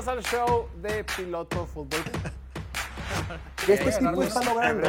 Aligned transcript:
Bienvenidos 0.00 0.08
al 0.08 0.22
show 0.46 0.68
de 0.80 1.04
Piloto 1.04 1.66
Fútbol. 1.66 2.00
Este 3.68 3.92
tipo 3.92 4.22
está 4.22 4.42
logrando 4.42 4.88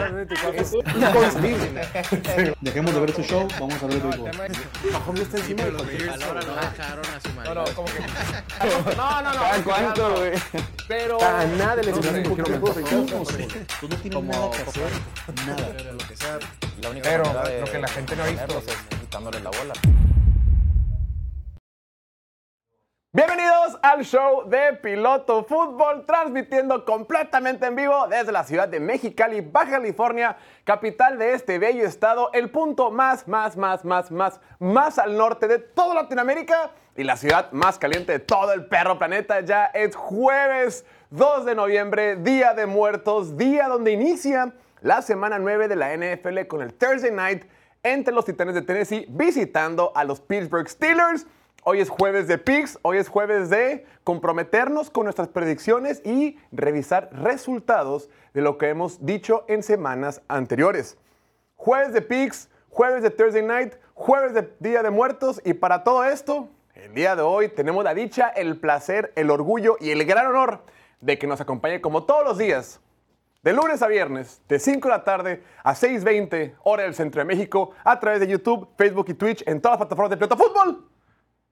es 0.54 0.74
inconcebible. 0.96 2.56
Dejemos 2.62 2.94
de 2.94 3.00
ver 3.02 3.10
este 3.10 3.24
show, 3.24 3.46
vamos 3.60 3.84
a 3.84 3.88
ver 3.88 3.98
el. 3.98 4.92
Mahomes 4.94 5.22
está 5.24 5.38
encima 5.38 5.64
de 5.66 5.72
no. 5.74 5.84
dejaron 5.84 7.06
a 7.06 7.20
su 7.20 7.34
No, 7.44 7.54
no, 7.54 7.64
como 7.76 7.88
que. 7.88 8.00
No, 8.96 9.22
no, 9.22 9.34
no. 9.34 9.40
¿Cada 9.40 9.64
cuánto, 9.64 10.16
güey? 10.16 10.32
Pero. 10.88 11.22
A 11.22 11.46
nada 11.46 11.76
le 11.82 11.92
No 11.92 12.02
sé, 12.02 12.10
un 12.10 12.24
poquito 12.24 12.44
quiero 12.44 12.62
mejor, 12.62 12.76
mentar. 12.76 13.36
Ricardo. 13.36 13.66
Tú 13.82 13.88
no 13.90 13.96
tienes 13.98 14.16
Como- 14.16 14.32
nada 14.32 14.52
que 14.52 14.62
hacer, 14.62 14.92
nada. 15.46 15.92
Lo 15.92 16.08
que 16.08 16.16
sea. 16.16 16.40
La 16.82 16.90
única 16.90 17.10
Pero 17.10 17.24
lo 17.66 17.72
que 17.72 17.80
la 17.80 17.88
gente 17.90 18.16
no 18.16 18.24
ha 18.24 18.28
visto. 18.28 18.58
es 18.66 19.00
quitándole 19.02 19.40
la 19.42 19.50
bola. 19.50 19.74
Bienvenidos 23.14 23.78
al 23.82 24.06
show 24.06 24.48
de 24.48 24.72
Piloto 24.82 25.44
Fútbol, 25.44 26.06
transmitiendo 26.06 26.86
completamente 26.86 27.66
en 27.66 27.76
vivo 27.76 28.08
desde 28.08 28.32
la 28.32 28.46
ciudad 28.46 28.70
de 28.70 28.80
Mexicali, 28.80 29.42
Baja 29.42 29.72
California, 29.72 30.38
capital 30.64 31.18
de 31.18 31.34
este 31.34 31.60
bello 31.60 31.86
estado, 31.86 32.30
el 32.32 32.52
punto 32.52 32.90
más, 32.90 33.28
más, 33.28 33.58
más, 33.58 33.84
más, 33.84 34.12
más, 34.12 34.40
más 34.60 34.98
al 34.98 35.18
norte 35.18 35.50
de 35.50 35.60
toda 35.60 35.94
Latinoamérica 35.94 36.72
y 36.96 37.04
la 37.04 37.18
ciudad 37.18 37.52
más 37.52 37.78
caliente 37.78 38.14
de 38.14 38.20
todo 38.20 38.54
el 38.54 38.68
perro 38.68 38.98
planeta. 38.98 39.42
Ya 39.42 39.66
es 39.66 39.94
jueves 39.94 40.86
2 41.10 41.44
de 41.44 41.54
noviembre, 41.54 42.16
Día 42.16 42.54
de 42.54 42.66
Muertos, 42.66 43.36
día 43.36 43.68
donde 43.68 43.92
inicia 43.92 44.54
la 44.80 45.02
semana 45.02 45.38
9 45.38 45.68
de 45.68 45.76
la 45.76 45.94
NFL 45.98 46.48
con 46.48 46.62
el 46.62 46.74
Thursday 46.74 47.12
Night 47.12 47.44
entre 47.84 48.14
los 48.14 48.24
Titanes 48.24 48.56
de 48.56 48.62
Tennessee 48.62 49.06
visitando 49.10 49.92
a 49.96 50.06
los 50.06 50.22
Pittsburgh 50.22 50.70
Steelers. 50.70 51.28
Hoy 51.64 51.80
es 51.80 51.90
jueves 51.90 52.28
de 52.28 52.40
picks, 52.40 52.80
hoy 52.82 52.98
es 52.98 53.08
jueves 53.08 53.52
de 53.52 53.86
comprometernos 54.04 54.90
con 54.90 55.04
nuestras 55.04 55.28
predicciones 55.28 56.02
y 56.04 56.40
revisar 56.52 57.10
resultados 57.14 58.10
de 58.34 58.42
lo 58.42 58.58
que 58.58 58.70
hemos 58.70 59.06
dicho 59.06 59.46
en 59.48 59.62
semanas 59.62 60.24
anteriores. 60.28 60.98
Jueves 61.58 61.94
de 61.94 62.02
picks, 62.02 62.50
jueves 62.72 63.04
de 63.04 63.12
Thursday 63.12 63.44
Night, 63.44 63.76
jueves 63.94 64.34
de 64.34 64.52
Día 64.60 64.82
de 64.82 64.90
Muertos 64.90 65.40
y 65.46 65.54
para 65.54 65.84
todo 65.84 66.04
esto, 66.04 66.50
el 66.74 66.96
día 66.96 67.16
de 67.16 67.22
hoy 67.22 67.48
tenemos 67.48 67.84
la 67.84 67.94
dicha, 67.94 68.30
el 68.30 68.58
placer, 68.60 69.14
el 69.16 69.30
orgullo 69.30 69.78
y 69.80 69.92
el 69.92 70.04
gran 70.06 70.26
honor 70.26 70.64
de 71.00 71.20
que 71.20 71.28
nos 71.28 71.42
acompañe 71.42 71.80
como 71.80 72.06
todos 72.06 72.24
los 72.24 72.40
días 72.40 72.80
de 73.44 73.54
lunes 73.54 73.84
a 73.84 73.88
viernes, 73.88 74.42
de 74.50 74.58
5 74.58 74.88
de 74.88 74.96
la 74.96 75.04
tarde 75.04 75.44
a 75.64 75.76
6.20, 75.76 76.56
hora 76.64 76.84
del 76.84 76.96
centro 76.96 77.22
de 77.22 77.26
México, 77.26 77.70
a 77.84 78.00
través 78.00 78.20
de 78.20 78.28
YouTube, 78.28 78.68
Facebook 78.80 79.06
y 79.10 79.14
Twitch, 79.14 79.44
en 79.46 79.62
todas 79.62 79.78
las 79.78 79.86
plataformas 79.86 80.10
de 80.10 80.18
Piloto 80.18 80.38
Fútbol. 80.38 80.91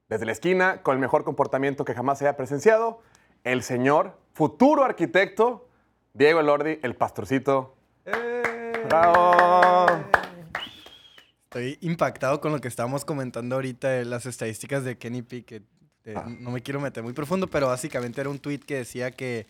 Desde 0.09 0.25
la 0.25 0.31
esquina, 0.31 0.81
con 0.81 0.95
el 0.95 0.99
mejor 0.99 1.23
comportamiento 1.23 1.85
que 1.85 1.93
jamás 1.93 2.17
se 2.17 2.25
haya 2.25 2.35
presenciado, 2.35 3.01
el 3.43 3.61
señor, 3.61 4.17
futuro 4.33 4.83
arquitecto, 4.83 5.69
Diego 6.13 6.39
Elordi, 6.39 6.79
el 6.81 6.95
pastorcito. 6.95 7.75
¡Bravo! 8.87 9.85
Estoy 11.43 11.77
impactado 11.81 12.41
con 12.41 12.51
lo 12.51 12.59
que 12.59 12.67
estábamos 12.67 13.05
comentando 13.05 13.55
ahorita 13.55 13.89
de 13.89 14.05
las 14.05 14.25
estadísticas 14.25 14.83
de 14.83 14.97
Kenny 14.97 15.21
Pickett. 15.21 15.63
Eh, 16.05 16.15
Ah. 16.17 16.25
No 16.27 16.49
me 16.49 16.61
quiero 16.61 16.79
meter 16.79 17.03
muy 17.03 17.13
profundo, 17.13 17.47
pero 17.47 17.67
básicamente 17.67 18.19
era 18.19 18.31
un 18.31 18.39
tweet 18.39 18.59
que 18.59 18.77
decía 18.77 19.11
que, 19.11 19.45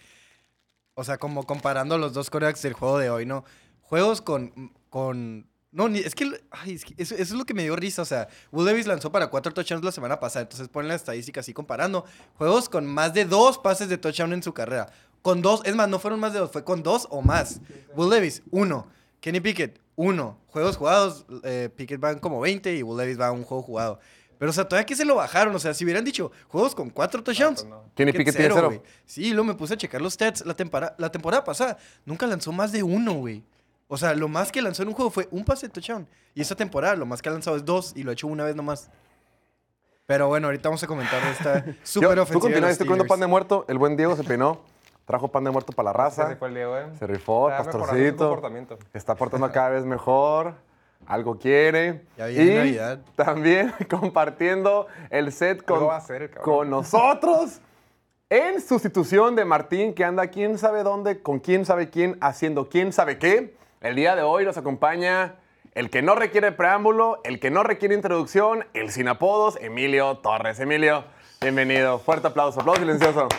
o 0.94 1.06
sea, 1.06 1.18
como 1.18 1.44
comparando 1.44 1.98
los 1.98 2.12
dos 2.12 2.30
corebacks 2.30 2.62
del 2.64 2.74
juego 2.74 2.98
de 2.98 3.10
hoy, 3.10 3.26
¿no? 3.26 3.46
Juegos 3.82 4.22
con, 4.22 4.74
con 4.90 5.49
no, 5.72 5.88
ni- 5.90 6.00
es 6.00 6.16
que, 6.16 6.30
ay, 6.52 6.74
es 6.74 6.84
que 6.86 6.94
eso, 6.98 7.14
eso 7.16 7.22
es 7.22 7.32
lo 7.32 7.46
que 7.46 7.54
me 7.54 7.64
dio 7.64 7.76
risa, 7.76 8.02
o 8.02 8.06
sea, 8.06 8.28
Will 8.52 8.66
Davis 8.66 8.88
lanzó 8.88 9.12
para 9.12 9.28
cuatro 9.30 9.54
touchdowns 9.54 9.84
la 9.86 9.92
semana 9.92 10.20
pasada, 10.20 10.44
entonces 10.44 10.68
ponen 10.68 10.88
la 10.90 10.96
estadística 10.96 11.40
así 11.42 11.54
comparando. 11.54 12.06
Juegos 12.38 12.70
con 12.70 12.86
más 12.86 13.14
de 13.14 13.26
dos 13.26 13.58
pases 13.60 13.90
de 13.90 13.98
touchdown 13.98 14.34
en 14.34 14.42
su 14.44 14.54
carrera. 14.54 14.92
Con 15.22 15.42
dos, 15.42 15.62
es 15.66 15.76
más, 15.76 15.90
no 15.90 16.00
fueron 16.00 16.20
más 16.20 16.34
de 16.34 16.40
dos, 16.40 16.52
fue 16.52 16.64
con 16.64 16.82
dos 16.82 17.08
o 17.10 17.22
más. 17.22 17.60
Will 17.96 18.10
Davis, 18.10 18.42
uno. 18.52 18.88
Kenny 19.20 19.42
Pickett, 19.42 19.80
uno. 19.96 20.38
Juegos 20.48 20.78
jugados, 20.78 21.26
eh, 21.44 21.70
Pickett 21.76 22.00
van 22.00 22.20
como 22.20 22.40
20 22.40 22.74
y 22.76 22.84
Will 22.84 22.98
Davis 22.98 23.20
va 23.20 23.28
a 23.28 23.32
un 23.34 23.44
juego 23.44 23.62
jugado. 23.62 24.00
Pero, 24.38 24.52
o 24.52 24.54
sea, 24.54 24.64
todavía 24.66 24.86
que 24.86 24.96
se 24.96 25.04
lo 25.04 25.16
bajaron. 25.16 25.54
O 25.54 25.60
sea, 25.60 25.74
si 25.74 25.84
hubieran 25.84 26.06
dicho 26.06 26.32
juegos 26.48 26.74
con 26.74 26.90
cuatro 26.90 27.22
touchdowns. 27.22 27.64
Kenny 27.96 28.14
Pickett 28.20 28.36
tiene 28.38 28.48
cero. 28.56 28.68
güey. 28.80 28.82
Sí, 29.06 29.30
luego 29.32 29.44
me 29.44 29.56
puse 29.56 29.74
a 29.74 29.78
checar 29.78 30.02
los 30.02 30.14
stats. 30.14 30.46
La, 30.46 30.56
tempora- 30.56 30.96
la 30.98 31.12
temporada 31.12 31.44
pasada 31.44 31.78
nunca 32.06 32.26
lanzó 32.26 32.54
más 32.54 32.72
de 32.72 32.82
uno, 32.82 33.16
güey. 33.16 33.44
O 33.92 33.98
sea, 33.98 34.14
lo 34.14 34.28
más 34.28 34.52
que 34.52 34.62
lanzó 34.62 34.84
en 34.84 34.90
un 34.90 34.94
juego 34.94 35.10
fue 35.10 35.28
un 35.32 35.44
pase 35.44 35.68
de 35.68 35.74
touchdown. 35.74 36.08
Y 36.36 36.42
esta 36.42 36.56
temporada 36.56 36.96
lo 36.96 37.08
más 37.08 37.22
que 37.24 37.30
ha 37.30 37.32
lanzado 37.32 37.58
es 37.58 37.66
dos 37.66 37.92
y 37.96 38.04
lo 38.04 38.12
ha 38.12 38.14
hecho 38.14 38.28
una 38.28 38.44
vez 38.46 38.56
nomás. 38.56 38.90
Pero 40.06 40.28
bueno, 40.28 40.48
ahorita 40.48 40.70
vamos 40.70 40.84
a 40.84 40.88
comentar 40.88 41.22
esta 41.32 41.66
súper 41.84 42.16
Tú 42.16 42.22
ofensiva. 42.22 42.70
estoy 42.70 42.70
los 42.70 42.78
comiendo 42.78 43.06
pan 43.08 43.20
de 43.20 43.28
muerto. 43.28 43.66
El 43.68 43.80
buen 43.80 43.98
Diego 43.98 44.16
se 44.16 44.24
peinó. 44.24 44.62
Trajo 45.06 45.28
pan 45.28 45.44
de 45.44 45.50
muerto 45.50 45.74
para 45.74 45.88
la 45.88 45.94
Se 45.94 45.98
raza. 46.22 46.30
rifó 46.30 46.46
el 46.46 46.54
Diego, 46.54 46.78
eh. 46.78 46.86
Se 47.00 47.08
rifó, 47.08 47.50
Está 47.50 47.64
pastorcito. 47.64 48.18
comportamiento. 48.28 48.78
Está 48.94 49.16
portando 49.16 49.52
cada 49.52 49.70
vez 49.70 49.84
mejor. 49.86 50.54
Algo 51.08 51.40
quiere. 51.40 52.06
Ya 52.16 52.28
viene 52.28 52.52
y 52.52 52.56
Navidad. 52.58 53.00
también 53.16 53.74
compartiendo 53.90 54.86
el 55.10 55.32
set 55.32 55.64
con, 55.66 55.78
Algo 55.78 55.88
va 55.88 55.96
a 55.96 55.98
hacer 55.98 56.22
el 56.22 56.30
cabrón. 56.30 56.44
con 56.58 56.70
nosotros. 56.70 57.60
En 58.30 58.62
sustitución 58.62 59.36
de 59.36 59.46
Martín, 59.46 59.96
que 59.96 60.06
anda 60.06 60.28
quién 60.28 60.60
sabe 60.60 60.84
dónde, 60.84 61.24
con 61.24 61.40
quién 61.40 61.66
sabe 61.66 61.90
quién, 61.90 62.16
haciendo 62.22 62.70
quién 62.70 62.94
sabe 62.94 63.18
qué. 63.18 63.58
El 63.82 63.96
día 63.96 64.14
de 64.18 64.24
hoy 64.24 64.44
nos 64.44 64.58
acompaña 64.58 65.36
el 65.74 65.90
que 65.90 66.02
no 66.02 66.14
requiere 66.14 66.52
preámbulo, 66.52 67.22
el 67.24 67.40
que 67.40 67.50
no 67.50 67.64
requiere 67.64 67.96
introducción, 67.96 68.66
el 68.74 68.92
sin 68.92 69.08
apodos, 69.08 69.58
Emilio 69.62 70.18
Torres. 70.18 70.60
Emilio, 70.60 71.06
bienvenido. 71.40 71.98
Fuerte 71.98 72.28
aplauso, 72.28 72.60
aplauso 72.60 72.82
silencioso. 72.82 73.30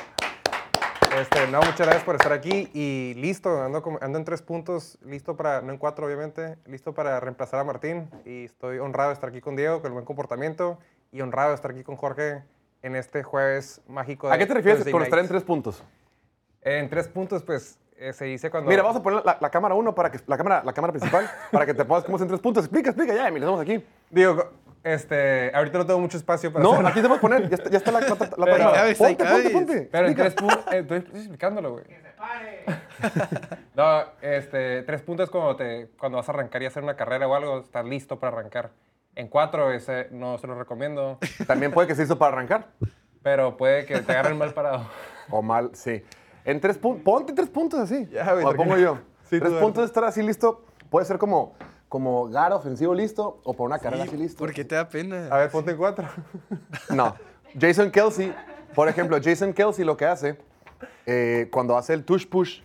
Este, 1.14 1.46
no, 1.48 1.58
muchas 1.58 1.80
gracias 1.80 2.04
por 2.04 2.14
estar 2.14 2.32
aquí 2.32 2.70
y 2.72 3.12
listo, 3.18 3.62
ando, 3.62 3.82
ando 4.00 4.18
en 4.18 4.24
tres 4.24 4.40
puntos, 4.40 4.96
listo 5.04 5.36
para, 5.36 5.60
no 5.60 5.72
en 5.72 5.78
cuatro 5.78 6.06
obviamente, 6.06 6.56
listo 6.64 6.94
para 6.94 7.20
reemplazar 7.20 7.60
a 7.60 7.64
Martín 7.64 8.08
y 8.24 8.46
estoy 8.46 8.78
honrado 8.78 9.10
de 9.10 9.14
estar 9.14 9.28
aquí 9.28 9.42
con 9.42 9.56
Diego, 9.56 9.82
con 9.82 9.88
el 9.88 9.92
buen 9.92 10.06
comportamiento 10.06 10.78
y 11.12 11.20
honrado 11.20 11.50
de 11.50 11.56
estar 11.56 11.72
aquí 11.72 11.82
con 11.82 11.96
Jorge 11.96 12.42
en 12.80 12.96
este 12.96 13.22
jueves 13.22 13.82
mágico. 13.86 14.28
¿A 14.30 14.32
de 14.32 14.38
qué 14.38 14.46
te 14.46 14.54
refieres 14.54 14.78
Thursday 14.78 14.92
con 14.92 15.02
estar 15.02 15.18
en 15.18 15.28
tres 15.28 15.42
puntos? 15.42 15.84
En 16.62 16.88
tres 16.88 17.08
puntos, 17.08 17.42
pues, 17.42 17.78
eh, 18.00 18.12
se 18.12 18.24
dice 18.24 18.50
cuando... 18.50 18.68
Mira, 18.70 18.82
vamos 18.82 18.96
a 18.98 19.02
poner 19.02 19.24
la, 19.24 19.36
la 19.40 19.50
cámara 19.50 19.74
uno 19.74 19.94
para 19.94 20.10
que 20.10 20.18
la 20.26 20.36
cámara, 20.36 20.62
la 20.64 20.72
cámara 20.72 20.92
principal 20.92 21.30
para 21.52 21.66
que 21.66 21.74
te 21.74 21.84
pongas 21.84 22.04
como 22.04 22.18
en 22.18 22.26
tres 22.28 22.40
puntos. 22.40 22.64
Explica, 22.64 22.90
explica 22.90 23.14
ya, 23.14 23.28
Emilio, 23.28 23.48
estamos 23.48 23.60
aquí. 23.62 23.84
Digo, 24.10 24.50
este, 24.82 25.52
ahorita 25.54 25.78
no 25.78 25.86
tengo 25.86 26.00
mucho 26.00 26.16
espacio 26.16 26.52
para 26.52 26.62
No, 26.62 26.72
hacer- 26.72 26.86
aquí 26.86 27.00
te 27.02 27.06
puedes 27.08 27.20
poner. 27.20 27.48
Ya 27.48 27.56
está, 27.56 27.70
ya 27.70 27.78
está 27.78 27.92
la, 27.92 28.00
la, 28.00 28.06
Pero- 28.16 28.72
Ponte, 28.98 29.24
ponte, 29.24 29.50
ponte. 29.50 29.88
Pero 29.92 30.06
en 30.08 30.14
tres 30.14 30.34
puntos, 30.34 30.58
estoy, 30.72 30.98
estoy 30.98 31.20
explicándolo, 31.20 31.72
güey. 31.72 31.84
No, 33.74 34.02
este, 34.20 34.82
tres 34.82 35.00
puntos 35.02 35.24
es 35.24 35.30
cuando, 35.30 35.56
te, 35.56 35.88
cuando 35.98 36.18
vas 36.18 36.28
a 36.28 36.32
arrancar 36.32 36.62
y 36.62 36.66
hacer 36.66 36.82
una 36.82 36.96
carrera 36.96 37.26
o 37.28 37.34
algo, 37.34 37.60
estás 37.60 37.84
listo 37.84 38.18
para 38.18 38.36
arrancar. 38.36 38.70
En 39.14 39.28
cuatro, 39.28 39.72
ese 39.72 40.08
no 40.10 40.38
se 40.38 40.46
lo 40.46 40.54
recomiendo, 40.54 41.18
También 41.46 41.72
puede 41.72 41.88
que 41.88 41.94
se 41.94 42.02
hizo 42.04 42.18
para 42.18 42.32
arrancar. 42.36 42.68
pero 43.22 43.56
puede 43.56 43.84
que 43.86 44.00
te 44.00 44.12
agarren 44.12 44.38
mal 44.38 44.52
parado. 44.54 44.86
O 45.30 45.42
mal, 45.42 45.70
sí. 45.74 46.02
En 46.44 46.60
tres 46.60 46.78
puntos. 46.78 47.02
Ponte 47.04 47.32
tres 47.32 47.48
puntos 47.48 47.80
así. 47.80 48.06
Ya, 48.10 48.32
güey, 48.32 48.44
o 48.44 48.50
lo 48.52 48.56
pongo 48.56 48.76
yo. 48.76 48.98
Sí, 49.30 49.38
tres 49.38 49.52
puntos 49.52 49.82
de 49.82 49.86
estar 49.86 50.02
así 50.02 50.22
listo. 50.24 50.64
Puede 50.90 51.06
ser 51.06 51.16
como, 51.18 51.54
como 51.88 52.28
Gara 52.28 52.56
ofensivo 52.56 52.92
listo 52.94 53.40
o 53.44 53.52
para 53.52 53.64
una 53.64 53.78
carrera 53.78 54.02
así 54.02 54.16
listo. 54.16 54.38
¿Por 54.38 54.52
qué 54.52 54.64
te 54.64 54.74
da 54.74 54.88
pena? 54.88 55.28
A 55.30 55.36
ver, 55.38 55.50
ponte 55.52 55.70
en 55.70 55.76
cuatro. 55.76 56.08
No. 56.90 57.14
Jason 57.58 57.92
Kelsey, 57.92 58.34
por 58.74 58.88
ejemplo, 58.88 59.18
Jason 59.22 59.52
Kelsey 59.52 59.84
lo 59.84 59.96
que 59.96 60.04
hace, 60.06 60.36
eh, 61.06 61.48
cuando 61.52 61.76
hace 61.76 61.94
el 61.94 62.04
tush 62.04 62.26
push, 62.26 62.60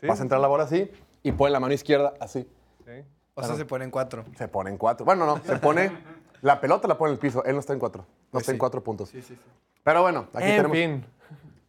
¿Sí? 0.00 0.06
vas 0.06 0.18
a 0.18 0.22
entrar 0.22 0.40
la 0.40 0.48
bola 0.48 0.64
así 0.64 0.90
y 1.22 1.32
pone 1.32 1.50
la 1.52 1.60
mano 1.60 1.74
izquierda 1.74 2.14
así. 2.18 2.48
Sí. 2.86 2.92
O 3.34 3.42
sea, 3.42 3.54
se 3.56 3.64
ponen 3.66 3.90
cuatro. 3.90 4.24
Se 4.38 4.48
pone 4.48 4.70
en 4.70 4.78
cuatro. 4.78 5.04
Bueno, 5.04 5.26
no, 5.26 5.42
se 5.44 5.56
pone. 5.58 5.92
La 6.40 6.58
pelota 6.60 6.88
la 6.88 6.96
pone 6.96 7.10
en 7.10 7.14
el 7.14 7.20
piso. 7.20 7.44
Él 7.44 7.52
no 7.52 7.60
está 7.60 7.74
en 7.74 7.78
cuatro. 7.78 8.02
No 8.02 8.06
Pues 8.32 8.42
está 8.44 8.52
en 8.52 8.58
cuatro 8.58 8.82
puntos. 8.82 9.10
Sí, 9.10 9.20
sí, 9.20 9.34
sí. 9.34 9.50
Pero 9.84 10.00
bueno, 10.02 10.28
aquí 10.32 10.44
En 10.48 10.56
tenemos. 10.56 10.76
fin. 10.76 11.06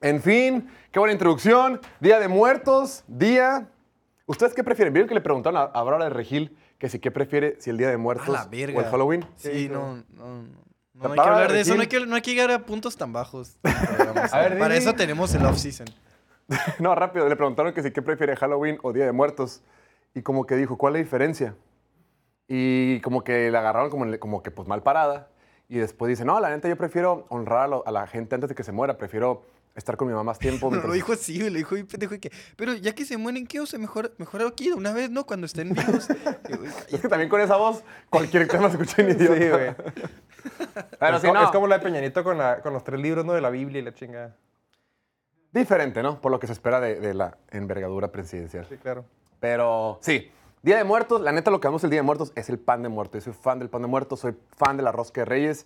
En 0.03 0.21
fin, 0.21 0.69
qué 0.91 0.99
buena 0.99 1.13
introducción. 1.13 1.79
Día 2.01 2.19
de 2.19 2.27
muertos, 2.27 3.03
día. 3.07 3.67
¿Ustedes 4.25 4.53
qué 4.53 4.63
prefieren? 4.63 4.93
¿Vieron 4.93 5.07
que 5.07 5.15
le 5.15 5.21
preguntaron 5.21 5.57
a, 5.57 5.63
a 5.63 5.81
Bárbara 5.83 6.03
de 6.05 6.09
Regil 6.09 6.55
que 6.77 6.89
si 6.89 6.99
qué 6.99 7.09
prefiere, 7.09 7.55
si 7.59 7.69
el 7.69 7.77
día 7.77 7.87
de 7.87 7.93
A 7.93 7.97
muertos 7.97 8.27
la 8.27 8.43
o 8.43 8.49
verga. 8.49 8.79
el 8.81 8.85
Halloween? 8.91 9.25
Sí, 9.37 9.69
no, 9.71 10.03
no, 10.09 10.43
no. 10.93 11.09
Hay 11.09 11.13
que 11.15 11.21
hablar 11.21 11.47
de 11.47 11.55
de 11.55 11.61
eso, 11.61 11.75
no 11.75 11.81
hay 11.81 11.87
que, 11.87 12.05
no 12.05 12.15
hay 12.15 12.21
que 12.21 12.31
llegar 12.31 12.51
a 12.51 12.59
puntos 12.65 12.97
tan 12.97 13.13
bajos. 13.13 13.57
A 14.31 14.39
ver, 14.41 14.59
Para 14.59 14.75
eso 14.75 14.93
tenemos 14.93 15.33
el 15.33 15.45
off-season. 15.45 15.87
No, 16.79 16.93
rápido, 16.93 17.29
le 17.29 17.37
preguntaron 17.37 17.73
que 17.73 17.81
si 17.81 17.91
qué 17.91 18.01
prefiere 18.01 18.35
Halloween 18.35 18.77
o 18.83 18.91
Día 18.91 19.05
de 19.05 19.13
Muertos. 19.13 19.61
Y 20.13 20.21
como 20.21 20.45
que 20.45 20.57
dijo, 20.57 20.77
¿cuál 20.77 20.95
es 20.95 20.99
la 20.99 21.03
diferencia? 21.05 21.55
Y 22.49 22.99
como 22.99 23.23
que 23.23 23.49
la 23.49 23.59
agarraron 23.59 23.89
como, 23.89 24.19
como 24.19 24.43
que 24.43 24.51
pues 24.51 24.67
mal 24.67 24.83
parada. 24.83 25.29
Y 25.69 25.77
después 25.77 26.09
dice, 26.09 26.25
no, 26.25 26.39
la 26.41 26.49
neta 26.49 26.67
yo 26.67 26.75
prefiero 26.77 27.25
honrar 27.29 27.59
a, 27.63 27.67
lo- 27.67 27.87
a 27.87 27.91
la 27.91 28.05
gente 28.07 28.35
antes 28.35 28.49
de 28.49 28.55
que 28.55 28.63
se 28.65 28.73
muera. 28.73 28.97
Prefiero 28.97 29.43
estar 29.75 29.97
con 29.97 30.07
mi 30.07 30.13
mamá 30.13 30.23
más 30.23 30.39
tiempo. 30.39 30.65
No, 30.67 30.71
mientras- 30.71 30.87
lo 30.89 30.93
dijo 30.93 31.13
así, 31.13 31.37
lo 31.39 31.55
dijo 31.57 31.75
bien 31.75 31.87
pendejo. 31.87 32.15
y 32.15 32.19
que, 32.19 32.31
pero 32.55 32.73
ya 32.73 32.93
que 32.93 33.05
se 33.05 33.17
mueren, 33.17 33.45
¿qué? 33.47 33.59
O 33.59 33.65
sea, 33.65 33.79
mejor, 33.79 34.13
mejor 34.17 34.41
aquí 34.43 34.69
de 34.69 34.75
una 34.75 34.93
vez, 34.93 35.09
¿no? 35.09 35.25
Cuando 35.25 35.45
estén 35.45 35.73
vivos. 35.73 36.07
Y, 36.89 36.93
Es 36.95 37.01
que 37.01 37.07
también 37.07 37.29
con 37.29 37.41
esa 37.41 37.55
voz, 37.57 37.83
cualquier 38.09 38.47
tema 38.47 38.69
se 38.69 38.77
escucha 38.81 39.01
en 39.01 39.09
idioma. 39.11 39.35
Sí, 39.39 39.49
güey. 39.49 39.75
Pero 40.99 41.15
es, 41.15 41.21
si 41.21 41.27
como, 41.27 41.39
no, 41.39 41.45
es 41.45 41.51
como 41.51 41.67
la 41.67 41.77
de 41.77 41.83
Peñanito 41.83 42.23
con, 42.23 42.37
la- 42.37 42.59
con 42.61 42.73
los 42.73 42.83
tres 42.83 42.99
libros 42.99 43.23
¿no? 43.25 43.33
de 43.33 43.41
la 43.41 43.49
Biblia 43.49 43.79
y 43.79 43.83
la 43.83 43.93
chingada. 43.93 44.35
diferente, 45.51 46.01
¿no? 46.03 46.19
Por 46.19 46.31
lo 46.31 46.39
que 46.39 46.47
se 46.47 46.53
espera 46.53 46.79
de, 46.79 46.99
de 46.99 47.13
la 47.13 47.37
envergadura 47.51 48.11
presidencial. 48.11 48.65
Sí, 48.67 48.75
claro. 48.77 49.05
Pero 49.39 49.99
sí, 50.01 50.31
Día 50.61 50.77
de 50.77 50.83
Muertos, 50.83 51.21
la 51.21 51.31
neta 51.31 51.51
lo 51.51 51.59
que 51.59 51.67
vamos 51.67 51.83
el 51.83 51.89
Día 51.89 51.99
de 51.99 52.03
Muertos 52.03 52.31
es 52.35 52.49
el 52.49 52.57
pan 52.59 52.81
de 52.83 52.89
muerto. 52.89 53.17
Yo 53.17 53.21
soy 53.25 53.33
fan 53.33 53.59
del 53.59 53.69
pan 53.69 53.81
de 53.83 53.87
muertos, 53.87 54.19
soy 54.21 54.35
fan 54.57 54.77
de 54.77 54.83
la 54.83 54.91
rosca 54.91 55.21
de 55.21 55.25
reyes. 55.25 55.65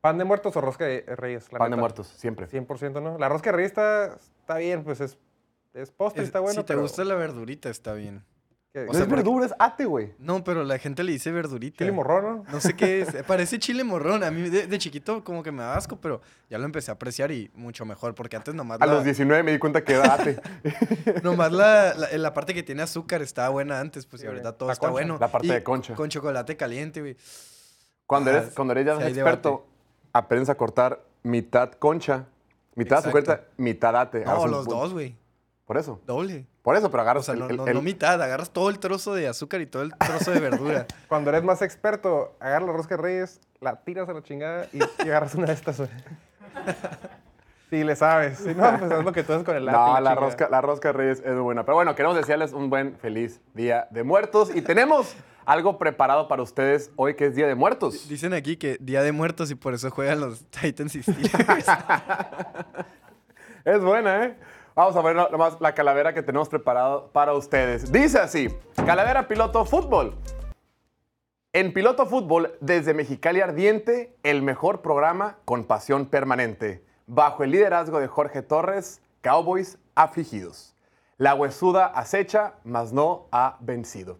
¿Pan 0.00 0.18
de 0.18 0.24
muertos 0.24 0.56
o 0.56 0.60
rosca 0.60 0.84
de 0.84 1.02
reyes? 1.16 1.50
La 1.52 1.58
pan 1.58 1.70
de 1.70 1.76
muertos, 1.76 2.06
siempre. 2.06 2.46
100%, 2.48 3.02
¿no? 3.02 3.18
La 3.18 3.28
rosca 3.28 3.50
de 3.50 3.56
reyes 3.56 3.72
está, 3.72 4.14
está 4.40 4.56
bien, 4.58 4.84
pues 4.84 5.00
es, 5.00 5.18
es 5.74 5.90
postre, 5.90 6.22
Es- 6.22 6.28
está 6.28 6.40
bueno. 6.40 6.54
si 6.60 6.64
te 6.64 6.68
pero 6.68 6.82
gusta 6.82 7.04
la 7.04 7.14
verdurita, 7.14 7.68
está 7.70 7.92
bien. 7.94 8.24
No 8.74 8.92
sea, 8.92 9.00
es 9.04 9.06
porque- 9.08 9.14
verdura, 9.22 9.46
es 9.46 9.54
ate, 9.58 9.86
güey. 9.86 10.12
No, 10.18 10.44
pero 10.44 10.62
la 10.62 10.76
gente 10.78 11.02
le 11.02 11.10
dice 11.12 11.32
verdurita. 11.32 11.78
Chile 11.78 11.92
morrón, 11.92 12.44
¿no? 12.44 12.52
No 12.52 12.60
sé 12.60 12.76
qué 12.76 13.00
es. 13.00 13.08
Parece 13.26 13.58
chile 13.58 13.84
morrón. 13.84 14.22
A 14.22 14.30
mí 14.30 14.50
de, 14.50 14.66
de 14.66 14.78
chiquito 14.78 15.24
como 15.24 15.42
que 15.42 15.50
me 15.50 15.62
daba 15.62 15.76
asco, 15.78 15.96
pero 15.98 16.20
ya 16.50 16.58
lo 16.58 16.66
empecé 16.66 16.90
a 16.90 16.94
apreciar 16.94 17.32
y 17.32 17.50
mucho 17.54 17.86
mejor. 17.86 18.14
Porque 18.14 18.36
antes 18.36 18.54
nomás, 18.54 18.78
A 18.82 18.84
la, 18.84 18.92
los 18.96 19.04
19 19.04 19.42
me 19.44 19.52
di 19.52 19.58
cuenta 19.58 19.82
que 19.82 19.94
era 19.94 20.12
ate. 20.12 20.38
nomás 21.22 21.52
la, 21.52 21.94
la, 21.94 22.18
la 22.18 22.34
parte 22.34 22.52
que 22.52 22.62
tiene 22.62 22.82
azúcar 22.82 23.22
estaba 23.22 23.48
buena 23.48 23.80
antes, 23.80 24.04
pues 24.04 24.22
y 24.22 24.26
ahorita 24.26 24.50
güey. 24.50 24.58
todo 24.58 24.66
La 24.68 24.72
está 24.74 24.86
concha. 24.88 24.92
bueno. 24.92 25.16
La 25.18 25.28
parte 25.32 25.46
Y 25.46 25.50
de 25.52 25.62
concha. 25.62 25.94
Con 25.94 26.10
chocolate 26.10 26.54
caliente, 26.58 27.00
güey. 27.00 27.16
Cuando 28.04 28.30
Ah, 28.30 28.34
eres, 28.36 28.50
cuando 28.54 28.72
eres 28.72 28.84
ya 28.86 28.96
sí 28.98 29.02
hay 29.04 29.08
experto, 29.14 29.48
debate. 29.48 29.75
Aprendes 30.16 30.48
a 30.50 30.54
cortar 30.56 31.00
mitad 31.22 31.72
concha, 31.72 32.26
mitad 32.74 32.98
Exacto. 33.06 33.44
mitad 33.56 33.96
ate. 33.96 34.24
No, 34.24 34.46
los 34.46 34.66
dos, 34.66 34.92
güey. 34.92 35.16
Por 35.66 35.76
eso. 35.76 36.00
Doble. 36.06 36.46
Por 36.62 36.76
eso, 36.76 36.90
pero 36.90 37.02
O 37.02 37.04
agarras 37.04 37.24
sea, 37.26 37.34
el- 37.34 37.40
no, 37.40 37.48
el- 37.48 37.56
no- 37.56 37.66
el- 37.66 37.74
no 37.74 37.82
mitad. 37.82 38.20
Agarras 38.22 38.50
todo 38.50 38.70
el 38.70 38.78
trozo 38.78 39.14
de 39.14 39.26
azúcar 39.28 39.60
y 39.60 39.66
todo 39.66 39.82
el 39.82 39.92
trozo 39.96 40.30
de 40.30 40.40
verdura. 40.40 40.86
Cuando 41.08 41.30
eres 41.30 41.42
más 41.42 41.60
experto, 41.62 42.36
agarras 42.40 42.68
la 42.68 42.72
rosca 42.72 42.96
de 42.96 43.02
reyes, 43.02 43.40
la 43.60 43.76
tiras 43.82 44.08
a 44.08 44.12
la 44.12 44.22
chingada 44.22 44.68
y, 44.72 44.78
y 44.78 45.08
agarras 45.08 45.34
una 45.34 45.46
de 45.48 45.52
estas, 45.54 45.80
Sí, 47.70 47.82
le 47.82 47.96
sabes. 47.96 48.38
Si 48.38 48.54
no, 48.54 48.78
pues 48.78 48.90
es 48.92 49.04
lo 49.04 49.12
que 49.12 49.22
tú 49.24 49.32
haces 49.32 49.44
con 49.44 49.56
el 49.56 49.64
lápiz. 49.66 49.78
No, 49.78 50.00
la 50.00 50.14
rosca, 50.14 50.48
la 50.48 50.60
rosca 50.60 50.88
de 50.88 50.92
Reyes 50.92 51.22
es 51.24 51.32
muy 51.32 51.42
buena. 51.42 51.64
Pero 51.64 51.74
bueno, 51.74 51.94
queremos 51.94 52.16
desearles 52.16 52.52
un 52.52 52.70
buen, 52.70 52.96
feliz 52.96 53.40
Día 53.54 53.88
de 53.90 54.04
Muertos. 54.04 54.54
Y 54.54 54.62
tenemos 54.62 55.16
algo 55.44 55.78
preparado 55.78 56.28
para 56.28 56.42
ustedes 56.42 56.90
hoy 56.96 57.14
que 57.14 57.26
es 57.26 57.34
Día 57.34 57.46
de 57.46 57.54
Muertos. 57.54 58.08
Dicen 58.08 58.34
aquí 58.34 58.56
que 58.56 58.76
Día 58.80 59.02
de 59.02 59.12
Muertos 59.12 59.50
y 59.50 59.54
por 59.54 59.74
eso 59.74 59.90
juegan 59.90 60.20
los 60.20 60.44
Titans 60.50 60.94
y 60.94 61.02
Steelers. 61.02 61.66
Es 63.64 63.82
buena, 63.82 64.24
¿eh? 64.24 64.36
Vamos 64.76 64.94
a 64.94 65.02
ver 65.02 65.16
nomás 65.16 65.60
la 65.60 65.74
calavera 65.74 66.14
que 66.14 66.22
tenemos 66.22 66.48
preparado 66.48 67.10
para 67.10 67.32
ustedes. 67.32 67.90
Dice 67.90 68.20
así, 68.20 68.48
calavera 68.84 69.26
piloto 69.26 69.64
fútbol. 69.64 70.14
En 71.52 71.72
Piloto 71.72 72.04
Fútbol, 72.04 72.52
desde 72.60 72.92
Mexicali 72.92 73.40
Ardiente, 73.40 74.14
el 74.22 74.42
mejor 74.42 74.82
programa 74.82 75.38
con 75.46 75.64
pasión 75.64 76.04
permanente. 76.06 76.84
Bajo 77.06 77.44
el 77.44 77.52
liderazgo 77.52 78.00
de 78.00 78.08
Jorge 78.08 78.42
Torres, 78.42 79.00
Cowboys 79.20 79.78
afligidos. 79.94 80.74
La 81.18 81.34
huesuda 81.34 81.86
acecha, 81.86 82.54
mas 82.64 82.92
no 82.92 83.28
ha 83.30 83.58
vencido. 83.60 84.18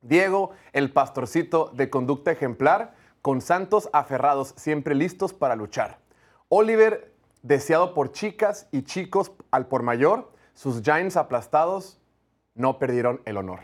Diego, 0.00 0.50
el 0.72 0.92
pastorcito 0.92 1.70
de 1.74 1.90
conducta 1.90 2.32
ejemplar, 2.32 2.94
con 3.22 3.40
santos 3.40 3.88
aferrados 3.92 4.52
siempre 4.56 4.96
listos 4.96 5.32
para 5.32 5.54
luchar. 5.54 6.00
Oliver, 6.48 7.14
deseado 7.42 7.94
por 7.94 8.10
chicas 8.10 8.66
y 8.72 8.82
chicos 8.82 9.30
al 9.52 9.68
por 9.68 9.84
mayor, 9.84 10.32
sus 10.54 10.82
Giants 10.82 11.16
aplastados 11.16 12.00
no 12.54 12.80
perdieron 12.80 13.22
el 13.24 13.36
honor. 13.36 13.60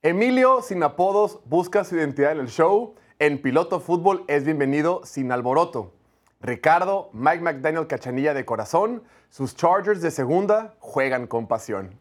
Emilio, 0.00 0.62
sin 0.62 0.82
apodos, 0.82 1.40
busca 1.44 1.84
su 1.84 1.96
identidad 1.96 2.32
en 2.32 2.40
el 2.40 2.48
show. 2.48 2.94
En 3.18 3.42
Piloto 3.42 3.78
Fútbol 3.78 4.24
es 4.26 4.44
bienvenido 4.44 5.02
sin 5.04 5.30
alboroto. 5.30 5.92
Ricardo, 6.40 7.10
Mike 7.12 7.42
McDaniel 7.42 7.86
Cachanilla 7.86 8.32
de 8.32 8.46
corazón, 8.46 9.02
sus 9.28 9.54
Chargers 9.54 10.00
de 10.00 10.10
segunda 10.10 10.74
juegan 10.78 11.26
con 11.26 11.46
pasión. 11.46 11.98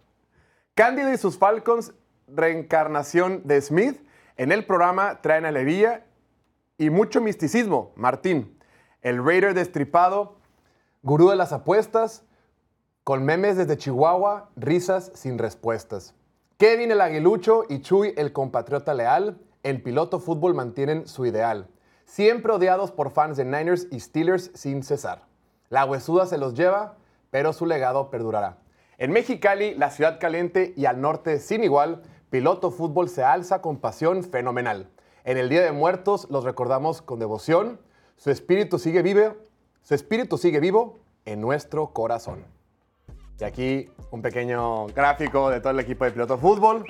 Cándido 0.75 1.11
y 1.11 1.17
sus 1.17 1.37
Falcons, 1.37 1.93
reencarnación 2.27 3.41
de 3.45 3.61
Smith, 3.61 4.01
en 4.37 4.53
el 4.53 4.65
programa 4.65 5.21
traen 5.21 5.45
alegría 5.45 6.05
y 6.77 6.89
mucho 6.89 7.19
misticismo. 7.19 7.91
Martín, 7.95 8.57
el 9.01 9.23
Raider 9.23 9.53
destripado, 9.53 10.37
gurú 11.03 11.29
de 11.29 11.35
las 11.35 11.51
apuestas, 11.51 12.23
con 13.03 13.25
memes 13.25 13.57
desde 13.57 13.77
Chihuahua, 13.77 14.51
risas 14.55 15.11
sin 15.15 15.37
respuestas. 15.37 16.15
Kevin 16.57 16.91
el 16.91 17.01
aguilucho 17.01 17.65
y 17.67 17.81
Chuy 17.81 18.13
el 18.15 18.31
compatriota 18.31 18.93
leal, 18.93 19.41
en 19.63 19.83
piloto 19.83 20.19
fútbol 20.19 20.53
mantienen 20.53 21.07
su 21.07 21.25
ideal. 21.25 21.67
Siempre 22.09 22.51
odiados 22.51 22.91
por 22.91 23.11
fans 23.11 23.37
de 23.37 23.45
Niners 23.45 23.85
y 23.91 23.99
Steelers 23.99 24.49
sin 24.55 24.81
cesar. 24.81 25.25
La 25.69 25.85
huesuda 25.85 26.25
se 26.25 26.39
los 26.39 26.55
lleva, 26.55 26.97
pero 27.29 27.53
su 27.53 27.67
legado 27.67 28.09
perdurará. 28.09 28.57
En 28.97 29.11
Mexicali, 29.11 29.75
la 29.75 29.91
ciudad 29.91 30.19
caliente 30.19 30.73
y 30.75 30.85
al 30.85 31.01
norte 31.01 31.37
sin 31.37 31.63
igual, 31.63 32.01
piloto 32.31 32.71
fútbol 32.71 33.09
se 33.09 33.23
alza 33.23 33.61
con 33.61 33.77
pasión 33.77 34.23
fenomenal. 34.23 34.89
En 35.23 35.37
el 35.37 35.49
Día 35.49 35.61
de 35.61 35.71
Muertos 35.71 36.25
los 36.31 36.45
recordamos 36.45 37.03
con 37.03 37.19
devoción. 37.19 37.79
Su 38.17 38.31
espíritu 38.31 38.79
sigue 38.79 39.03
vivo, 39.03 39.35
su 39.83 39.93
espíritu 39.93 40.39
sigue 40.39 40.59
vivo 40.59 40.97
en 41.25 41.39
nuestro 41.39 41.93
corazón. 41.93 42.43
Y 43.39 43.43
aquí 43.43 43.91
un 44.09 44.23
pequeño 44.23 44.87
gráfico 44.87 45.51
de 45.51 45.59
todo 45.59 45.73
el 45.73 45.79
equipo 45.79 46.05
de 46.05 46.11
Piloto 46.11 46.39
Fútbol. 46.39 46.83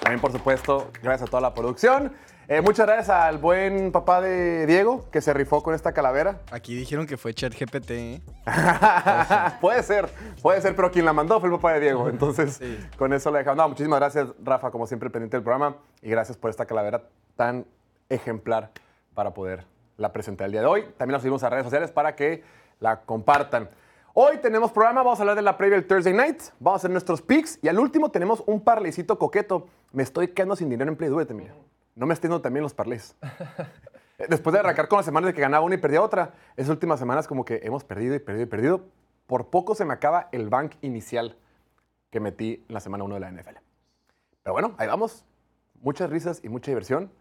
También, 0.00 0.22
por 0.22 0.32
supuesto, 0.32 0.90
gracias 1.02 1.28
a 1.28 1.30
toda 1.30 1.42
la 1.42 1.52
producción. 1.52 2.14
Eh, 2.50 2.62
muchas 2.62 2.86
gracias 2.86 3.10
al 3.10 3.36
buen 3.36 3.92
papá 3.92 4.22
de 4.22 4.64
Diego, 4.64 5.04
que 5.10 5.20
se 5.20 5.34
rifó 5.34 5.62
con 5.62 5.74
esta 5.74 5.92
calavera. 5.92 6.40
Aquí 6.50 6.74
dijeron 6.74 7.06
que 7.06 7.18
fue 7.18 7.34
ChatGPT, 7.34 7.90
¿eh? 7.90 8.20
puede 9.60 9.82
ser, 9.82 10.08
puede 10.40 10.62
ser, 10.62 10.74
pero 10.74 10.90
quien 10.90 11.04
la 11.04 11.12
mandó 11.12 11.38
fue 11.40 11.50
el 11.50 11.56
papá 11.56 11.74
de 11.74 11.80
Diego. 11.80 12.08
Entonces, 12.10 12.54
Sí. 12.54 12.78
con 12.96 13.12
eso 13.12 13.30
le 13.30 13.40
dejamos. 13.40 13.58
No, 13.58 13.68
muchísimas 13.68 13.98
gracias, 14.00 14.28
Rafa, 14.42 14.70
como 14.70 14.86
siempre, 14.86 15.10
pendiente 15.10 15.36
del 15.36 15.44
programa. 15.44 15.76
Y 16.00 16.08
gracias 16.08 16.38
por 16.38 16.48
esta 16.48 16.64
calavera 16.64 17.02
tan 17.36 17.66
ejemplar 18.08 18.70
para 19.12 19.34
poder 19.34 19.66
la 19.98 20.10
presentar 20.14 20.46
el 20.46 20.52
día 20.52 20.62
de 20.62 20.68
hoy. 20.68 20.86
También 20.96 21.12
la 21.12 21.20
subimos 21.20 21.42
a 21.42 21.50
redes 21.50 21.64
sociales 21.64 21.92
para 21.92 22.16
que 22.16 22.44
la 22.80 23.02
compartan. 23.02 23.68
Hoy 24.14 24.38
tenemos 24.38 24.72
programa, 24.72 25.02
vamos 25.02 25.18
a 25.18 25.22
hablar 25.22 25.36
de 25.36 25.42
la 25.42 25.58
previa 25.58 25.76
del 25.76 25.86
Thursday 25.86 26.14
Night, 26.14 26.40
vamos 26.58 26.78
a 26.78 26.80
hacer 26.80 26.90
nuestros 26.90 27.20
picks 27.20 27.58
y 27.62 27.68
al 27.68 27.78
último 27.78 28.10
tenemos 28.10 28.42
un 28.46 28.64
parleycito 28.64 29.18
coqueto. 29.18 29.66
Me 29.92 30.02
estoy 30.02 30.28
quedando 30.28 30.56
sin 30.56 30.70
dinero 30.70 30.90
en 30.90 30.96
Play 30.96 31.10
Duet, 31.10 31.30
Emilio. 31.30 31.52
No 31.98 32.06
me 32.06 32.14
estoy 32.14 32.28
yendo 32.28 32.40
también 32.40 32.62
los 32.62 32.74
parlays. 32.74 33.16
Eh, 34.18 34.26
Después 34.28 34.52
de 34.52 34.60
arrancar 34.60 34.88
con 34.88 34.96
las 34.98 35.06
semanas 35.06 35.28
de 35.28 35.34
que 35.34 35.40
ganaba 35.40 35.64
una 35.64 35.74
y 35.76 35.78
perdía 35.78 36.02
otra, 36.02 36.34
esas 36.56 36.70
últimas 36.70 36.98
semanas 36.98 37.28
como 37.28 37.44
que 37.44 37.60
hemos 37.62 37.84
perdido 37.84 38.14
y 38.14 38.18
perdido 38.18 38.44
y 38.44 38.46
perdido. 38.46 38.84
Por 39.26 39.48
poco 39.48 39.74
se 39.74 39.84
me 39.84 39.92
acaba 39.92 40.28
el 40.32 40.48
bank 40.48 40.74
inicial 40.80 41.36
que 42.10 42.18
metí 42.20 42.64
en 42.68 42.74
la 42.74 42.80
semana 42.80 43.04
1 43.04 43.14
de 43.14 43.20
la 43.20 43.30
NFL. 43.30 43.56
Pero 44.42 44.52
bueno, 44.54 44.74
ahí 44.78 44.86
vamos. 44.88 45.24
Muchas 45.80 46.10
risas 46.10 46.40
y 46.42 46.48
mucha 46.48 46.70
diversión 46.70 47.12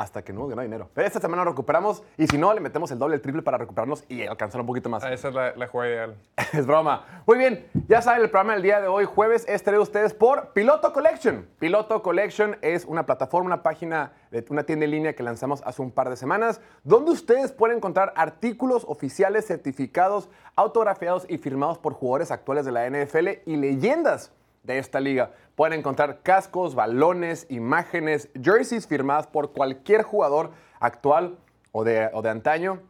hasta 0.00 0.22
que 0.22 0.32
no 0.32 0.46
ganado 0.46 0.62
dinero. 0.62 0.88
Pero 0.94 1.06
esta 1.06 1.20
semana 1.20 1.44
lo 1.44 1.50
recuperamos 1.50 2.02
y 2.16 2.26
si 2.26 2.38
no, 2.38 2.54
le 2.54 2.60
metemos 2.60 2.90
el 2.90 2.98
doble, 2.98 3.16
el 3.16 3.20
triple 3.20 3.42
para 3.42 3.58
recuperarnos 3.58 4.02
y 4.08 4.26
alcanzar 4.26 4.62
un 4.62 4.66
poquito 4.66 4.88
más. 4.88 5.04
Ah, 5.04 5.12
esa 5.12 5.28
es 5.28 5.34
la, 5.34 5.54
la 5.54 5.66
jugada 5.66 5.90
ideal. 5.90 6.16
Es 6.54 6.66
broma. 6.66 7.04
Muy 7.26 7.36
bien, 7.36 7.66
ya 7.86 8.00
saben, 8.00 8.22
el 8.22 8.30
programa 8.30 8.54
del 8.54 8.62
día 8.62 8.80
de 8.80 8.88
hoy, 8.88 9.04
jueves, 9.04 9.44
es 9.46 9.62
traído 9.62 9.82
a 9.82 9.84
ustedes 9.84 10.14
por 10.14 10.54
Piloto 10.54 10.94
Collection. 10.94 11.46
Piloto 11.58 12.02
Collection 12.02 12.56
es 12.62 12.86
una 12.86 13.04
plataforma, 13.04 13.46
una 13.46 13.62
página, 13.62 14.12
una 14.48 14.62
tienda 14.64 14.86
en 14.86 14.90
línea 14.90 15.12
que 15.12 15.22
lanzamos 15.22 15.62
hace 15.66 15.82
un 15.82 15.90
par 15.90 16.08
de 16.08 16.16
semanas, 16.16 16.62
donde 16.82 17.10
ustedes 17.10 17.52
pueden 17.52 17.76
encontrar 17.76 18.14
artículos 18.16 18.86
oficiales 18.88 19.46
certificados, 19.46 20.30
autografiados 20.56 21.26
y 21.28 21.36
firmados 21.36 21.76
por 21.76 21.92
jugadores 21.92 22.30
actuales 22.30 22.64
de 22.64 22.72
la 22.72 22.88
NFL 22.88 23.28
y 23.44 23.56
leyendas 23.56 24.32
de 24.62 24.78
esta 24.78 25.00
liga. 25.00 25.32
Pueden 25.54 25.78
encontrar 25.78 26.22
cascos, 26.22 26.74
balones, 26.74 27.46
imágenes, 27.48 28.28
jerseys 28.40 28.86
firmadas 28.86 29.26
por 29.26 29.52
cualquier 29.52 30.02
jugador 30.02 30.52
actual 30.80 31.38
o 31.72 31.84
de, 31.84 32.10
o 32.12 32.22
de 32.22 32.30
antaño. 32.30 32.80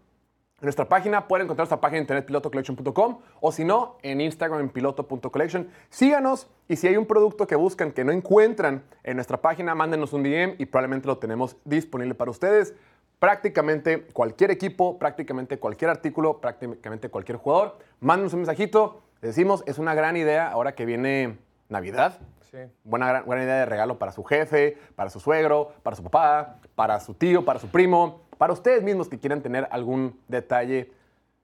En 0.60 0.66
nuestra 0.66 0.86
página 0.86 1.26
pueden 1.26 1.46
encontrar 1.46 1.62
nuestra 1.62 1.80
página 1.80 1.98
en 1.98 2.02
internet 2.02 2.26
pilotocollection.com 2.26 3.18
o 3.40 3.50
si 3.50 3.64
no, 3.64 3.96
en 4.02 4.20
Instagram 4.20 4.60
en 4.60 4.68
piloto.collection. 4.68 5.70
Síganos 5.88 6.50
y 6.68 6.76
si 6.76 6.86
hay 6.86 6.98
un 6.98 7.06
producto 7.06 7.46
que 7.46 7.56
buscan 7.56 7.92
que 7.92 8.04
no 8.04 8.12
encuentran 8.12 8.84
en 9.02 9.16
nuestra 9.16 9.40
página, 9.40 9.74
mándenos 9.74 10.12
un 10.12 10.22
DM 10.22 10.56
y 10.58 10.66
probablemente 10.66 11.06
lo 11.06 11.16
tenemos 11.16 11.56
disponible 11.64 12.14
para 12.14 12.30
ustedes. 12.30 12.74
Prácticamente 13.18 14.02
cualquier 14.12 14.50
equipo, 14.50 14.98
prácticamente 14.98 15.58
cualquier 15.58 15.90
artículo, 15.90 16.42
prácticamente 16.42 17.08
cualquier 17.08 17.38
jugador, 17.38 17.78
mándenos 18.00 18.34
un 18.34 18.40
mensajito. 18.40 19.00
Decimos, 19.22 19.64
es 19.66 19.78
una 19.78 19.94
gran 19.94 20.18
idea 20.18 20.50
ahora 20.50 20.74
que 20.74 20.84
viene 20.84 21.38
Navidad. 21.70 22.18
Sí. 22.50 22.58
Buena, 22.84 23.08
gran- 23.08 23.24
buena 23.24 23.44
idea 23.44 23.54
de 23.60 23.66
regalo 23.66 23.98
para 23.98 24.12
su 24.12 24.24
jefe, 24.24 24.76
para 24.96 25.08
su 25.08 25.20
suegro, 25.20 25.72
para 25.82 25.96
su 25.96 26.02
papá, 26.02 26.56
para 26.74 26.98
su 27.00 27.14
tío, 27.14 27.44
para 27.44 27.58
su 27.60 27.68
primo, 27.68 28.22
para 28.38 28.52
ustedes 28.52 28.82
mismos 28.82 29.08
que 29.08 29.18
quieran 29.18 29.40
tener 29.40 29.68
algún 29.70 30.18
detalle 30.28 30.90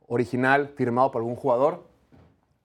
original 0.08 0.68
firmado 0.76 1.10
por 1.10 1.20
algún 1.20 1.36
jugador. 1.36 1.84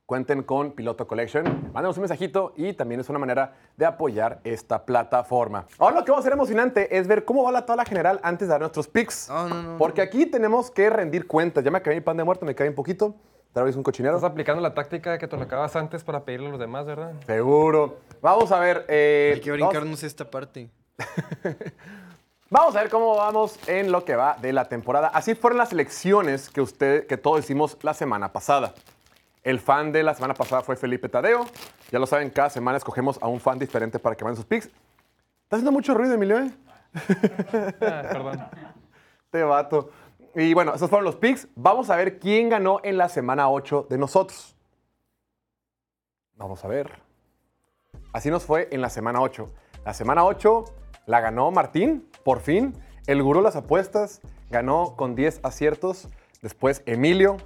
Cuenten 0.06 0.44
con 0.44 0.72
Piloto 0.74 1.08
Collection. 1.08 1.46
Mándenos 1.74 1.96
un 1.96 2.02
mensajito 2.02 2.52
y 2.58 2.74
también 2.74 3.00
es 3.00 3.08
una 3.10 3.18
manera 3.20 3.54
de 3.78 3.86
apoyar 3.86 4.42
esta 4.44 4.84
plataforma. 4.86 5.66
Ahora 5.80 5.96
lo 6.00 6.04
que 6.04 6.12
vamos 6.12 6.26
a 6.26 6.28
hacer 6.28 6.34
emocionante 6.34 6.98
es 6.98 7.08
ver 7.08 7.24
cómo 7.24 7.44
va 7.44 7.52
la 7.54 7.66
tabla 7.66 7.86
general 7.86 8.20
antes 8.22 8.48
de 8.50 8.52
dar 8.52 8.60
nuestros 8.60 8.90
picks. 8.90 9.30
No, 9.30 9.48
no, 9.48 9.64
no, 9.64 9.78
Porque 9.78 10.02
aquí 10.02 10.26
tenemos 10.26 10.70
que 10.70 10.90
rendir 10.90 11.28
cuentas. 11.28 11.64
Ya 11.64 11.72
me 11.72 11.78
acabé 11.78 11.96
mi 11.96 12.02
pan 12.02 12.18
de 12.18 12.26
muerto, 12.26 12.46
me 12.46 12.54
cae 12.54 12.68
un 12.68 12.76
poquito. 12.76 13.16
Travis 13.54 13.76
un 13.76 13.84
cochinero. 13.84 14.16
Estás 14.16 14.32
aplicando 14.32 14.62
la 14.62 14.74
táctica 14.74 15.18
que 15.18 15.28
te 15.28 15.36
lo 15.36 15.44
acabas 15.44 15.76
antes 15.76 16.04
para 16.04 16.24
pedirle 16.24 16.48
a 16.48 16.52
los 16.52 16.60
demás, 16.60 16.86
¿verdad? 16.86 17.14
Seguro. 17.26 17.98
Vamos 18.22 18.52
a 18.52 18.60
ver. 18.60 18.86
eh, 18.88 19.34
Hay 19.36 19.42
que 19.42 19.52
vamos- 19.52 19.68
brincarnos 19.70 20.04
esta 20.04 20.30
parte. 20.30 20.70
Vamos 22.50 22.76
a 22.76 22.82
ver 22.82 22.90
cómo 22.90 23.16
vamos 23.16 23.58
en 23.70 23.94
lo 23.94 24.04
que 24.04 24.14
va 24.18 24.36
de 24.42 24.52
la 24.52 24.66
temporada. 24.68 25.08
Así 25.08 25.36
fueron 25.36 25.58
las 25.58 25.72
elecciones 25.72 26.50
que 26.50 26.60
usted, 26.60 27.08
que 27.08 27.16
todos 27.16 27.40
hicimos 27.40 27.78
la 27.82 27.94
semana 27.94 28.34
pasada. 28.34 28.74
El 29.42 29.62
fan 29.62 29.94
de 29.94 30.04
la 30.04 30.14
semana 30.16 30.34
pasada 30.34 30.62
fue 30.62 30.76
Felipe 30.76 31.08
Tadeo. 31.08 31.46
Ya 31.92 31.98
lo 32.00 32.06
saben, 32.06 32.30
cada 32.30 32.50
semana 32.50 32.78
escogemos 32.78 33.18
a 33.22 33.28
un 33.30 33.40
fan 33.40 33.58
diferente 33.58 34.00
para 34.00 34.18
que 34.18 34.26
manden 34.26 34.36
sus 34.36 34.46
picks. 34.46 34.66
¿Está 34.66 35.56
haciendo 35.56 35.72
mucho 35.72 35.94
ruido, 35.94 36.14
Emilio? 36.14 36.40
eh? 36.40 36.52
Ah, 37.80 38.04
perdón. 38.12 38.46
Este 39.34 39.44
vato. 39.44 39.90
Y 40.36 40.54
bueno, 40.54 40.74
esos 40.74 40.90
fueron 40.90 41.06
los 41.06 41.16
picks. 41.16 41.48
Vamos 41.56 41.90
a 41.90 41.96
ver 41.96 42.20
quién 42.20 42.50
ganó 42.50 42.80
en 42.84 42.98
la 42.98 43.10
semana 43.10 43.50
8 43.50 43.88
de 43.90 43.98
nosotros. 43.98 44.56
Vamos 46.36 46.64
a 46.64 46.68
ver. 46.68 47.00
Así 48.14 48.30
nos 48.30 48.44
fue 48.44 48.68
en 48.72 48.82
la 48.82 48.90
semana 48.90 49.22
8. 49.22 49.50
La 49.86 49.94
semana 49.94 50.26
8 50.26 50.66
la 51.06 51.20
ganó 51.20 51.52
Martín, 51.52 52.08
por 52.24 52.40
fin. 52.40 52.74
El 53.08 53.22
gurú 53.24 53.42
las 53.42 53.56
apuestas 53.56 54.22
ganó 54.50 54.96
con 54.96 55.16
10 55.16 55.42
aciertos. 55.44 56.08
Después 56.42 56.84
Emilio, 56.86 57.38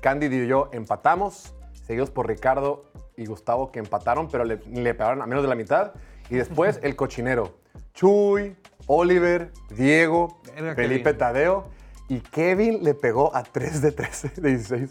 Cándido 0.00 0.34
y 0.34 0.48
yo 0.48 0.68
empatamos. 0.72 1.54
Seguidos 1.86 2.10
por 2.10 2.26
Ricardo 2.26 2.84
y 3.16 3.26
Gustavo 3.26 3.70
que 3.70 3.78
empataron, 3.78 4.28
pero 4.28 4.44
le, 4.44 4.56
le 4.72 4.94
pegaron 4.94 5.22
a 5.22 5.26
menos 5.26 5.42
de 5.42 5.48
la 5.48 5.54
mitad. 5.54 5.92
Y 6.28 6.36
después 6.36 6.80
el 6.82 6.96
cochinero. 6.96 7.58
Chuy, 7.94 8.56
Oliver, 8.86 9.52
Diego, 9.70 10.40
Felipe. 10.74 11.14
Tadeo. 11.14 11.66
Y 12.12 12.20
Kevin 12.20 12.84
le 12.84 12.92
pegó 12.92 13.34
a 13.34 13.42
3 13.42 13.80
de 13.80 13.90
13 13.90 14.28
de 14.42 14.50
16. 14.50 14.90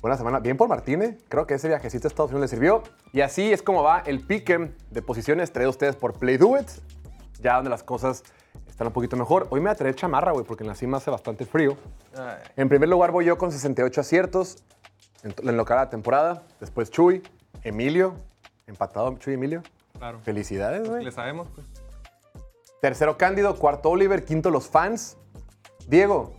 Buena 0.00 0.16
semana. 0.16 0.40
Bien 0.40 0.56
por 0.56 0.66
Martínez. 0.66 1.18
Creo 1.28 1.46
que 1.46 1.52
ese 1.52 1.68
viajecito 1.68 2.06
a 2.06 2.08
Estados 2.08 2.30
Unidos 2.30 2.50
le 2.50 2.56
sirvió. 2.56 2.82
Y 3.12 3.20
así 3.20 3.52
es 3.52 3.62
como 3.62 3.82
va 3.82 3.98
el 4.06 4.22
pique 4.26 4.72
de 4.90 5.02
posiciones 5.02 5.52
traído 5.52 5.68
a 5.68 5.72
ustedes 5.72 5.94
por 5.94 6.14
Play 6.14 6.38
Do 6.38 6.58
It. 6.58 6.70
Ya 7.42 7.56
donde 7.56 7.68
las 7.68 7.82
cosas 7.82 8.24
están 8.66 8.86
un 8.86 8.94
poquito 8.94 9.14
mejor. 9.18 9.46
Hoy 9.50 9.60
me 9.60 9.64
voy 9.64 9.72
a 9.72 9.74
traer 9.74 9.94
chamarra, 9.94 10.32
güey, 10.32 10.46
porque 10.46 10.64
en 10.64 10.68
la 10.68 10.74
cima 10.74 10.96
hace 10.96 11.10
bastante 11.10 11.44
frío. 11.44 11.76
Ay, 12.16 12.38
En 12.56 12.70
primer 12.70 12.88
lugar 12.88 13.10
voy 13.10 13.26
yo 13.26 13.36
con 13.36 13.52
68 13.52 14.00
aciertos 14.00 14.64
en, 15.22 15.34
en 15.46 15.54
lo 15.54 15.66
que 15.66 15.74
la 15.74 15.90
temporada. 15.90 16.44
Después 16.60 16.90
Chuy, 16.90 17.22
Emilio. 17.62 18.14
Empatado 18.66 19.14
Chuy 19.18 19.32
y 19.32 19.34
Emilio. 19.34 19.62
claro. 19.98 20.18
Felicidades, 20.20 20.88
güey. 20.88 21.04
Le 21.04 21.12
sabemos, 21.12 21.46
pues. 21.54 21.66
Tercero 22.80 23.18
Cándido, 23.18 23.54
cuarto 23.56 23.90
Oliver, 23.90 24.24
quinto 24.24 24.50
los 24.50 24.66
fans. 24.66 25.18
Diego, 25.88 26.36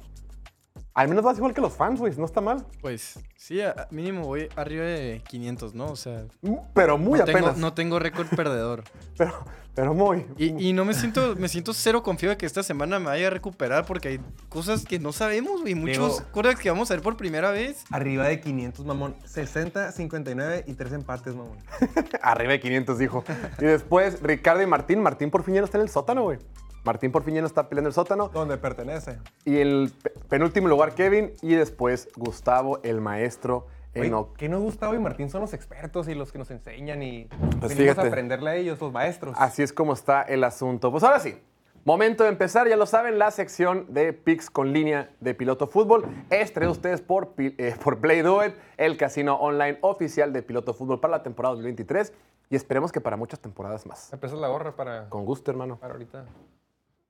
al 0.93 1.07
menos 1.07 1.23
vas 1.23 1.37
igual 1.37 1.53
que 1.53 1.61
los 1.61 1.73
fans, 1.73 1.99
güey, 1.99 2.13
no 2.17 2.25
está 2.25 2.39
mal. 2.41 2.65
Pues 2.81 3.19
sí, 3.35 3.61
a- 3.61 3.87
mínimo 3.91 4.21
voy 4.27 4.47
arriba 4.55 4.83
de 4.85 5.21
500, 5.27 5.73
¿no? 5.73 5.87
O 5.87 5.95
sea, 5.95 6.25
Pero 6.73 6.97
muy 6.97 7.19
no 7.19 7.25
tengo, 7.25 7.37
apenas. 7.39 7.57
no 7.57 7.73
tengo 7.73 7.99
récord 7.99 8.27
perdedor. 8.35 8.83
Pero, 9.17 9.33
pero 9.73 9.93
muy. 9.95 10.27
Y, 10.37 10.69
y 10.69 10.73
no 10.73 10.85
me 10.85 10.93
siento, 10.93 11.35
me 11.35 11.47
siento 11.49 11.73
cero 11.73 12.03
confiado 12.03 12.31
de 12.33 12.37
que 12.37 12.45
esta 12.45 12.61
semana 12.61 12.99
me 12.99 13.07
vaya 13.07 13.25
a 13.25 13.29
recuperar 13.31 13.85
porque 13.87 14.07
hay 14.09 14.19
cosas 14.49 14.85
que 14.85 14.99
no 14.99 15.11
sabemos, 15.13 15.61
güey. 15.61 15.73
Muchos 15.73 16.21
cosas 16.31 16.59
que 16.59 16.69
vamos 16.69 16.91
a 16.91 16.93
ver 16.93 17.01
por 17.03 17.17
primera 17.17 17.49
vez. 17.49 17.83
Arriba 17.89 18.27
de 18.27 18.39
500, 18.39 18.85
mamón. 18.85 19.15
60, 19.25 19.91
59 19.93 20.65
y 20.67 20.73
3 20.75 20.93
empates, 20.93 21.33
mamón. 21.33 21.57
Arriba 22.21 22.51
de 22.51 22.59
500, 22.59 22.99
dijo. 22.99 23.23
Y 23.59 23.65
después 23.65 24.21
Ricardo 24.21 24.61
y 24.61 24.67
Martín. 24.67 25.01
Martín 25.01 25.31
por 25.31 25.43
fin 25.43 25.55
ya 25.55 25.61
no 25.61 25.65
está 25.65 25.79
en 25.79 25.83
el 25.85 25.89
sótano, 25.89 26.21
güey. 26.21 26.37
Martín 26.83 27.11
por 27.11 27.23
fin 27.23 27.35
ya 27.35 27.41
no 27.41 27.47
está 27.47 27.69
peleando 27.69 27.87
el 27.89 27.93
sótano. 27.93 28.29
Donde 28.29 28.57
pertenece. 28.57 29.17
Y 29.45 29.57
el 29.57 29.91
pe- 30.01 30.11
penúltimo 30.29 30.67
lugar 30.67 30.93
Kevin. 30.95 31.33
Y 31.41 31.53
después 31.55 32.09
Gustavo, 32.15 32.79
el 32.83 32.99
maestro. 33.01 33.67
En 33.93 34.01
Oye, 34.01 34.11
oc- 34.13 34.35
¿Qué 34.37 34.49
no 34.49 34.59
Gustavo 34.59 34.95
y 34.95 34.99
Martín 34.99 35.29
son 35.29 35.41
los 35.41 35.53
expertos 35.53 36.07
y 36.07 36.15
los 36.15 36.31
que 36.31 36.39
nos 36.39 36.49
enseñan 36.51 37.03
y 37.03 37.25
Pues 37.59 37.77
venimos 37.77 37.97
a 37.99 38.01
aprenderle 38.07 38.49
a 38.49 38.55
ellos, 38.55 38.81
los 38.81 38.91
maestros. 38.91 39.35
Así 39.39 39.61
es 39.61 39.71
como 39.71 39.93
está 39.93 40.23
el 40.23 40.43
asunto. 40.43 40.89
Pues 40.91 41.03
ahora 41.03 41.19
sí, 41.19 41.37
momento 41.85 42.23
de 42.23 42.29
empezar. 42.29 42.67
Ya 42.67 42.75
lo 42.75 42.87
saben, 42.87 43.19
la 43.19 43.29
sección 43.29 43.85
de 43.93 44.11
picks 44.11 44.49
con 44.49 44.73
línea 44.73 45.11
de 45.19 45.35
piloto 45.35 45.67
fútbol 45.67 46.05
es 46.31 46.51
traído 46.53 46.69
a 46.69 46.73
ustedes 46.73 47.01
por, 47.01 47.33
eh, 47.37 47.75
por 47.83 47.99
Play 47.99 48.21
Do 48.23 48.43
It, 48.43 48.55
el 48.77 48.97
casino 48.97 49.35
online 49.35 49.77
oficial 49.81 50.33
de 50.33 50.41
piloto 50.41 50.73
fútbol 50.73 50.99
para 50.99 51.11
la 51.17 51.23
temporada 51.23 51.53
2023. 51.53 52.11
Y 52.49 52.55
esperemos 52.55 52.91
que 52.91 52.99
para 52.99 53.15
muchas 53.15 53.39
temporadas 53.39 53.85
más. 53.85 54.09
Prestas 54.19 54.39
la 54.39 54.47
gorra 54.47 54.75
para, 54.75 55.07
Con 55.09 55.23
gusto, 55.23 55.49
hermano. 55.51 55.77
para 55.77 55.93
ahorita. 55.93 56.25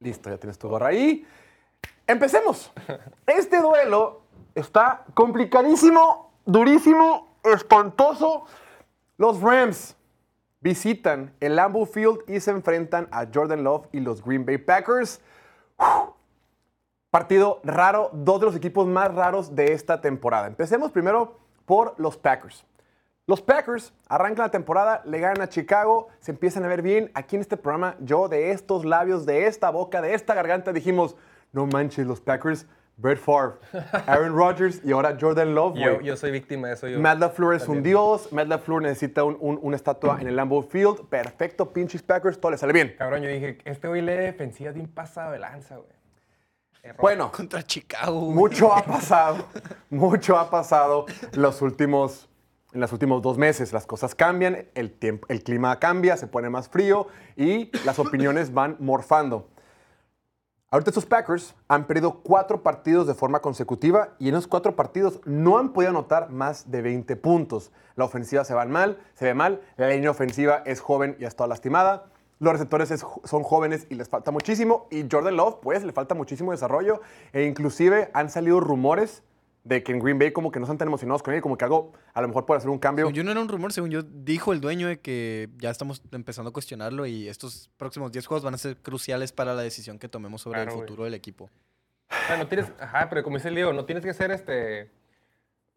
Listo, 0.04 0.30
ya 0.30 0.38
tienes 0.38 0.60
tu 0.60 0.68
gorra 0.68 0.88
ahí. 0.88 1.26
Empecemos. 2.06 2.72
Este 3.26 3.62
duelo 3.62 4.22
está 4.54 5.06
complicadísimo, 5.14 6.34
durísimo, 6.46 7.38
espantoso. 7.44 8.46
Los 9.18 9.42
Rams 9.42 9.96
visitan 10.60 11.34
el 11.40 11.56
Lambeau 11.56 11.86
Field 11.86 12.20
y 12.28 12.42
se 12.42 12.52
enfrentan 12.52 13.08
a 13.12 13.28
Jordan 13.34 13.64
Love 13.64 13.88
y 13.94 14.02
los 14.02 14.24
Green 14.24 14.46
Bay 14.46 14.58
Packers. 14.58 15.22
Uf. 15.78 16.14
Partido 17.10 17.62
raro, 17.64 18.10
dos 18.12 18.40
de 18.40 18.48
los 18.48 18.56
equipos 18.56 18.88
más 18.88 19.14
raros 19.14 19.56
de 19.56 19.72
esta 19.72 20.02
temporada. 20.02 20.48
Empecemos 20.48 20.92
primero 20.92 21.38
por 21.66 21.94
los 21.98 22.18
Packers. 22.18 22.66
Los 23.25 23.42
Packers 23.42 23.94
arrancan 24.10 24.46
la 24.46 24.51
temporada, 24.51 25.01
le 25.06 25.20
ganan 25.20 25.42
a 25.42 25.48
Chicago, 25.50 26.10
se 26.20 26.32
empiezan 26.32 26.65
a 26.65 26.68
ver 26.68 26.82
bien. 26.82 27.10
Aquí 27.13 27.36
en 27.38 27.42
este 27.42 27.56
programa, 27.56 27.96
yo 28.01 28.27
de 28.27 28.51
estos 28.51 28.84
labios, 28.84 29.25
de 29.25 29.48
esta 29.48 29.70
boca, 29.70 30.01
de 30.01 30.13
esta 30.13 30.34
garganta, 30.34 30.74
dijimos, 30.74 31.15
no 31.53 31.65
manches, 31.65 32.06
los 32.06 32.20
Packers, 32.20 32.65
Brett 32.98 33.18
Favre, 33.20 33.56
Aaron 34.08 34.36
Rodgers 34.36 34.82
y 34.84 34.92
ahora 34.92 35.18
Jordan 35.20 35.56
Love. 35.56 35.75
Yo, 35.77 35.94
güey. 35.96 36.06
yo 36.06 36.18
soy 36.18 36.32
víctima 36.32 36.68
de 36.68 36.74
eso. 36.74 36.88
Yo. 36.89 37.00
Matt 37.00 37.18
LaFleur 37.20 37.56
es 37.56 37.68
un 37.70 37.82
dios, 37.82 38.32
Matt 38.34 38.48
LaFleur 38.50 38.82
necesita 38.82 39.24
un- 39.24 39.38
un- 39.39 39.58
una 39.62 39.77
estatua 39.77 40.18
en 40.20 40.27
el 40.27 40.36
Lambeau 40.36 40.62
Field. 40.62 41.08
Perfecto, 41.08 41.72
pinches 41.72 42.03
Packers, 42.03 42.39
todo 42.39 42.51
le 42.51 42.58
sale 42.58 42.74
bien. 42.74 42.94
Cabrón, 42.98 43.22
yo 43.24 43.30
dije, 43.30 43.58
este 43.63 43.88
güey 43.88 44.01
lee 44.01 44.12
defensiva 44.18 44.72
bien 44.74 44.88
pasado 44.89 45.32
de 45.32 45.39
lanza, 45.39 45.77
güey. 45.77 45.89
Error. 46.84 46.98
Bueno, 47.01 47.32
Contra 47.32 47.63
Chicago. 47.63 48.20
güey. 48.20 48.36
Mucho 48.36 48.74
ha 48.75 48.84
pasado, 48.84 49.48
mucho 49.89 50.38
ha 50.38 50.50
pasado 50.50 51.06
los 51.32 51.62
últimos, 51.62 52.30
en 52.74 52.80
los 52.82 52.92
últimos 52.92 53.22
dos 53.22 53.38
meses. 53.38 53.72
Las 53.74 53.86
cosas 53.86 54.15
cambian, 54.15 54.68
el, 54.75 54.92
tiempo, 54.92 55.25
el 55.30 55.44
clima 55.44 55.80
cambia, 55.80 56.18
se 56.18 56.27
pone 56.27 56.50
más 56.50 56.70
frío 56.70 57.08
y 57.36 57.72
las 57.86 58.00
opiniones 58.00 58.53
van 58.53 58.75
morfando. 58.80 59.48
Ahorita 60.70 60.89
estos 60.89 61.06
Packers 61.06 61.53
han 61.68 61.86
perdido 61.86 62.22
cuatro 62.24 62.63
partidos 62.63 63.06
de 63.06 63.13
forma 63.13 63.42
consecutiva 63.42 64.15
y 64.18 64.30
en 64.30 64.34
esos 64.36 64.48
cuatro 64.48 64.75
partidos 64.75 65.22
no 65.24 65.60
han 65.60 65.72
podido 65.72 65.92
anotar 65.92 66.32
más 66.32 66.72
de 66.72 66.82
20 66.82 67.15
puntos. 67.15 67.72
La 67.96 68.06
ofensiva 68.06 68.44
se 68.44 68.56
va 68.56 68.65
mal, 68.65 68.98
se 69.13 69.25
ve 69.25 69.36
mal, 69.36 69.62
la 69.77 69.89
línea 69.89 70.10
ofensiva 70.10 70.63
es 70.65 70.82
joven 70.82 71.15
y 71.20 71.25
ha 71.25 71.27
estado 71.27 71.48
lastimada. 71.48 72.06
Los 72.39 72.53
receptores 72.53 72.89
es- 72.89 73.06
son 73.24 73.44
jóvenes 73.44 73.86
y 73.92 73.96
les 73.96 74.10
falta 74.10 74.32
muchísimo. 74.32 74.88
Y 74.89 75.06
Jordan 75.10 75.38
Love, 75.38 75.60
pues, 75.62 75.84
le 75.84 75.94
falta 75.94 76.15
muchísimo 76.15 76.51
desarrollo. 76.51 77.01
E 77.34 77.44
inclusive 77.44 78.10
han 78.15 78.32
salido 78.32 78.60
rumores 78.60 79.22
de 79.63 79.82
que 79.82 79.91
en 79.93 80.00
Green 80.00 80.20
Bay 80.20 80.32
como 80.34 80.51
que 80.51 80.60
no 80.60 80.65
están 80.65 80.77
tan 80.77 80.88
emocionados 80.89 81.24
con 81.24 81.34
él, 81.34 81.41
como 81.41 81.58
que 81.58 81.63
algo 81.65 81.93
a 82.13 82.22
lo 82.22 82.27
mejor 82.27 82.46
puede 82.46 82.58
hacer 82.58 82.70
un 82.70 82.79
cambio. 82.79 83.05
Según 83.05 83.13
yo 83.15 83.24
no 83.24 83.32
era 83.32 83.39
un 83.39 83.48
rumor, 83.48 83.72
según 83.72 83.91
yo 83.91 84.03
dijo 84.03 84.51
el 84.51 84.60
dueño 84.62 84.88
de 84.88 85.00
que 85.00 85.50
ya 85.58 85.70
estamos 85.70 86.01
empezando 86.12 86.50
a 86.50 86.53
cuestionarlo 86.53 87.05
y 87.05 87.29
estos 87.29 87.70
próximos 87.77 88.12
10 88.12 88.25
juegos 88.27 88.43
van 88.43 88.53
a 88.55 88.58
ser 88.58 88.75
cruciales 88.77 89.32
para 89.32 89.53
la 89.53 89.62
decisión 89.62 90.00
que 90.00 90.10
tomemos 90.10 90.41
sobre 90.41 90.58
Claro, 90.63 90.74
el 90.74 90.79
futuro 90.79 91.05
del 91.05 91.13
equipo. 91.13 91.46
O 91.46 92.27
sea, 92.27 92.38
no 92.38 92.48
tienes, 92.48 92.72
ajá, 92.79 93.08
pero 93.10 93.24
como 93.24 93.38
dice 93.38 93.48
el 93.50 93.55
Diego, 93.55 93.72
no 93.74 93.86
tienes 93.86 94.03
que 94.03 94.13
ser 94.13 94.32
este 94.32 94.91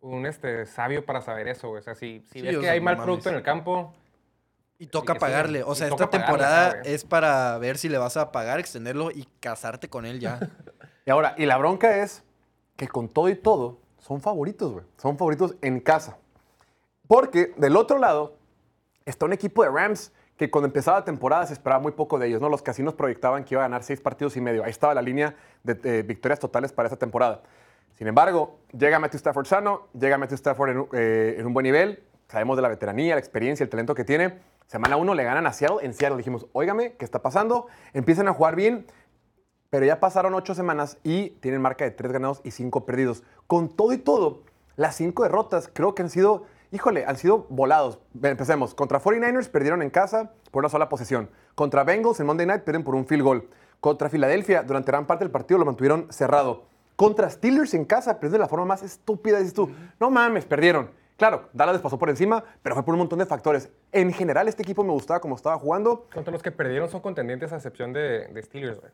un 0.00 0.26
este 0.26 0.66
sabio 0.66 1.04
para 1.06 1.20
saber 1.20 1.48
eso, 1.48 1.68
güey. 1.68 1.80
O 1.80 1.82
sea, 1.82 1.94
si, 1.94 2.20
si 2.32 2.40
Sí, 2.40 2.42
ves 2.42 2.56
que 2.56 2.62
sea, 2.62 2.72
hay 2.72 2.80
mal 2.80 2.96
mames. 2.96 3.04
producto 3.06 3.28
en 3.30 3.36
el 3.36 3.42
campo, 3.42 3.94
Y 4.78 4.88
toca 4.88 5.14
sí, 5.14 5.18
pagarle. 5.20 5.62
O 5.62 5.74
sea, 5.74 5.86
esta 5.88 6.10
pagarle, 6.10 6.18
temporada 6.26 6.80
güey. 6.80 6.94
es 6.94 7.04
para 7.04 7.56
ver 7.58 7.78
si 7.78 7.88
le 7.88 7.98
vas 7.98 8.16
a 8.16 8.30
pagar, 8.32 8.58
extenderlo 8.60 9.10
y 9.10 9.26
casarte 9.40 9.88
con 9.88 10.04
él 10.06 10.18
ya. 10.20 10.38
Y 11.06 11.10
ahora, 11.10 11.36
y 11.38 11.46
la 11.46 11.56
bronca 11.56 12.02
es 12.02 12.24
que 12.76 12.88
con 12.88 13.09
todo 13.09 13.28
y 13.28 13.37
todo, 13.37 13.78
son 13.99 14.21
favoritos, 14.21 14.73
güey. 14.73 14.85
Son 14.97 15.16
favoritos 15.18 15.56
en 15.62 15.80
casa. 15.80 16.18
Porque 17.09 17.54
del 17.56 17.76
otro 17.76 17.99
lado 17.99 18.37
está 19.04 19.26
un 19.26 19.33
equipo 19.33 19.62
de 19.62 19.71
Rams 19.71 20.12
que 20.37 20.50
cuando 20.50 20.66
empezaba 20.66 20.99
la 20.99 21.04
temporada 21.04 21.47
se 21.47 21.54
esperaba 21.54 21.80
muy 21.80 21.92
poco 21.92 22.18
de 22.18 22.28
ellos, 22.28 22.40
¿no? 22.40 22.49
Los 22.49 22.62
casinos 22.62 22.95
proyectaban 22.95 23.45
que 23.45 23.54
iba 23.54 23.62
a 23.62 23.64
ganar 23.64 23.83
seis 23.83 24.00
partidos 24.00 24.37
y 24.37 24.40
medio. 24.40 24.64
Ahí 24.64 24.71
estaba 24.71 24.92
la 24.95 25.02
línea 25.02 25.35
de, 25.62 25.75
de 25.75 26.02
victorias 26.02 26.38
totales 26.38 26.73
para 26.73 26.88
esta 26.88 26.99
temporada. 26.99 27.42
Sin 27.95 28.06
embargo, 28.06 28.59
llega 28.76 28.99
Matthew 28.99 29.18
Stafford 29.18 29.47
sano, 29.47 29.88
llega 29.99 30.18
Matthew 30.18 30.35
Stafford 30.35 30.71
en, 30.71 30.87
eh, 30.92 31.37
en 31.38 31.47
un 31.47 31.54
buen 31.54 31.64
nivel. 31.64 32.02
Sabemos 32.28 32.56
de 32.56 32.62
la 32.62 32.68
veteranía, 32.68 33.14
la 33.14 33.21
experiencia, 33.21 33.64
el 33.64 33.71
talento 33.71 33.95
que 33.95 34.04
tiene. 34.04 34.38
Semana 34.66 34.97
uno 34.97 35.14
le 35.14 35.25
ganan 35.25 35.47
a 35.47 35.52
Seattle. 35.52 35.78
En 35.83 35.95
Seattle 35.95 36.18
dijimos, 36.18 36.47
óigame, 36.52 36.97
¿qué 36.97 37.04
está 37.04 37.23
pasando? 37.23 37.68
Empiezan 37.95 38.28
a 38.28 38.35
jugar 38.35 38.56
bien. 38.56 38.87
Pero 39.70 39.85
ya 39.87 40.00
pasaron 40.00 40.35
ocho 40.35 40.54
semanas 40.54 40.99
y 41.02 41.30
tienen 41.40 41.61
marca 41.61 41.85
de 41.85 41.90
tres 41.90 42.12
ganados 42.12 42.40
y 42.44 42.50
cinco 42.50 42.87
perdidos. 42.87 43.23
Con 43.46 43.68
todo 43.68 43.92
y 43.92 43.99
todo, 43.99 44.42
las 44.76 44.96
cinco 44.96 45.23
derrotas 45.23 45.70
creo 45.73 45.94
que 45.94 46.02
han 46.02 46.11
sido, 46.11 46.44
híjole, 46.70 47.04
han 47.06 47.16
sido 47.16 47.46
volados. 47.49 47.99
Empecemos. 48.23 48.75
Contra 48.75 49.00
49ers 49.00 49.49
perdieron 49.49 49.82
en 49.82 49.90
casa 49.90 50.32
por 50.50 50.61
una 50.61 50.68
sola 50.68 50.88
posesión. 50.88 51.30
Contra 51.54 51.85
Bengals 51.85 52.20
en 52.20 52.26
Monday 52.26 52.46
Night 52.46 52.62
pierden 52.62 52.85
por 52.85 52.94
un 52.94 53.06
field 53.06 53.23
goal. 53.23 53.49
Contra 53.80 54.08
Filadelfia, 54.08 54.62
durante 54.62 54.90
gran 54.90 55.06
parte 55.06 55.25
del 55.25 55.30
partido 55.30 55.58
lo 55.58 55.64
mantuvieron 55.64 56.06
cerrado. 56.11 56.64
Contra 56.96 57.28
Steelers 57.28 57.75
en 57.75 57.85
casa, 57.85 58.18
es 58.23 58.32
de 58.32 58.38
la 58.38 58.49
forma 58.49 58.64
más 58.64 58.82
estúpida. 58.82 59.38
Dices 59.38 59.54
tú, 59.54 59.70
no 60.00 60.11
mames, 60.11 60.44
perdieron. 60.46 60.90
Claro, 61.16 61.49
Dallas 61.52 61.75
les 61.76 61.82
pasó 61.82 61.99
por 61.99 62.11
encima, 62.11 62.44
pero 62.62 62.75
fue 62.75 62.85
por 62.85 62.94
un 62.94 63.00
montón 63.00 63.18
de 63.18 63.26
factores. 63.26 63.70
En 63.92 64.12
general, 64.12 64.49
este 64.49 64.62
equipo 64.62 64.85
me 64.85 64.92
gustaba 64.92 65.20
como 65.20 65.35
estaba 65.35 65.58
jugando. 65.58 66.06
Contra 66.12 66.30
los 66.32 66.42
que 66.42 66.52
perdieron 66.52 66.90
son 66.90 67.00
contendientes 67.00 67.52
a 67.52 67.56
excepción 67.56 67.92
de, 67.92 68.28
de 68.28 68.42
Steelers, 68.42 68.80
güey. 68.80 68.92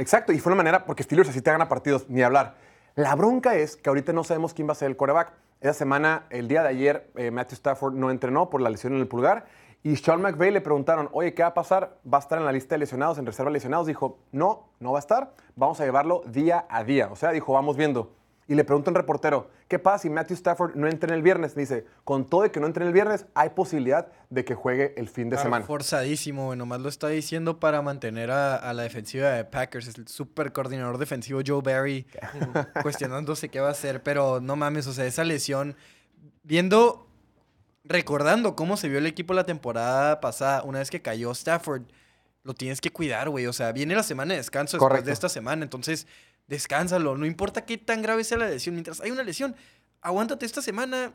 Exacto, 0.00 0.32
y 0.32 0.38
fue 0.38 0.50
una 0.50 0.56
manera, 0.56 0.86
porque 0.86 1.02
Steelers 1.02 1.28
así 1.28 1.42
te 1.42 1.50
gana 1.50 1.68
partidos, 1.68 2.08
ni 2.08 2.22
hablar. 2.22 2.54
La 2.94 3.14
bronca 3.14 3.56
es 3.56 3.76
que 3.76 3.90
ahorita 3.90 4.14
no 4.14 4.24
sabemos 4.24 4.54
quién 4.54 4.66
va 4.66 4.72
a 4.72 4.74
ser 4.74 4.88
el 4.88 4.96
coreback. 4.96 5.34
Esa 5.60 5.74
semana, 5.74 6.24
el 6.30 6.48
día 6.48 6.62
de 6.62 6.70
ayer, 6.70 7.10
eh, 7.16 7.30
Matthew 7.30 7.56
Stafford 7.56 7.92
no 7.92 8.10
entrenó 8.10 8.48
por 8.48 8.62
la 8.62 8.70
lesión 8.70 8.94
en 8.94 9.00
el 9.00 9.08
pulgar. 9.08 9.44
Y 9.82 9.96
Sean 9.96 10.22
McVay 10.22 10.52
le 10.52 10.62
preguntaron, 10.62 11.10
oye, 11.12 11.34
¿qué 11.34 11.42
va 11.42 11.50
a 11.50 11.54
pasar? 11.54 11.98
¿Va 12.10 12.16
a 12.16 12.20
estar 12.22 12.38
en 12.38 12.46
la 12.46 12.52
lista 12.52 12.76
de 12.76 12.78
lesionados, 12.78 13.18
en 13.18 13.26
reserva 13.26 13.50
de 13.50 13.52
lesionados? 13.52 13.86
Dijo, 13.86 14.20
no, 14.32 14.70
no 14.78 14.92
va 14.92 14.98
a 14.98 15.00
estar. 15.00 15.34
Vamos 15.54 15.78
a 15.82 15.84
llevarlo 15.84 16.22
día 16.26 16.64
a 16.70 16.82
día. 16.82 17.10
O 17.12 17.16
sea, 17.16 17.32
dijo, 17.32 17.52
vamos 17.52 17.76
viendo. 17.76 18.10
Y 18.50 18.56
le 18.56 18.64
pregunta 18.64 18.90
un 18.90 18.96
reportero, 18.96 19.48
¿qué 19.68 19.78
pasa 19.78 19.98
si 19.98 20.10
Matthew 20.10 20.34
Stafford 20.34 20.74
no 20.74 20.88
entra 20.88 21.08
en 21.10 21.14
el 21.14 21.22
viernes? 21.22 21.54
Dice, 21.54 21.86
con 22.02 22.26
todo 22.26 22.42
de 22.42 22.50
que 22.50 22.58
no 22.58 22.66
entre 22.66 22.82
en 22.82 22.88
el 22.88 22.92
viernes, 22.92 23.26
hay 23.32 23.50
posibilidad 23.50 24.08
de 24.28 24.44
que 24.44 24.56
juegue 24.56 24.92
el 24.96 25.08
fin 25.08 25.30
de 25.30 25.38
semana. 25.38 25.64
Forzadísimo, 25.64 26.46
güey. 26.46 26.58
Nomás 26.58 26.80
lo 26.80 26.88
está 26.88 27.06
diciendo 27.06 27.60
para 27.60 27.80
mantener 27.80 28.32
a, 28.32 28.56
a 28.56 28.72
la 28.74 28.82
defensiva 28.82 29.30
de 29.30 29.44
Packers. 29.44 29.86
Es 29.86 29.98
el 29.98 30.08
super 30.08 30.52
coordinador 30.52 30.98
defensivo 30.98 31.42
Joe 31.46 31.62
Barry 31.62 32.08
cuestionándose 32.82 33.50
qué 33.50 33.60
va 33.60 33.68
a 33.68 33.70
hacer. 33.70 34.02
Pero 34.02 34.40
no 34.40 34.56
mames, 34.56 34.88
o 34.88 34.92
sea, 34.92 35.06
esa 35.06 35.22
lesión. 35.22 35.76
Viendo, 36.42 37.06
recordando 37.84 38.56
cómo 38.56 38.76
se 38.76 38.88
vio 38.88 38.98
el 38.98 39.06
equipo 39.06 39.32
la 39.32 39.46
temporada 39.46 40.20
pasada, 40.20 40.64
una 40.64 40.80
vez 40.80 40.90
que 40.90 41.00
cayó 41.00 41.30
Stafford, 41.30 41.82
lo 42.42 42.54
tienes 42.54 42.80
que 42.80 42.90
cuidar, 42.90 43.28
güey. 43.28 43.46
O 43.46 43.52
sea, 43.52 43.70
viene 43.70 43.94
la 43.94 44.02
semana 44.02 44.34
de 44.34 44.38
descanso 44.38 44.76
después 44.76 45.04
de 45.04 45.12
esta 45.12 45.28
semana. 45.28 45.62
Entonces, 45.62 46.08
descánsalo. 46.50 47.16
No 47.16 47.24
importa 47.24 47.64
qué 47.64 47.78
tan 47.78 48.02
grave 48.02 48.24
sea 48.24 48.36
la 48.36 48.48
lesión. 48.50 48.74
Mientras 48.74 49.00
hay 49.00 49.10
una 49.10 49.22
lesión, 49.22 49.56
aguántate 50.02 50.44
esta 50.44 50.60
semana. 50.60 51.14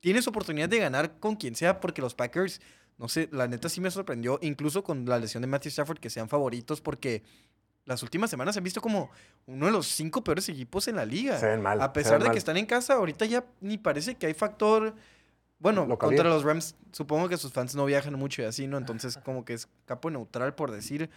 Tienes 0.00 0.26
oportunidad 0.26 0.68
de 0.70 0.78
ganar 0.78 1.18
con 1.18 1.36
quien 1.36 1.54
sea 1.54 1.80
porque 1.80 2.00
los 2.00 2.14
Packers, 2.14 2.60
no 2.96 3.08
sé, 3.08 3.28
la 3.32 3.48
neta 3.48 3.68
sí 3.68 3.80
me 3.80 3.90
sorprendió, 3.90 4.38
incluso 4.42 4.82
con 4.84 5.04
la 5.06 5.18
lesión 5.18 5.42
de 5.42 5.48
Matthew 5.48 5.70
Stafford, 5.70 5.98
que 5.98 6.08
sean 6.08 6.28
favoritos 6.28 6.80
porque 6.80 7.22
las 7.84 8.02
últimas 8.02 8.30
semanas 8.30 8.54
se 8.54 8.60
han 8.60 8.64
visto 8.64 8.80
como 8.80 9.10
uno 9.46 9.66
de 9.66 9.72
los 9.72 9.86
cinco 9.88 10.22
peores 10.22 10.48
equipos 10.48 10.88
en 10.88 10.96
la 10.96 11.04
liga. 11.04 11.38
Se 11.38 11.46
ven 11.46 11.60
mal, 11.60 11.80
A 11.82 11.92
pesar 11.92 12.18
de 12.18 12.26
mal. 12.26 12.32
que 12.32 12.38
están 12.38 12.56
en 12.56 12.66
casa, 12.66 12.94
ahorita 12.94 13.26
ya 13.26 13.44
ni 13.60 13.76
parece 13.76 14.14
que 14.14 14.26
hay 14.26 14.34
factor... 14.34 14.94
Bueno, 15.58 15.86
Localidad. 15.86 16.24
contra 16.24 16.28
los 16.28 16.44
Rams, 16.44 16.74
supongo 16.92 17.28
que 17.28 17.38
sus 17.38 17.52
fans 17.52 17.74
no 17.74 17.86
viajan 17.86 18.14
mucho 18.14 18.42
y 18.42 18.44
así, 18.44 18.66
¿no? 18.66 18.76
Entonces, 18.76 19.16
como 19.24 19.44
que 19.46 19.54
es 19.54 19.66
capo 19.86 20.10
neutral, 20.10 20.54
por 20.54 20.70
decir. 20.70 21.08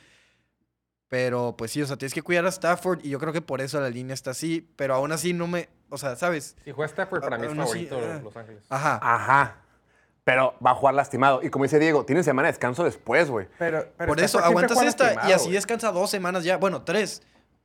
Pero, 1.10 1.56
pues 1.58 1.72
sí, 1.72 1.82
o 1.82 1.86
sea, 1.86 1.96
tienes 1.98 2.14
que 2.14 2.22
cuidar 2.22 2.46
a 2.46 2.50
Stafford 2.50 3.00
y 3.04 3.10
yo 3.10 3.20
creo 3.20 3.32
que 3.32 3.42
por 3.42 3.62
eso 3.62 3.80
la 3.80 3.90
línea 3.90 4.14
está 4.14 4.32
así. 4.32 4.70
Pero 4.76 4.94
aún 4.96 5.12
así 5.12 5.34
no 5.34 5.48
me... 5.48 5.70
O 5.90 5.98
sea, 5.98 6.16
¿sabes? 6.18 6.58
Si 6.66 6.72
juega 6.72 6.88
Stafford, 6.90 7.22
para 7.22 7.38
mí 7.38 7.46
es 7.46 7.54
Ah, 7.54 7.56
no, 7.56 7.66
sí, 7.68 7.86
favorito 7.86 8.12
ah. 8.14 8.20
Los 8.24 8.36
Ángeles. 8.36 8.64
Ajá. 8.70 9.00
Ajá. 9.02 9.56
Pero 10.26 10.56
va 10.66 10.72
a 10.72 10.76
jugar 10.76 10.96
lastimado. 10.96 11.42
Y 11.42 11.50
como 11.50 11.64
dice 11.64 11.80
Diego, 11.80 12.04
tienen 12.06 12.26
semana 12.26 12.48
de 12.48 12.52
descanso 12.52 12.84
después, 12.84 13.30
güey. 13.30 13.48
Pero, 13.58 13.86
pero 13.98 14.10
por 14.10 14.20
eso, 14.20 14.40
aguantas 14.40 14.82
esta 14.82 15.30
y 15.30 15.32
así 15.32 15.50
descansa 15.52 15.94
dos 15.94 16.10
semanas 16.10 16.44
ya. 16.44 16.58
Bueno, 16.58 16.82
tres. 16.82 17.22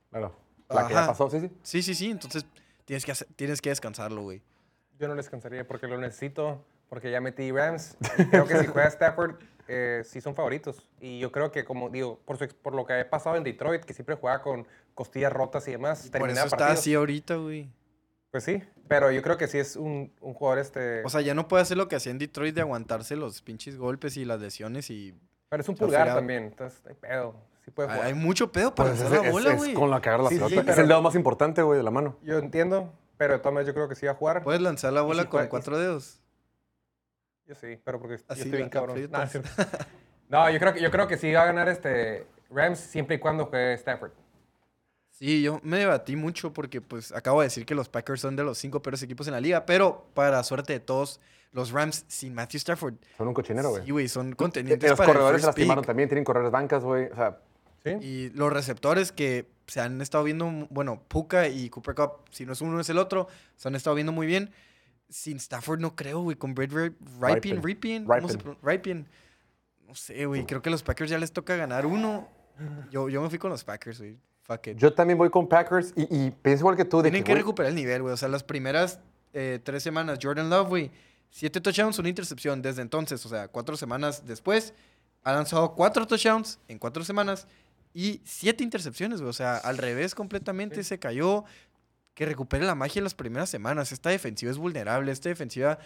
Claro. 0.09 0.33
La 0.69 0.87
que 0.87 0.93
ya 0.93 0.99
Ajá. 1.01 1.07
pasó, 1.09 1.29
sí, 1.29 1.41
sí. 1.41 1.51
Sí, 1.61 1.83
sí, 1.83 1.93
sí. 1.95 2.11
Entonces, 2.11 2.45
tienes 2.85 3.03
que, 3.03 3.11
hacer- 3.11 3.27
tienes 3.35 3.59
que 3.61 3.69
descansarlo, 3.69 4.21
güey. 4.21 4.41
Yo 4.97 5.09
no 5.09 5.15
les 5.15 5.29
cansaría 5.29 5.67
porque 5.67 5.87
lo 5.87 5.97
necesito, 5.97 6.63
porque 6.87 7.11
ya 7.11 7.19
metí 7.19 7.51
Rams. 7.51 7.97
creo 8.31 8.47
que 8.47 8.57
si 8.59 8.67
juega 8.67 8.87
Stafford, 8.87 9.35
eh, 9.67 10.01
sí 10.05 10.21
son 10.21 10.35
favoritos. 10.35 10.89
Y 10.99 11.19
yo 11.19 11.31
creo 11.31 11.51
que, 11.51 11.63
como 11.65 11.89
digo, 11.89 12.19
por, 12.25 12.37
su 12.37 12.47
por 12.61 12.73
lo 12.75 12.85
que 12.85 12.93
ha 12.93 13.09
pasado 13.09 13.35
en 13.35 13.43
Detroit, 13.43 13.83
que 13.83 13.93
siempre 13.93 14.15
juega 14.15 14.41
con 14.41 14.67
costillas 14.93 15.31
rotas 15.33 15.67
y 15.67 15.71
demás, 15.71 16.01
Por 16.03 16.11
termina 16.11 16.33
eso 16.43 16.47
está 16.55 16.71
así 16.71 16.93
ahorita, 16.93 17.35
güey. 17.35 17.69
Pues 18.31 18.43
sí, 18.45 18.63
pero 18.87 19.11
yo 19.11 19.21
creo 19.21 19.37
que 19.37 19.47
sí 19.47 19.59
es 19.59 19.75
un, 19.75 20.11
un 20.19 20.33
jugador 20.33 20.57
este... 20.59 21.03
O 21.05 21.09
sea, 21.09 21.21
ya 21.21 21.35
no 21.35 21.47
puede 21.47 21.61
hacer 21.61 21.77
lo 21.77 21.87
que 21.87 21.95
hacía 21.95 22.11
en 22.11 22.17
Detroit 22.17 22.55
de 22.55 22.61
aguantarse 22.61 23.15
los 23.15 23.41
pinches 23.43 23.77
golpes 23.77 24.17
y 24.17 24.25
las 24.25 24.39
lesiones 24.41 24.89
y... 24.89 25.13
pero 25.49 25.61
es 25.61 25.69
un 25.69 25.75
pulgar 25.75 26.07
también, 26.15 26.45
entonces 26.45 26.81
hay 26.87 26.95
pedo. 26.95 27.35
Sí 27.63 27.69
puede 27.71 27.89
jugar. 27.89 28.05
hay 28.07 28.13
mucho 28.15 28.51
pedo 28.51 28.73
para 28.73 28.89
Pues 28.89 29.01
lanzar 29.01 29.19
es, 29.19 29.25
la 29.25 29.31
bola, 29.31 29.49
es- 29.49 29.53
es 29.55 29.59
güey. 29.59 29.73
con 29.75 29.91
la 29.91 30.01
que 30.01 30.09
agarra 30.09 30.23
la 30.23 30.29
Sí, 30.29 30.35
sí, 30.35 30.39
pelota. 30.41 30.61
es 30.61 30.65
pero- 30.65 30.81
el 30.81 30.87
dedo 30.87 31.01
más 31.03 31.13
importante, 31.15 31.61
güey, 31.61 31.77
de 31.77 31.83
la 31.83 31.91
mano. 31.91 32.17
Yo 32.23 32.39
entiendo, 32.39 32.91
pero 33.17 33.33
de 33.33 33.39
todas 33.39 33.53
maneras 33.53 33.67
yo 33.67 33.73
creo 33.75 33.87
que 33.87 33.95
sí 33.95 34.07
va 34.07 34.13
a 34.13 34.15
jugar. 34.15 34.43
Puedes 34.43 34.61
lanzar 34.61 34.91
la 34.93 35.01
Y 35.01 35.05
bola 35.05 35.21
si 35.21 35.27
con 35.27 35.31
juega- 35.31 35.45
y 35.45 35.49
cuatro 35.49 35.77
dedos. 35.77 36.19
Yo 37.47 37.55
sí, 37.55 37.77
pero 37.83 37.99
porque 37.99 38.17
yo 38.17 38.23
Así 38.27 38.41
estoy 38.41 38.51
la- 38.51 38.57
bien 38.57 38.69
cabrón. 38.69 38.91
aprietas. 38.91 39.33
No, 40.29 40.49
yo 40.49 40.57
creo 40.57 40.73
que 40.73 40.81
yo 40.81 40.89
creo 40.89 41.07
que 41.07 41.15
sí 41.17 41.31
va 41.31 41.43
a 41.43 41.45
ganar 41.45 41.69
este 41.69 42.25
Rams 42.49 42.79
siempre 42.79 43.17
y 43.17 43.19
cuando 43.19 43.45
juegue 43.45 43.73
Stafford. 43.73 44.11
Sí, 45.11 45.43
yo 45.43 45.59
me 45.61 45.77
debatí 45.77 46.15
mucho 46.15 46.53
porque 46.53 46.81
pues 46.81 47.11
acabo 47.11 47.41
de 47.41 47.47
decir 47.47 47.67
que 47.67 47.75
los 47.75 47.87
Packers 47.87 48.21
son 48.21 48.35
de 48.35 48.43
los 48.43 48.57
cinco 48.57 48.81
peores 48.81 49.03
equipos 49.03 49.27
en 49.27 49.33
la 49.33 49.39
liga, 49.41 49.65
pero 49.67 50.07
para 50.15 50.41
suerte 50.43 50.73
de 50.73 50.79
todos, 50.79 51.19
los 51.51 51.71
Rams 51.71 52.05
sin 52.07 52.33
Matthew 52.33 52.57
Stafford, 52.57 52.95
Son 53.15 53.27
un 53.27 53.33
cochinero, 53.35 53.69
güey. 53.69 53.85
sí, 53.85 53.91
güey, 53.91 54.07
son 54.07 54.29
Y 54.29 54.33
contendientes 54.33 54.89
los 54.89 54.97
para 54.97 55.11
el 55.11 55.17
corredores 55.17 55.41
se 55.41 55.47
first 55.47 55.57
lastimaron 55.59 55.81
pick. 55.83 55.87
también, 55.87 56.09
tienen 56.09 56.23
corredores 56.23 56.51
bancas, 56.51 56.83
güey. 56.83 57.05
O 57.11 57.15
sea, 57.15 57.37
¿Sí? 57.83 57.89
Y 58.01 58.29
los 58.31 58.51
receptores 58.51 59.11
que 59.11 59.45
se 59.67 59.81
han 59.81 60.01
estado 60.01 60.23
viendo, 60.23 60.49
bueno, 60.71 61.03
Puka 61.09 61.47
y 61.49 61.69
Cooper 61.69 61.93
Cup, 61.93 62.11
si 62.31 62.45
no 62.47 62.53
es 62.53 62.61
uno 62.61 62.79
es 62.79 62.89
el 62.89 62.97
otro, 62.97 63.27
se 63.57 63.67
han 63.67 63.75
estado 63.75 63.93
viendo 63.95 64.13
muy 64.13 64.25
bien. 64.25 64.51
Sin 65.13 65.37
Stafford 65.37 65.79
no 65.79 65.95
creo, 65.95 66.21
güey, 66.21 66.35
con 66.35 66.55
Brad 66.55 66.69
Ripien, 66.71 67.61
Ripien. 67.61 67.63
Ripien, 67.63 68.05
¿cómo 68.05 68.27
se 68.27 68.33
Ripien. 68.33 68.39
pronuncia? 68.39 68.69
Ripien. 68.71 69.07
No 69.87 69.95
sé, 69.95 70.25
güey, 70.25 70.45
creo 70.45 70.61
que 70.61 70.69
a 70.69 70.71
los 70.71 70.81
Packers 70.81 71.09
ya 71.11 71.19
les 71.19 71.31
toca 71.31 71.55
ganar 71.55 71.85
uno. 71.85 72.27
Yo, 72.89 73.09
yo 73.09 73.21
me 73.21 73.29
fui 73.29 73.37
con 73.37 73.51
los 73.51 73.63
Packers, 73.63 73.99
güey. 73.99 74.17
Fuck 74.41 74.67
it. 74.67 74.77
yo 74.77 74.93
también 74.93 75.17
voy 75.17 75.29
con 75.29 75.47
Packers 75.47 75.93
y, 75.95 76.01
y 76.25 76.31
pienso 76.31 76.63
igual 76.63 76.75
que 76.75 76.83
tú. 76.83 76.97
De 76.97 77.03
Tienen 77.09 77.23
que, 77.23 77.31
que 77.31 77.37
recuperar 77.37 77.69
el 77.69 77.75
nivel, 77.75 78.01
güey. 78.01 78.13
O 78.13 78.17
sea, 78.17 78.27
las 78.27 78.43
primeras 78.43 78.99
eh, 79.33 79.59
tres 79.63 79.83
semanas, 79.83 80.19
Jordan 80.21 80.49
Love, 80.49 80.67
güey, 80.67 80.91
siete 81.29 81.61
touchdowns, 81.61 81.99
una 81.99 82.09
intercepción. 82.09 82.61
Desde 82.61 82.81
entonces, 82.81 83.25
o 83.25 83.29
sea, 83.29 83.47
cuatro 83.47 83.77
semanas 83.77 84.25
después, 84.25 84.73
ha 85.23 85.31
lanzado 85.31 85.75
cuatro 85.75 86.05
touchdowns 86.07 86.59
en 86.67 86.77
cuatro 86.79 87.03
semanas 87.03 87.47
y 87.93 88.19
siete 88.25 88.63
intercepciones, 88.63 89.21
güey. 89.21 89.29
O 89.29 89.33
sea, 89.33 89.57
al 89.57 89.77
revés 89.77 90.15
completamente, 90.15 90.83
se 90.83 90.97
cayó. 90.99 91.45
Que 92.13 92.25
recupere 92.25 92.65
la 92.65 92.75
magia 92.75 92.99
en 92.99 93.03
las 93.05 93.15
primeras 93.15 93.49
semanas. 93.49 93.91
Esta 93.91 94.09
defensiva 94.09 94.51
es 94.51 94.57
vulnerable. 94.57 95.11
Esta 95.11 95.29
defensiva. 95.29 95.79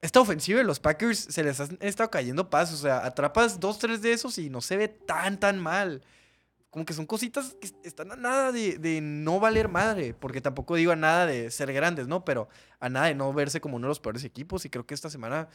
Esta 0.00 0.20
ofensiva 0.20 0.58
de 0.58 0.64
los 0.64 0.78
Packers 0.78 1.18
se 1.18 1.42
les 1.42 1.58
han 1.58 1.76
estado 1.80 2.10
cayendo 2.10 2.48
pasos. 2.50 2.78
O 2.80 2.82
sea, 2.82 3.04
atrapas 3.04 3.58
dos, 3.58 3.78
tres 3.78 4.00
de 4.00 4.12
esos 4.12 4.38
y 4.38 4.48
no 4.50 4.60
se 4.60 4.76
ve 4.76 4.86
tan, 4.88 5.40
tan 5.40 5.58
mal. 5.58 6.02
Como 6.70 6.84
que 6.84 6.92
son 6.92 7.06
cositas 7.06 7.56
que 7.60 7.68
están 7.82 8.12
a 8.12 8.16
nada 8.16 8.52
de, 8.52 8.78
de 8.78 9.00
no 9.00 9.40
valer 9.40 9.68
madre. 9.68 10.14
Porque 10.14 10.40
tampoco 10.40 10.76
digo 10.76 10.92
a 10.92 10.96
nada 10.96 11.26
de 11.26 11.50
ser 11.50 11.72
grandes, 11.72 12.06
¿no? 12.06 12.24
Pero 12.24 12.48
a 12.78 12.88
nada 12.88 13.06
de 13.06 13.14
no 13.16 13.32
verse 13.32 13.60
como 13.60 13.76
uno 13.76 13.86
de 13.86 13.90
los 13.90 13.98
peores 14.00 14.22
equipos. 14.22 14.64
Y 14.64 14.70
creo 14.70 14.86
que 14.86 14.94
esta 14.94 15.10
semana 15.10 15.48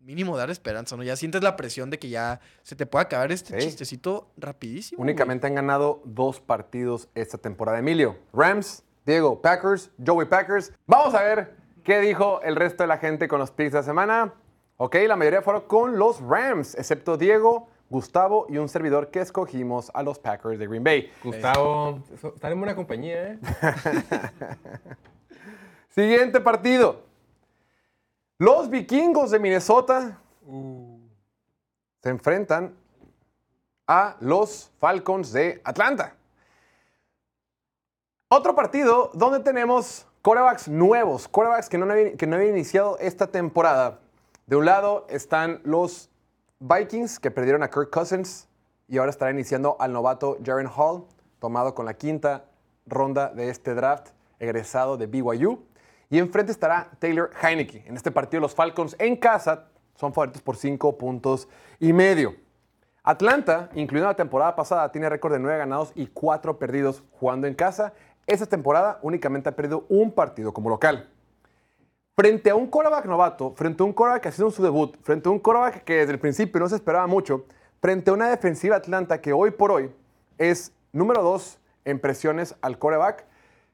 mínimo 0.00 0.36
dar 0.36 0.50
esperanza, 0.50 0.96
¿no? 0.96 1.04
Ya 1.04 1.14
sientes 1.16 1.42
la 1.42 1.56
presión 1.56 1.88
de 1.88 1.98
que 1.98 2.08
ya 2.10 2.40
se 2.64 2.74
te 2.76 2.86
puede 2.86 3.04
acabar 3.04 3.30
este 3.32 3.58
Sí. 3.60 3.68
chistecito 3.68 4.32
rapidísimo. 4.36 4.98
güey. 4.98 5.10
únicamente 5.10 5.46
han 5.46 5.54
ganado 5.54 6.02
dos 6.04 6.40
partidos 6.40 7.08
esta 7.14 7.38
temporada. 7.38 7.78
Emilio, 7.78 8.18
Rams, 8.32 8.82
Diego, 9.04 9.40
Packers, 9.40 9.90
Joey 10.04 10.26
Packers. 10.26 10.72
Vamos 10.86 11.14
a 11.14 11.22
ver 11.22 11.54
qué 11.82 12.00
dijo 12.00 12.40
el 12.42 12.56
resto 12.56 12.84
de 12.84 12.86
la 12.86 12.98
gente 12.98 13.28
con 13.28 13.38
los 13.40 13.50
picks 13.50 13.72
de 13.72 13.78
la 13.78 13.82
semana. 13.82 14.32
Ok, 14.76 14.96
la 15.06 15.16
mayoría 15.16 15.42
fueron 15.42 15.62
con 15.62 15.98
los 15.98 16.20
Rams, 16.20 16.74
excepto 16.76 17.16
Diego, 17.16 17.68
Gustavo 17.90 18.46
y 18.48 18.58
un 18.58 18.68
servidor 18.68 19.10
que 19.10 19.20
escogimos 19.20 19.90
a 19.94 20.02
los 20.02 20.18
Packers 20.18 20.58
de 20.58 20.66
Green 20.66 20.82
Bay. 20.82 21.12
Gustavo, 21.22 22.00
están 22.12 22.52
en 22.52 22.58
buena 22.58 22.74
compañía, 22.74 23.32
¿eh? 23.32 23.38
Siguiente 25.88 26.40
partido. 26.40 27.02
Los 28.38 28.70
vikingos 28.70 29.30
de 29.30 29.38
Minnesota 29.38 30.18
se 32.00 32.08
enfrentan 32.08 32.74
a 33.86 34.16
los 34.20 34.72
Falcons 34.78 35.32
de 35.32 35.60
Atlanta. 35.64 36.16
Otro 38.34 38.54
partido 38.54 39.10
donde 39.12 39.40
tenemos 39.40 40.06
corebacks 40.22 40.66
nuevos, 40.66 41.28
corebacks 41.28 41.68
que 41.68 41.76
no 41.76 41.84
habían, 41.84 42.16
que 42.16 42.26
no 42.26 42.36
habían 42.36 42.54
iniciado 42.54 42.96
esta 42.98 43.26
temporada. 43.26 44.00
De 44.46 44.56
un 44.56 44.64
lado 44.64 45.06
están 45.10 45.60
los 45.64 46.08
Vikings 46.58 47.20
que 47.20 47.30
perdieron 47.30 47.62
a 47.62 47.68
Kirk 47.68 47.90
Cousins 47.90 48.48
y 48.88 48.96
ahora 48.96 49.10
estará 49.10 49.32
iniciando 49.32 49.76
al 49.78 49.92
novato 49.92 50.38
Jaren 50.42 50.70
Hall, 50.74 51.04
tomado 51.40 51.74
con 51.74 51.84
la 51.84 51.92
quinta 51.92 52.46
ronda 52.86 53.28
de 53.28 53.50
este 53.50 53.74
draft, 53.74 54.12
egresado 54.38 54.96
de 54.96 55.08
BYU. 55.08 55.66
Y 56.08 56.18
enfrente 56.18 56.52
estará 56.52 56.88
Taylor 57.00 57.32
Heineke. 57.38 57.84
En 57.86 57.96
este 57.96 58.10
partido 58.10 58.40
los 58.40 58.54
Falcons 58.54 58.96
en 58.98 59.16
casa 59.16 59.68
son 59.94 60.14
favoritos 60.14 60.40
por 60.40 60.56
5 60.56 60.96
puntos 60.96 61.50
y 61.78 61.92
medio. 61.92 62.34
Atlanta, 63.04 63.68
incluyendo 63.74 64.08
la 64.08 64.16
temporada 64.16 64.54
pasada, 64.54 64.92
tiene 64.92 65.08
récord 65.08 65.32
de 65.32 65.40
9 65.40 65.58
ganados 65.58 65.92
y 65.96 66.06
4 66.06 66.58
perdidos 66.58 67.02
jugando 67.18 67.48
en 67.48 67.54
casa. 67.54 67.92
Esta 68.26 68.46
temporada 68.46 68.98
únicamente 69.02 69.48
ha 69.48 69.56
perdido 69.56 69.84
un 69.88 70.12
partido 70.12 70.52
como 70.52 70.68
local. 70.68 71.08
Frente 72.14 72.50
a 72.50 72.54
un 72.54 72.66
quarterback 72.66 73.06
novato, 73.06 73.54
frente 73.56 73.82
a 73.82 73.86
un 73.86 73.92
quarterback 73.92 74.22
que 74.22 74.28
ha 74.28 74.32
sido 74.32 74.50
su 74.50 74.62
debut, 74.62 74.96
frente 75.02 75.28
a 75.28 75.32
un 75.32 75.38
quarterback 75.38 75.84
que 75.84 75.94
desde 75.94 76.12
el 76.12 76.18
principio 76.18 76.60
no 76.60 76.68
se 76.68 76.76
esperaba 76.76 77.06
mucho, 77.06 77.46
frente 77.80 78.10
a 78.10 78.14
una 78.14 78.28
defensiva 78.28 78.76
Atlanta 78.76 79.20
que 79.20 79.32
hoy 79.32 79.50
por 79.50 79.72
hoy 79.72 79.90
es 80.38 80.72
número 80.92 81.22
2 81.22 81.58
en 81.84 81.98
presiones 81.98 82.54
al 82.60 82.78
quarterback, 82.78 83.24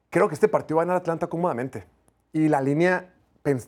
creo 0.08 0.28
que 0.28 0.34
este 0.34 0.48
partido 0.48 0.76
va 0.76 0.82
a 0.82 0.86
ganar 0.86 1.00
Atlanta 1.00 1.26
cómodamente. 1.26 1.84
Y 2.32 2.48
la 2.48 2.60
línea 2.60 3.12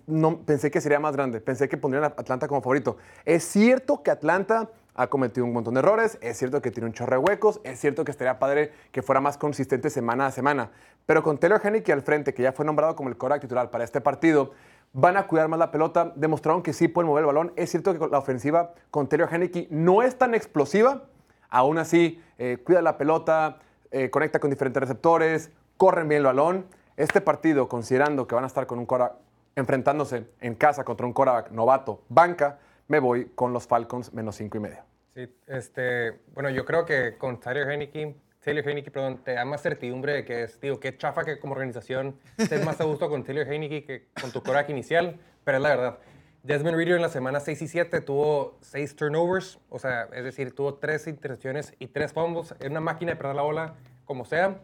no, 0.07 0.39
pensé 0.41 0.71
que 0.71 0.81
sería 0.81 1.01
más 1.01 1.15
grande. 1.15 1.41
Pensé 1.41 1.69
que 1.69 1.77
pondrían 1.77 2.05
a 2.05 2.09
Atlanta 2.09 2.49
como 2.49 2.61
favorito. 2.61 2.97
Es 3.25 3.45
cierto 3.45 4.03
que 4.03 4.11
Atlanta 4.11 4.71
ha 5.01 5.07
cometido 5.07 5.47
un 5.47 5.55
montón 5.55 5.75
de 5.75 5.81
errores. 5.81 6.19
Es 6.21 6.37
cierto 6.37 6.61
que 6.61 6.71
tiene 6.71 6.87
un 6.87 6.93
chorro 6.93 7.13
de 7.13 7.19
huecos. 7.19 7.61
Es 7.65 7.81
cierto 7.81 8.05
que 8.05 8.11
estaría 8.11 8.39
padre 8.39 8.71
que 8.93 9.01
fuera 9.01 9.21
más 9.21 9.39
consistente 9.39 9.89
semana 9.89 10.27
a 10.27 10.31
semana. 10.31 10.71
Pero 11.07 11.23
con 11.23 11.39
Taylor 11.39 11.61
Henneke 11.65 11.91
al 11.93 12.03
frente, 12.03 12.35
que 12.35 12.43
ya 12.43 12.53
fue 12.53 12.67
nombrado 12.67 12.95
como 12.97 13.09
el 13.09 13.17
quarterback 13.17 13.41
titular 13.41 13.71
para 13.71 13.83
este 13.83 14.03
partido, 14.03 14.53
van 14.93 15.17
a 15.17 15.27
cuidar 15.27 15.49
más 15.49 15.59
la 15.59 15.71
pelota. 15.71 16.13
Demostraron 16.17 16.63
que 16.63 16.75
sí 16.75 16.87
pueden 16.87 17.09
mover 17.09 17.23
el 17.23 17.27
balón. 17.29 17.53
Es 17.57 17.71
cierto 17.71 17.99
que 17.99 18.09
la 18.09 18.19
ofensiva 18.19 18.75
con 18.91 19.09
Taylor 19.09 19.33
Henneke 19.33 19.69
no 19.71 20.03
es 20.03 20.19
tan 20.19 20.35
explosiva. 20.35 21.05
Aún 21.49 21.79
así, 21.79 22.23
eh, 22.37 22.59
cuida 22.63 22.83
la 22.83 22.99
pelota, 22.99 23.59
eh, 23.91 24.11
conecta 24.11 24.39
con 24.39 24.51
diferentes 24.51 24.83
receptores, 24.83 25.51
corren 25.79 26.09
bien 26.09 26.19
el 26.19 26.27
balón. 26.27 26.67
Este 26.99 27.23
partido, 27.23 27.69
considerando 27.69 28.27
que 28.27 28.35
van 28.35 28.45
a 28.45 28.49
estar 28.49 28.67
con 28.67 28.79
un 28.79 28.85
quarterback 28.85 29.17
enfrentándose 29.57 30.29
en 30.41 30.55
casa 30.55 30.85
contra 30.85 31.07
un 31.07 31.15
quarterback 31.15 31.51
novato, 31.53 32.03
banca, 32.09 32.59
me 32.87 32.99
voy 32.99 33.31
con 33.35 33.53
los 33.53 33.67
Falcons 33.67 34.13
menos 34.13 34.37
cinco 34.37 34.59
y 34.59 34.61
medio. 34.61 34.90
Sí, 35.15 35.29
este, 35.47 36.21
bueno, 36.35 36.51
yo 36.51 36.65
creo 36.65 36.85
que 36.85 37.19
con 37.19 37.41
Tyler 37.41 37.69
Heineke, 37.69 38.15
Taylor 38.43 38.67
Heineke, 38.67 38.91
perdón, 38.91 39.23
te 39.23 39.35
da 39.35 39.45
más 39.45 39.61
certidumbre 39.61 40.15
de 40.15 40.25
que 40.25 40.45
es, 40.45 40.61
digo, 40.61 40.81
qué 40.81 40.97
chafa 40.97 41.25
que 41.25 41.39
como 41.39 41.53
organización 41.53 42.19
estés 42.39 42.65
más 42.65 42.81
a 42.81 42.85
gusto 42.85 43.09
con 43.11 43.25
Taylor 43.25 43.47
Heineke 43.47 43.85
que 43.85 44.09
con 44.21 44.31
tu 44.33 44.43
coreback 44.43 44.71
inicial, 44.71 45.19
pero 45.45 45.59
es 45.59 45.63
la 45.63 45.69
verdad. 45.69 45.99
Desmond 46.43 46.77
Reader 46.77 46.97
en 46.97 47.03
la 47.03 47.11
semana 47.11 47.39
6 47.39 47.61
y 47.61 47.69
7 47.69 48.01
tuvo 48.01 48.57
6 48.63 48.97
turnovers, 48.97 49.59
o 49.69 49.79
sea, 49.79 50.09
es 50.13 50.25
decir, 50.25 50.55
tuvo 50.55 50.75
3 50.75 51.09
intercepciones 51.09 51.75
y 51.79 51.89
3 51.89 52.13
fumbles. 52.13 52.55
Es 52.61 52.71
una 52.71 52.81
máquina 52.81 53.13
de 53.13 53.17
perder 53.17 53.37
la 53.37 53.43
bola 53.43 53.75
como 54.07 54.25
sea. 54.25 54.61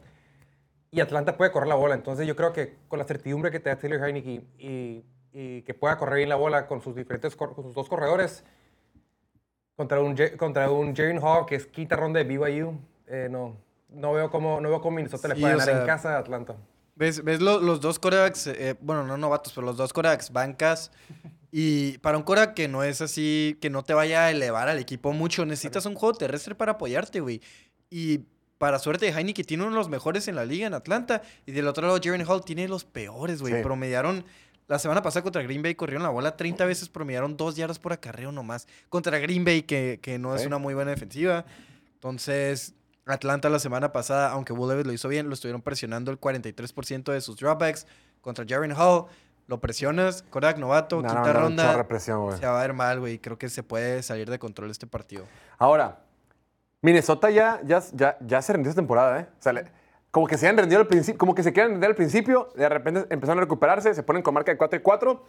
Y 0.91 1.01
Atlanta 1.01 1.37
puede 1.37 1.51
correr 1.51 1.69
la 1.69 1.75
bola. 1.75 1.95
Entonces 1.95 2.27
yo 2.27 2.35
creo 2.35 2.55
que 2.55 2.77
con 2.89 2.99
la 2.99 3.05
certidumbre 3.05 3.51
que 3.51 3.61
te 3.61 3.69
da 3.69 3.77
Taylor 3.77 4.03
Heineke 4.03 4.43
y, 4.59 5.05
y 5.35 5.63
que 5.63 5.75
pueda 5.75 5.99
correr 5.99 6.17
bien 6.17 6.31
la 6.31 6.37
bola 6.37 6.67
con 6.67 6.81
sus 6.81 6.97
diferentes 6.97 7.37
con 7.37 7.55
sus 7.55 7.75
dos 7.75 7.91
corredores, 7.91 8.43
contra 9.77 10.01
un, 10.01 10.17
contra 10.37 10.71
un 10.71 10.95
Jaren 10.97 11.19
Hall, 11.23 11.47
que 11.47 11.57
es 11.57 11.67
quinta 11.67 11.97
ronda 11.97 12.23
de 12.23 12.25
BYU, 12.25 12.79
eh, 13.07 13.29
no, 13.31 13.57
no, 13.91 14.13
veo 14.13 14.31
cómo, 14.31 14.61
no 14.61 14.69
veo 14.71 14.81
cómo 14.81 14.97
Minnesota 14.97 15.29
le 15.29 15.35
Sí, 15.37 15.41
puede 15.41 15.55
o 15.55 15.59
ganar 15.59 15.81
en 15.81 15.87
casa 15.87 16.17
a 16.17 16.19
Atlanta. 16.19 16.57
¿Ves, 16.95 17.23
ves 17.23 17.41
lo- 17.43 17.61
los 17.61 17.81
dos 17.83 17.99
corebacks, 17.99 18.47
eh, 18.47 18.75
bueno, 18.81 19.05
no 19.05 19.17
novatos, 19.19 19.53
pero 19.53 19.67
los 19.67 19.77
dos 19.77 19.93
corebacks 19.93 20.33
bancas? 20.33 20.91
Y 21.53 21.99
para 21.99 22.17
un 22.17 22.23
coreback 22.25 22.55
que 22.55 22.69
no 22.69 22.83
es 22.83 23.01
así, 23.03 23.59
que 23.61 23.71
no 23.71 23.83
te 23.85 23.93
vaya 23.95 24.25
a 24.25 24.31
elevar 24.31 24.69
al 24.69 24.79
equipo 24.79 25.13
mucho, 25.13 25.45
necesitas 25.47 25.85
un 25.87 25.95
juego 25.95 26.17
terrestre 26.17 26.55
para 26.55 26.73
apoyarte, 26.73 27.21
güey. 27.21 27.41
Y 27.91 28.21
para 28.59 28.79
suerte 28.79 29.07
de 29.07 29.13
Heineken 29.13 29.45
tiene 29.45 29.63
uno 29.65 29.73
de 29.73 29.79
los 29.79 29.89
mejores 29.91 30.27
en 30.29 30.35
la 30.37 30.45
liga 30.47 30.67
en 30.67 30.73
Atlanta. 30.75 31.21
Y 31.45 31.53
del 31.53 31.67
otro 31.69 31.87
lado, 31.87 31.99
Jaren 32.03 32.27
Hall 32.27 32.43
tiene 32.45 32.67
los 32.69 32.85
peores, 32.85 33.41
güey. 33.43 33.55
Sí. 33.55 33.63
Promediaron, 33.63 34.25
la 34.69 34.79
semana 34.79 35.03
pasada 35.03 35.23
contra 35.23 35.43
Green 35.43 35.63
Bay 35.63 35.75
corrieron 35.75 36.03
la 36.03 36.09
bola 36.09 36.37
30 36.37 36.65
veces, 36.65 36.89
promediaron 36.89 37.37
dos 37.37 37.57
yardas 37.57 37.79
por 37.79 37.93
acarreo 37.93 38.33
nomás. 38.33 38.67
Contra 38.89 39.19
Green 39.19 39.45
Bay, 39.45 39.63
que, 39.63 40.01
que 40.03 40.19
no 40.19 40.35
es 40.35 40.45
una 40.47 40.59
muy 40.59 40.75
buena 40.75 40.91
defensiva. 40.91 41.45
Entonces, 41.95 42.75
Atlanta 43.07 43.49
la 43.49 43.59
semana 43.59 43.93
pasada, 43.93 44.31
aunque 44.31 44.53
Will 44.53 44.69
Levis 44.71 44.87
lo 44.87 44.93
hizo 44.93 45.09
bien, 45.09 45.29
lo 45.29 45.35
estuvieron 45.35 45.63
presionando 45.63 46.11
el 46.11 46.21
43% 46.21 47.13
de 47.13 47.21
sus 47.21 47.37
dropbacks. 47.37 47.87
Contra 48.21 48.45
Jaren 48.49 48.73
Hall, 48.73 49.07
lo 49.47 49.61
presionas, 49.61 50.23
Korak 50.31 50.59
novato, 50.59 50.97
No, 51.01 51.09
quinta 51.09 51.33
no, 51.33 51.41
ronda. 51.41 51.87
se 51.99 52.47
va 52.47 52.59
a 52.59 52.63
ver 52.63 52.73
mal, 52.73 52.99
güey. 52.99 53.19
Creo 53.21 53.39
que 53.39 53.49
se 53.49 53.63
puede 53.63 54.03
salir 54.03 54.29
de 54.29 54.39
control 54.41 54.71
este 54.73 54.89
partido. 54.89 55.25
Ahora, 55.59 56.01
Minnesota 56.83 57.31
ya, 57.31 57.61
ya, 57.65 57.81
ya, 57.93 58.17
ya 58.21 58.43
se 58.43 58.53
rindió 58.53 58.71
esta 58.71 58.81
temporada, 58.83 59.21
¿eh? 59.21 59.27
O 59.39 59.43
sea, 59.43 59.53
le- 59.53 59.65
como 60.17 60.27
que 60.27 60.39
se 60.39 60.49
han 60.49 60.57
rendido 60.57 60.81
al 60.81 60.87
principio, 60.87 61.19
como 61.19 61.35
que 61.35 61.43
se 61.43 61.53
quieren 61.53 61.73
rendir 61.73 61.91
al 61.91 61.95
principio, 61.95 62.49
de 62.55 62.67
repente 62.71 63.05
empezaron 63.11 63.37
a 63.37 63.43
recuperarse, 63.43 63.93
se 63.93 64.03
ponen 64.03 64.23
con 64.23 64.33
marca 64.33 64.51
de 64.51 64.57
4 64.57 64.79
y 64.79 64.83
4. 64.83 65.23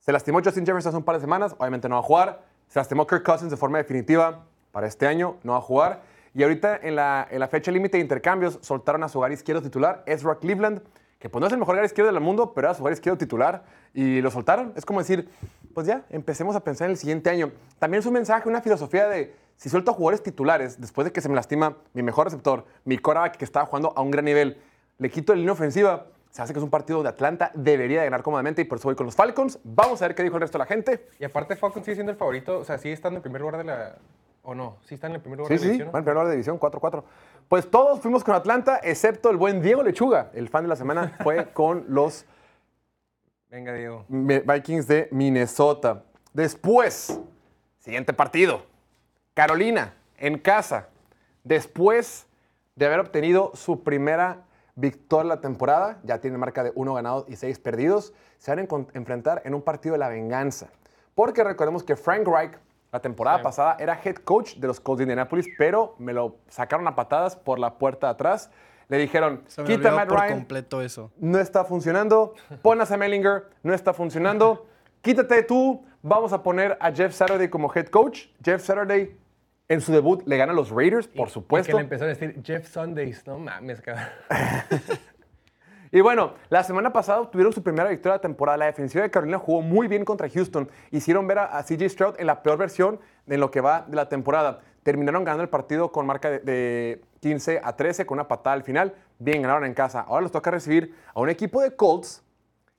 Se 0.00 0.10
lastimó 0.10 0.40
Justin 0.42 0.66
Jefferson 0.66 0.88
hace 0.88 0.96
un 0.96 1.04
par 1.04 1.14
de 1.14 1.20
semanas, 1.20 1.54
obviamente 1.56 1.88
no 1.88 1.94
va 1.94 2.00
a 2.00 2.02
jugar. 2.02 2.42
Se 2.66 2.80
lastimó 2.80 3.06
Kirk 3.06 3.22
Cousins 3.22 3.52
de 3.52 3.56
forma 3.56 3.78
definitiva 3.78 4.46
para 4.72 4.88
este 4.88 5.06
año, 5.06 5.36
no 5.44 5.52
va 5.52 5.58
a 5.58 5.60
jugar. 5.60 6.02
Y 6.34 6.42
ahorita 6.42 6.76
en 6.82 6.96
la, 6.96 7.24
en 7.30 7.38
la 7.38 7.46
fecha 7.46 7.70
límite 7.70 7.98
de 7.98 8.02
intercambios 8.02 8.58
soltaron 8.62 9.04
a 9.04 9.08
su 9.08 9.18
hogar 9.18 9.30
izquierdo 9.30 9.62
titular, 9.62 10.02
Ezra 10.06 10.34
Cleveland, 10.40 10.82
que 11.20 11.28
pues 11.28 11.40
no 11.40 11.46
es 11.46 11.52
el 11.52 11.60
mejor 11.60 11.76
hogar 11.76 11.84
izquierdo 11.84 12.12
del 12.12 12.20
mundo, 12.20 12.52
pero 12.52 12.66
era 12.66 12.74
su 12.74 12.82
hogar 12.82 12.94
izquierdo 12.94 13.16
titular 13.16 13.62
y 13.94 14.20
lo 14.22 14.32
soltaron. 14.32 14.72
Es 14.74 14.84
como 14.84 14.98
decir, 14.98 15.30
pues 15.72 15.86
ya, 15.86 16.02
empecemos 16.10 16.56
a 16.56 16.64
pensar 16.64 16.86
en 16.86 16.90
el 16.90 16.96
siguiente 16.96 17.30
año. 17.30 17.52
También 17.78 18.00
es 18.00 18.06
un 18.06 18.14
mensaje, 18.14 18.48
una 18.48 18.60
filosofía 18.60 19.06
de 19.06 19.32
si 19.60 19.68
suelto 19.68 19.90
a 19.90 19.94
jugadores 19.94 20.22
titulares 20.22 20.80
después 20.80 21.04
de 21.04 21.12
que 21.12 21.20
se 21.20 21.28
me 21.28 21.34
lastima 21.34 21.76
mi 21.92 22.02
mejor 22.02 22.24
receptor, 22.24 22.64
mi 22.86 22.96
quarterback 22.96 23.36
que 23.36 23.44
estaba 23.44 23.66
jugando 23.66 23.92
a 23.94 24.00
un 24.00 24.10
gran 24.10 24.24
nivel, 24.24 24.56
le 24.96 25.10
quito 25.10 25.34
la 25.34 25.36
línea 25.38 25.52
ofensiva, 25.52 26.06
se 26.30 26.40
hace 26.40 26.54
que 26.54 26.60
es 26.60 26.64
un 26.64 26.70
partido 26.70 27.00
donde 27.00 27.10
Atlanta 27.10 27.50
debería 27.52 27.98
de 27.98 28.06
ganar 28.06 28.22
cómodamente 28.22 28.62
y 28.62 28.64
por 28.64 28.78
eso 28.78 28.88
voy 28.88 28.94
con 28.94 29.04
los 29.04 29.14
Falcons. 29.14 29.58
Vamos 29.62 30.00
a 30.00 30.06
ver 30.06 30.14
qué 30.14 30.22
dijo 30.22 30.36
el 30.36 30.40
resto 30.40 30.56
de 30.56 30.60
la 30.60 30.66
gente. 30.66 31.06
Y 31.18 31.24
aparte 31.24 31.56
Falcons 31.56 31.84
sigue 31.84 31.96
siendo 31.96 32.10
el 32.10 32.16
favorito, 32.16 32.60
o 32.60 32.64
sea, 32.64 32.78
sigue 32.78 32.94
estando 32.94 33.18
en 33.18 33.22
primer 33.22 33.42
lugar 33.42 33.58
de 33.58 33.64
la... 33.64 33.96
¿O 34.42 34.54
no? 34.54 34.78
Sí 34.86 34.94
está 34.94 35.08
en 35.08 35.16
el 35.16 35.20
primer 35.20 35.40
lugar 35.40 35.48
Sí, 35.52 35.54
de 35.56 35.58
la 35.58 35.60
sí, 35.60 35.66
división. 35.72 35.88
en 35.88 35.92
primer 35.92 36.14
lugar 36.14 36.26
de 36.28 36.32
división, 36.32 36.58
4-4. 36.58 37.02
Pues 37.46 37.70
todos 37.70 38.00
fuimos 38.00 38.24
con 38.24 38.34
Atlanta, 38.34 38.80
excepto 38.82 39.28
el 39.28 39.36
buen 39.36 39.60
Diego 39.60 39.82
Lechuga. 39.82 40.30
El 40.32 40.48
fan 40.48 40.62
de 40.64 40.68
la 40.68 40.76
semana 40.76 41.18
fue 41.22 41.52
con 41.52 41.84
los 41.88 42.24
Venga, 43.50 43.74
Diego. 43.74 44.06
Vikings 44.08 44.86
de 44.86 45.08
Minnesota. 45.10 46.04
Después, 46.32 47.20
siguiente 47.80 48.14
partido. 48.14 48.69
Carolina, 49.34 49.94
en 50.18 50.38
casa. 50.38 50.88
Después 51.44 52.26
de 52.76 52.86
haber 52.86 53.00
obtenido 53.00 53.52
su 53.54 53.82
primera 53.82 54.42
victoria 54.74 55.28
la 55.28 55.40
temporada, 55.40 55.98
ya 56.02 56.18
tiene 56.20 56.38
marca 56.38 56.62
de 56.64 56.72
1 56.74 56.94
ganado 56.94 57.26
y 57.28 57.36
6 57.36 57.58
perdidos, 57.58 58.12
se 58.38 58.50
van 58.54 58.60
a 58.60 58.96
enfrentar 58.98 59.42
en 59.44 59.54
un 59.54 59.62
partido 59.62 59.92
de 59.94 59.98
la 59.98 60.08
venganza. 60.08 60.68
Porque 61.14 61.44
recordemos 61.44 61.82
que 61.82 61.96
Frank 61.96 62.26
Reich, 62.26 62.52
la 62.92 63.00
temporada 63.00 63.38
Sí. 63.38 63.44
pasada, 63.44 63.76
era 63.78 63.98
head 64.02 64.16
coach 64.16 64.54
de 64.56 64.66
los 64.66 64.80
Colts 64.80 64.98
de 64.98 65.04
Indianapolis, 65.04 65.46
pero 65.58 65.94
me 65.98 66.12
lo 66.12 66.36
sacaron 66.48 66.86
a 66.88 66.94
patadas 66.94 67.36
por 67.36 67.58
la 67.58 67.74
puerta 67.78 68.06
de 68.08 68.12
atrás. 68.12 68.50
Le 68.88 68.98
dijeron, 68.98 69.44
Se 69.46 69.62
me 69.62 69.68
quita 69.68 69.90
a 69.90 69.94
Matt 69.96 70.08
por 70.08 70.18
Ryan, 70.20 70.34
completo 70.38 70.82
eso. 70.82 71.12
no 71.18 71.38
está 71.38 71.64
funcionando. 71.64 72.34
Pon 72.62 72.80
a 72.80 72.86
Sam 72.86 73.02
Ellinger, 73.04 73.44
no 73.62 73.74
está 73.74 73.92
funcionando. 73.92 74.66
Quítate 75.02 75.42
tú, 75.44 75.84
vamos 76.02 76.32
a 76.32 76.42
poner 76.42 76.76
a 76.80 76.92
Jeff 76.92 77.14
Saturday 77.14 77.48
como 77.48 77.72
head 77.74 77.86
coach. 77.86 78.26
Jeff 78.42 78.62
Saturday 78.62 79.16
en 79.68 79.80
su 79.80 79.92
debut 79.92 80.22
le 80.26 80.36
gana 80.36 80.52
a 80.52 80.54
los 80.54 80.70
Raiders, 80.70 81.06
por 81.06 81.28
Y 81.28 81.30
supuesto. 81.30 81.68
que 81.68 81.74
le 81.74 81.82
empezaron 81.82 82.14
a 82.14 82.18
decir 82.18 82.42
Jeff 82.42 82.68
Sundays, 82.68 83.26
no 83.26 83.38
mames, 83.38 83.80
cabrón. 83.80 84.06
Y 85.92 86.02
bueno, 86.02 86.34
la 86.50 86.62
semana 86.62 86.92
pasada 86.92 87.20
obtuvieron 87.20 87.52
su 87.52 87.64
primera 87.64 87.88
victoria 87.88 88.12
de 88.12 88.18
la 88.18 88.22
temporada. 88.22 88.58
La 88.58 88.66
defensiva 88.66 89.02
de 89.02 89.10
Carolina 89.10 89.38
jugó 89.38 89.60
muy 89.60 89.88
bien 89.88 90.04
contra 90.04 90.28
Houston. 90.28 90.70
Hicieron 90.92 91.26
ver 91.26 91.40
a, 91.40 91.60
CJ 91.64 91.88
Stroud 91.88 92.14
en 92.18 92.28
la 92.28 92.44
peor 92.44 92.58
versión 92.58 93.00
de 93.26 93.38
lo 93.38 93.50
que 93.50 93.60
va 93.60 93.86
de 93.88 93.96
la 93.96 94.08
temporada. 94.08 94.60
Terminaron 94.84 95.24
ganando 95.24 95.42
el 95.42 95.48
partido 95.48 95.90
con 95.90 96.06
marca 96.06 96.30
de, 96.30 96.38
de 96.38 97.02
15 97.18 97.60
a 97.64 97.74
13 97.74 98.06
con 98.06 98.18
una 98.18 98.28
patada 98.28 98.54
al 98.54 98.62
final. 98.62 98.94
Bien, 99.18 99.42
ganaron 99.42 99.64
en 99.64 99.74
casa. 99.74 100.02
Ahora 100.02 100.22
les 100.22 100.30
toca 100.30 100.52
recibir 100.52 100.94
a 101.12 101.18
un 101.18 101.28
equipo 101.28 101.60
de 101.60 101.74
Colts 101.74 102.22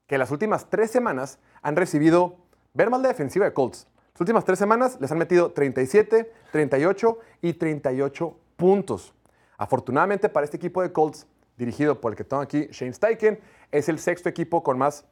que 0.07 0.17
las 0.17 0.31
últimas 0.31 0.69
tres 0.69 0.89
semanas 0.89 1.37
han 1.61 1.75
recibido, 1.75 2.37
ver 2.73 2.89
mal 2.89 3.01
la 3.01 3.09
defensiva 3.09 3.45
de 3.45 3.53
Colts. 3.53 3.87
Las 4.13 4.21
últimas 4.21 4.45
tres 4.45 4.59
semanas 4.59 4.97
les 4.99 5.11
han 5.11 5.17
metido 5.17 5.51
37, 5.51 6.31
38 6.51 7.19
y 7.41 7.53
38 7.53 8.37
puntos. 8.55 9.13
Afortunadamente 9.57 10.29
para 10.29 10.43
este 10.43 10.57
equipo 10.57 10.81
de 10.81 10.91
Colts, 10.91 11.27
dirigido 11.57 11.99
por 12.01 12.11
el 12.11 12.17
que 12.17 12.23
tengo 12.23 12.41
aquí, 12.41 12.67
Shane 12.71 12.93
Steichen, 12.93 13.39
es 13.71 13.89
el 13.89 13.99
sexto 13.99 14.27
equipo 14.29 14.63
con 14.63 14.77
más 14.77 15.05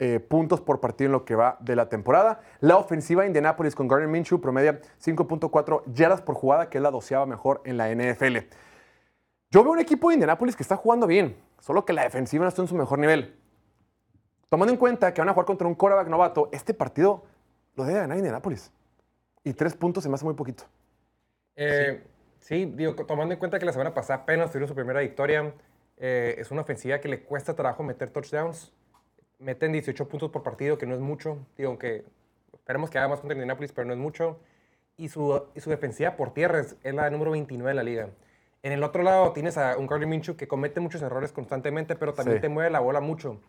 eh, 0.00 0.20
puntos 0.20 0.60
por 0.60 0.80
partido 0.80 1.06
en 1.06 1.12
lo 1.12 1.24
que 1.24 1.34
va 1.34 1.56
de 1.60 1.74
la 1.74 1.88
temporada. 1.88 2.40
La 2.60 2.76
ofensiva 2.76 3.22
de 3.22 3.28
Indianapolis 3.28 3.74
con 3.74 3.88
Gardner 3.88 4.08
Minshew 4.08 4.40
promedia 4.40 4.80
5.4 5.04 5.82
yardas 5.92 6.22
por 6.22 6.36
jugada, 6.36 6.70
que 6.70 6.78
es 6.78 6.82
la 6.82 6.90
doceava 6.90 7.26
mejor 7.26 7.62
en 7.64 7.76
la 7.76 7.92
NFL. 7.92 8.36
Yo 9.50 9.64
veo 9.64 9.72
un 9.72 9.80
equipo 9.80 10.08
de 10.08 10.14
Indianapolis 10.14 10.54
que 10.54 10.62
está 10.62 10.76
jugando 10.76 11.06
bien, 11.06 11.36
solo 11.58 11.84
que 11.84 11.92
la 11.92 12.04
defensiva 12.04 12.44
no 12.44 12.48
está 12.48 12.62
en 12.62 12.68
su 12.68 12.76
mejor 12.76 12.98
nivel. 12.98 13.37
Tomando 14.48 14.72
en 14.72 14.78
cuenta 14.78 15.12
que 15.12 15.20
van 15.20 15.28
a 15.28 15.32
jugar 15.32 15.46
contra 15.46 15.66
un 15.68 15.74
quarterback 15.74 16.08
novato, 16.08 16.48
este 16.52 16.72
partido 16.74 17.24
lo 17.74 17.84
debe 17.84 18.00
ganar 18.00 18.16
Indianapolis. 18.16 18.72
Y 19.44 19.52
tres 19.52 19.74
puntos 19.74 20.02
se 20.02 20.08
me 20.08 20.14
hace 20.14 20.24
muy 20.24 20.34
poquito. 20.34 20.64
Eh, 21.56 22.02
sí. 22.40 22.66
digo, 22.74 22.94
tomando 22.94 23.34
en 23.34 23.38
cuenta 23.38 23.58
que 23.58 23.66
la 23.66 23.72
semana 23.72 23.94
pasada 23.94 24.20
apenas 24.20 24.50
tuvieron 24.50 24.68
su 24.68 24.74
primera 24.74 25.00
victoria, 25.00 25.52
eh, 25.98 26.36
es 26.38 26.50
una 26.50 26.62
ofensiva 26.62 26.98
que 27.00 27.08
le 27.08 27.22
cuesta 27.22 27.54
trabajo 27.54 27.82
meter 27.82 28.10
touchdowns. 28.10 28.72
Meten 29.38 29.72
18 29.72 30.08
puntos 30.08 30.30
por 30.30 30.42
partido, 30.42 30.78
que 30.78 30.86
no 30.86 30.94
es 30.94 31.00
mucho. 31.00 31.38
Digo, 31.56 31.68
aunque 31.70 32.04
esperemos 32.52 32.90
que 32.90 32.98
haga 32.98 33.08
más 33.08 33.20
contra 33.20 33.34
Indianapolis, 33.34 33.72
pero 33.72 33.86
no 33.86 33.92
es 33.92 33.98
mucho. 33.98 34.38
Y 34.96 35.08
su, 35.10 35.44
y 35.54 35.60
su 35.60 35.70
defensiva 35.70 36.16
por 36.16 36.32
tierra 36.32 36.58
es, 36.60 36.76
es 36.82 36.94
la 36.94 37.08
número 37.10 37.30
29 37.32 37.68
de 37.70 37.74
la 37.74 37.82
liga. 37.84 38.08
En 38.62 38.72
el 38.72 38.82
otro 38.82 39.04
lado 39.04 39.32
tienes 39.32 39.56
a 39.56 39.76
un 39.78 39.86
Gardner 39.86 40.08
Minshew 40.08 40.36
que 40.36 40.48
comete 40.48 40.80
muchos 40.80 41.00
errores 41.02 41.30
constantemente, 41.30 41.94
pero 41.94 42.14
también 42.14 42.38
Sí. 42.38 42.42
te 42.42 42.48
mueve 42.48 42.70
la 42.70 42.80
bola 42.80 43.00
mucho. 43.00 43.40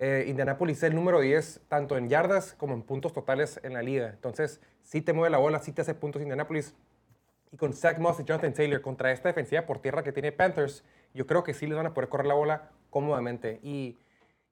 Eh, 0.00 0.26
Indianapolis 0.28 0.78
es 0.78 0.82
el 0.84 0.94
número 0.94 1.20
10 1.20 1.62
tanto 1.68 1.96
en 1.96 2.08
yardas 2.08 2.54
como 2.54 2.74
en 2.74 2.82
puntos 2.82 3.12
totales 3.12 3.60
en 3.62 3.72
la 3.74 3.82
liga. 3.82 4.10
Entonces, 4.10 4.60
sí 4.82 5.00
te 5.00 5.12
mueve 5.12 5.30
la 5.30 5.38
bola, 5.38 5.58
sí 5.58 5.72
te 5.72 5.82
hace 5.82 5.94
puntos 5.94 6.22
Indianapolis. 6.22 6.74
Y 7.50 7.56
con 7.56 7.72
Zach 7.72 7.98
Moss 7.98 8.20
y 8.20 8.24
Jonathan 8.24 8.52
Taylor 8.52 8.80
contra 8.80 9.10
esta 9.10 9.28
defensiva 9.28 9.66
por 9.66 9.80
tierra 9.80 10.04
que 10.04 10.12
tiene 10.12 10.32
Panthers, 10.32 10.84
yo 11.14 11.26
creo 11.26 11.42
que 11.42 11.54
sí 11.54 11.66
les 11.66 11.76
van 11.76 11.86
a 11.86 11.94
poder 11.94 12.08
correr 12.08 12.26
la 12.26 12.34
bola 12.34 12.70
cómodamente. 12.90 13.58
Y, 13.62 13.96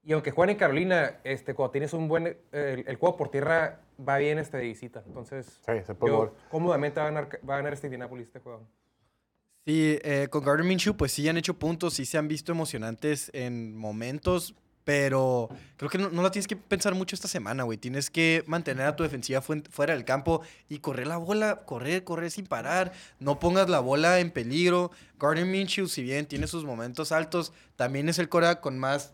y 0.03 0.13
aunque 0.13 0.31
jueguen 0.31 0.55
en 0.55 0.59
Carolina, 0.59 1.21
este, 1.23 1.55
cuando 1.55 1.73
tienes 1.73 1.93
un 1.93 2.09
buen... 2.09 2.39
El, 2.53 2.85
el 2.87 2.97
juego 2.97 3.17
por 3.17 3.31
tierra 3.31 3.81
va 4.07 4.19
bien 4.19 4.39
este 4.39 4.57
de 4.57 4.65
visita. 4.65 5.03
Entonces, 5.07 5.61
Sí, 5.65 5.73
se 5.85 5.95
puede 5.95 6.15
yo 6.15 6.35
cómodamente 6.51 7.01
va 7.01 7.07
a, 7.07 7.11
ganar, 7.11 7.41
va 7.49 7.55
a 7.55 7.57
ganar 7.59 7.73
este 7.75 7.87
Indianapolis 7.87 8.27
este 8.27 8.41
juego. 8.41 8.67
Sí, 9.65 9.99
eh, 10.03 10.29
con 10.31 10.45
Gardner 10.45 10.67
Minshew, 10.67 10.97
pues 10.97 11.13
sí 11.13 11.29
han 11.29 11.37
hecho 11.37 11.55
puntos, 11.55 11.95
sí 11.95 12.05
se 12.05 12.19
han 12.19 12.29
visto 12.29 12.53
emocionantes 12.53 13.31
en 13.35 13.77
momentos, 13.77 14.55
pero 14.87 15.49
creo 15.77 15.91
que 15.91 15.99
no, 15.99 16.23
la 16.23 16.31
tienes 16.31 16.47
que 16.47 16.55
pensar 16.55 16.95
mucho 16.95 17.17
esta 17.17 17.27
semana, 17.27 17.65
güey. 17.65 17.77
Tienes 17.77 18.09
que 18.09 18.45
mantener 18.47 18.87
a 18.87 18.95
tu 18.95 19.03
defensiva 19.03 19.43
fuera 19.43 19.95
del 19.95 20.05
campo 20.05 20.43
y 20.69 20.79
correr 20.79 21.09
la 21.09 21.17
bola, 21.17 21.65
correr, 21.65 22.05
correr 22.05 22.31
sin 22.31 22.47
parar. 22.47 22.93
No 23.19 23.41
pongas 23.41 23.69
la 23.69 23.81
bola 23.81 24.21
en 24.21 24.31
peligro. 24.31 24.93
Gardner 25.19 25.45
Minshew, 25.45 25.89
si 25.89 26.05
bien 26.05 26.27
tiene 26.27 26.47
sus 26.47 26.65
momentos 26.65 27.11
altos, 27.11 27.53
también 27.75 28.09
es 28.09 28.21
el 28.21 28.29
Cora 28.29 28.61
con 28.61 28.79
más. 28.79 29.13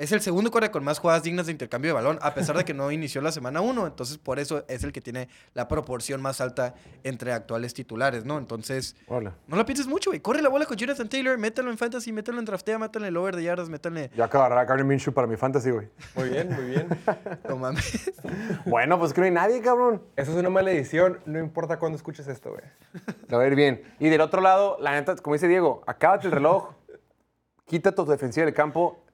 Es 0.00 0.12
el 0.12 0.22
segundo 0.22 0.50
Cora 0.50 0.72
con 0.72 0.82
más 0.82 0.98
jugadas 0.98 1.24
dignas 1.24 1.44
de 1.44 1.52
intercambio 1.52 1.90
de 1.90 1.92
balón, 1.92 2.18
a 2.22 2.32
pesar 2.32 2.56
de 2.56 2.64
que 2.64 2.72
no 2.72 2.90
inició 2.90 3.20
la 3.20 3.32
semana 3.32 3.60
1. 3.60 3.86
Entonces, 3.86 4.16
por 4.16 4.38
eso 4.38 4.64
es 4.66 4.82
el 4.82 4.92
que 4.92 5.02
tiene 5.02 5.28
la 5.52 5.68
proporción 5.68 6.22
más 6.22 6.40
alta 6.40 6.74
entre 7.04 7.34
actuales 7.34 7.74
titulares, 7.74 8.24
¿no? 8.24 8.38
Entonces. 8.38 8.96
No 9.10 9.56
lo 9.58 9.66
pienses 9.66 9.86
mucho, 9.86 10.08
güey. 10.08 10.20
Corre 10.20 10.40
la 10.40 10.48
bola 10.48 10.64
con 10.64 10.78
Jonathan 10.78 11.06
Taylor, 11.06 11.36
métalo 11.36 11.70
en 11.70 11.76
fantasy, 11.76 12.12
métalo 12.12 12.38
en 12.38 12.46
draftea, 12.46 12.78
métalo 12.78 13.04
en 13.04 13.10
el 13.10 13.16
over 13.18 13.36
de 13.36 13.42
yardas, 13.42 13.68
métale. 13.68 14.10
Ya 14.16 14.24
acabará 14.24 14.64
Gardner 14.64 14.86
Minshew 14.86 15.12
para 15.12 15.26
mi 15.26 15.36
fantasy, 15.36 15.70
güey. 15.70 15.90
Muy 16.14 16.30
bien, 16.30 16.50
muy 16.50 16.64
bien. 16.64 16.88
No 17.46 17.56
mames. 17.56 18.10
bueno, 18.64 18.98
pues 18.98 19.12
que 19.12 19.20
no 19.20 19.26
hay 19.26 19.32
nadie, 19.32 19.60
cabrón. 19.60 20.02
Eso 20.16 20.30
es 20.30 20.38
una 20.38 20.48
mala 20.48 20.70
edición, 20.70 21.20
no 21.26 21.38
importa 21.38 21.78
cuándo 21.78 21.96
escuches 21.96 22.26
esto, 22.26 22.52
güey. 22.52 22.62
Le 23.28 23.36
va 23.36 23.42
a 23.42 23.46
ir 23.46 23.54
bien. 23.54 23.82
Y 23.98 24.08
del 24.08 24.22
otro 24.22 24.40
lado, 24.40 24.78
la 24.80 24.92
neta, 24.92 25.14
como 25.16 25.34
dice 25.34 25.46
Diego, 25.46 25.82
acábate 25.86 26.26
el 26.26 26.32
reloj, 26.32 26.70
quita 27.66 27.92
tu 27.92 28.06
defensiva 28.06 28.46
del 28.46 28.54
campo. 28.54 29.04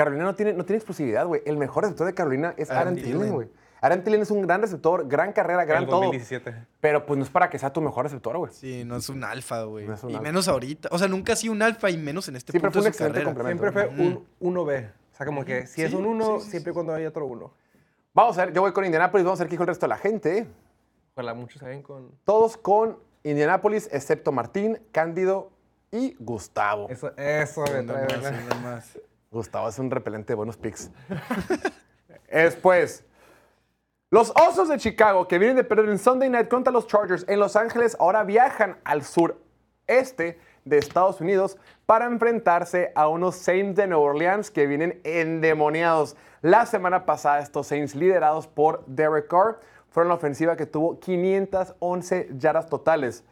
Carolina 0.00 0.24
no 0.24 0.34
tiene, 0.34 0.54
no 0.54 0.64
tiene 0.64 0.78
explosividad, 0.78 1.26
güey. 1.26 1.42
El 1.44 1.58
mejor 1.58 1.82
receptor 1.82 2.06
de 2.06 2.14
Carolina 2.14 2.54
es 2.56 2.70
Aaron 2.70 2.94
Thielen, 2.94 3.34
güey. 3.34 3.50
Aaron 3.82 4.02
Thielen 4.02 4.22
es 4.22 4.30
un 4.30 4.40
gran 4.40 4.62
receptor, 4.62 5.06
gran 5.06 5.34
carrera, 5.34 5.66
gran 5.66 5.82
el 5.82 5.90
todo. 5.90 6.00
2017. 6.00 6.54
Pero 6.80 7.04
pues 7.04 7.18
no 7.18 7.24
es 7.24 7.28
para 7.28 7.50
que 7.50 7.58
sea 7.58 7.70
tu 7.70 7.82
mejor 7.82 8.04
receptor, 8.04 8.38
güey. 8.38 8.50
Sí, 8.50 8.82
no 8.86 8.96
es 8.96 9.10
un 9.10 9.22
alfa, 9.24 9.64
güey. 9.64 9.86
No 9.86 9.96
y 10.04 10.06
alfa. 10.06 10.22
menos 10.22 10.48
ahorita. 10.48 10.88
O 10.90 10.98
sea, 10.98 11.06
nunca 11.06 11.34
ha 11.34 11.36
sido 11.36 11.52
un 11.52 11.60
alfa 11.60 11.90
y 11.90 11.98
menos 11.98 12.26
en 12.28 12.36
este 12.36 12.50
Siempre 12.50 12.70
punto 12.70 12.80
fue 12.80 12.88
un 12.88 12.92
de 12.92 12.96
su 12.96 13.04
excelente 13.04 13.34
carrera. 13.34 13.58
complemento. 13.58 13.80
Siempre 13.94 14.26
fue 14.38 14.48
un 14.48 14.56
1B. 14.56 14.90
O 15.12 15.16
sea, 15.16 15.26
como 15.26 15.44
que 15.44 15.66
si 15.66 15.82
es 15.82 15.92
un 15.92 16.06
1, 16.06 16.38
sí, 16.38 16.44
sí, 16.44 16.50
siempre 16.52 16.70
y 16.70 16.74
cuando 16.74 16.94
hay 16.94 17.04
otro 17.04 17.26
1. 17.26 17.52
Vamos 18.14 18.38
a 18.38 18.46
ver, 18.46 18.54
yo 18.54 18.62
voy 18.62 18.72
con 18.72 18.86
Indianapolis, 18.86 19.22
vamos 19.26 19.38
a 19.38 19.42
ver 19.42 19.48
qué 19.48 19.52
dijo 19.52 19.64
el 19.64 19.68
resto 19.68 19.84
de 19.84 19.90
la 19.90 19.98
gente. 19.98 20.48
Ojalá 21.12 21.34
muchos 21.34 21.60
saben 21.60 21.82
con... 21.82 22.10
Todos 22.24 22.56
con 22.56 22.98
Indianapolis, 23.22 23.90
excepto 23.92 24.32
Martín, 24.32 24.80
Cándido 24.92 25.50
y 25.92 26.16
Gustavo. 26.18 26.88
Eso, 26.88 27.14
eso 27.18 27.60
más, 27.60 27.86
¿verdad? 27.86 28.34
uno 28.46 28.60
más. 28.62 28.98
Gustavo 29.32 29.68
es 29.68 29.78
un 29.78 29.92
repelente 29.92 30.32
de 30.32 30.34
buenos 30.34 30.56
picks. 30.56 30.90
Después, 32.28 33.04
los 34.10 34.30
Osos 34.30 34.68
de 34.68 34.76
Chicago, 34.76 35.28
que 35.28 35.38
vienen 35.38 35.56
de 35.56 35.62
perder 35.62 35.88
en 35.88 36.00
Sunday 36.00 36.28
Night 36.28 36.48
contra 36.48 36.72
los 36.72 36.88
Chargers 36.88 37.24
en 37.28 37.38
Los 37.38 37.54
Ángeles, 37.54 37.96
ahora 38.00 38.24
viajan 38.24 38.78
al 38.82 39.04
sureste 39.04 40.40
de 40.64 40.78
Estados 40.78 41.20
Unidos 41.20 41.58
para 41.86 42.06
enfrentarse 42.06 42.90
a 42.96 43.06
unos 43.06 43.36
Saints 43.36 43.76
de 43.76 43.86
Nueva 43.86 44.02
Orleans 44.02 44.50
que 44.50 44.66
vienen 44.66 45.00
endemoniados. 45.04 46.16
La 46.42 46.66
semana 46.66 47.06
pasada, 47.06 47.38
estos 47.38 47.68
Saints, 47.68 47.94
liderados 47.94 48.48
por 48.48 48.84
Derek 48.86 49.28
Carr, 49.28 49.60
fueron 49.90 50.08
la 50.08 50.16
ofensiva 50.16 50.56
que 50.56 50.66
tuvo 50.66 50.98
511 50.98 52.30
yardas 52.36 52.68
totales. 52.68 53.22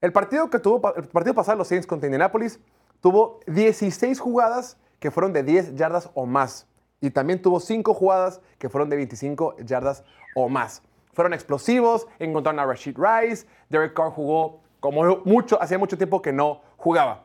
El 0.00 0.12
partido, 0.12 0.48
que 0.48 0.60
tuvo, 0.60 0.94
el 0.94 1.08
partido 1.08 1.34
pasado 1.34 1.58
los 1.58 1.66
Saints 1.66 1.88
contra 1.88 2.06
Indianapolis 2.06 2.60
tuvo 3.00 3.40
16 3.48 4.20
jugadas 4.20 4.76
que 4.98 5.10
fueron 5.10 5.32
de 5.32 5.42
10 5.42 5.74
yardas 5.74 6.10
o 6.14 6.26
más. 6.26 6.66
Y 7.00 7.10
también 7.10 7.40
tuvo 7.40 7.60
5 7.60 7.94
jugadas 7.94 8.40
que 8.58 8.68
fueron 8.68 8.90
de 8.90 8.96
25 8.96 9.56
yardas 9.58 10.04
o 10.34 10.48
más. 10.48 10.82
Fueron 11.12 11.32
explosivos, 11.34 12.06
encontraron 12.18 12.60
a 12.60 12.66
Rashid 12.66 12.96
Rice, 12.96 13.46
Derek 13.68 13.94
Carr 13.94 14.10
jugó 14.10 14.60
como 14.80 15.22
mucho, 15.24 15.60
hacía 15.60 15.78
mucho 15.78 15.96
tiempo 15.96 16.22
que 16.22 16.32
no 16.32 16.62
jugaba. 16.76 17.24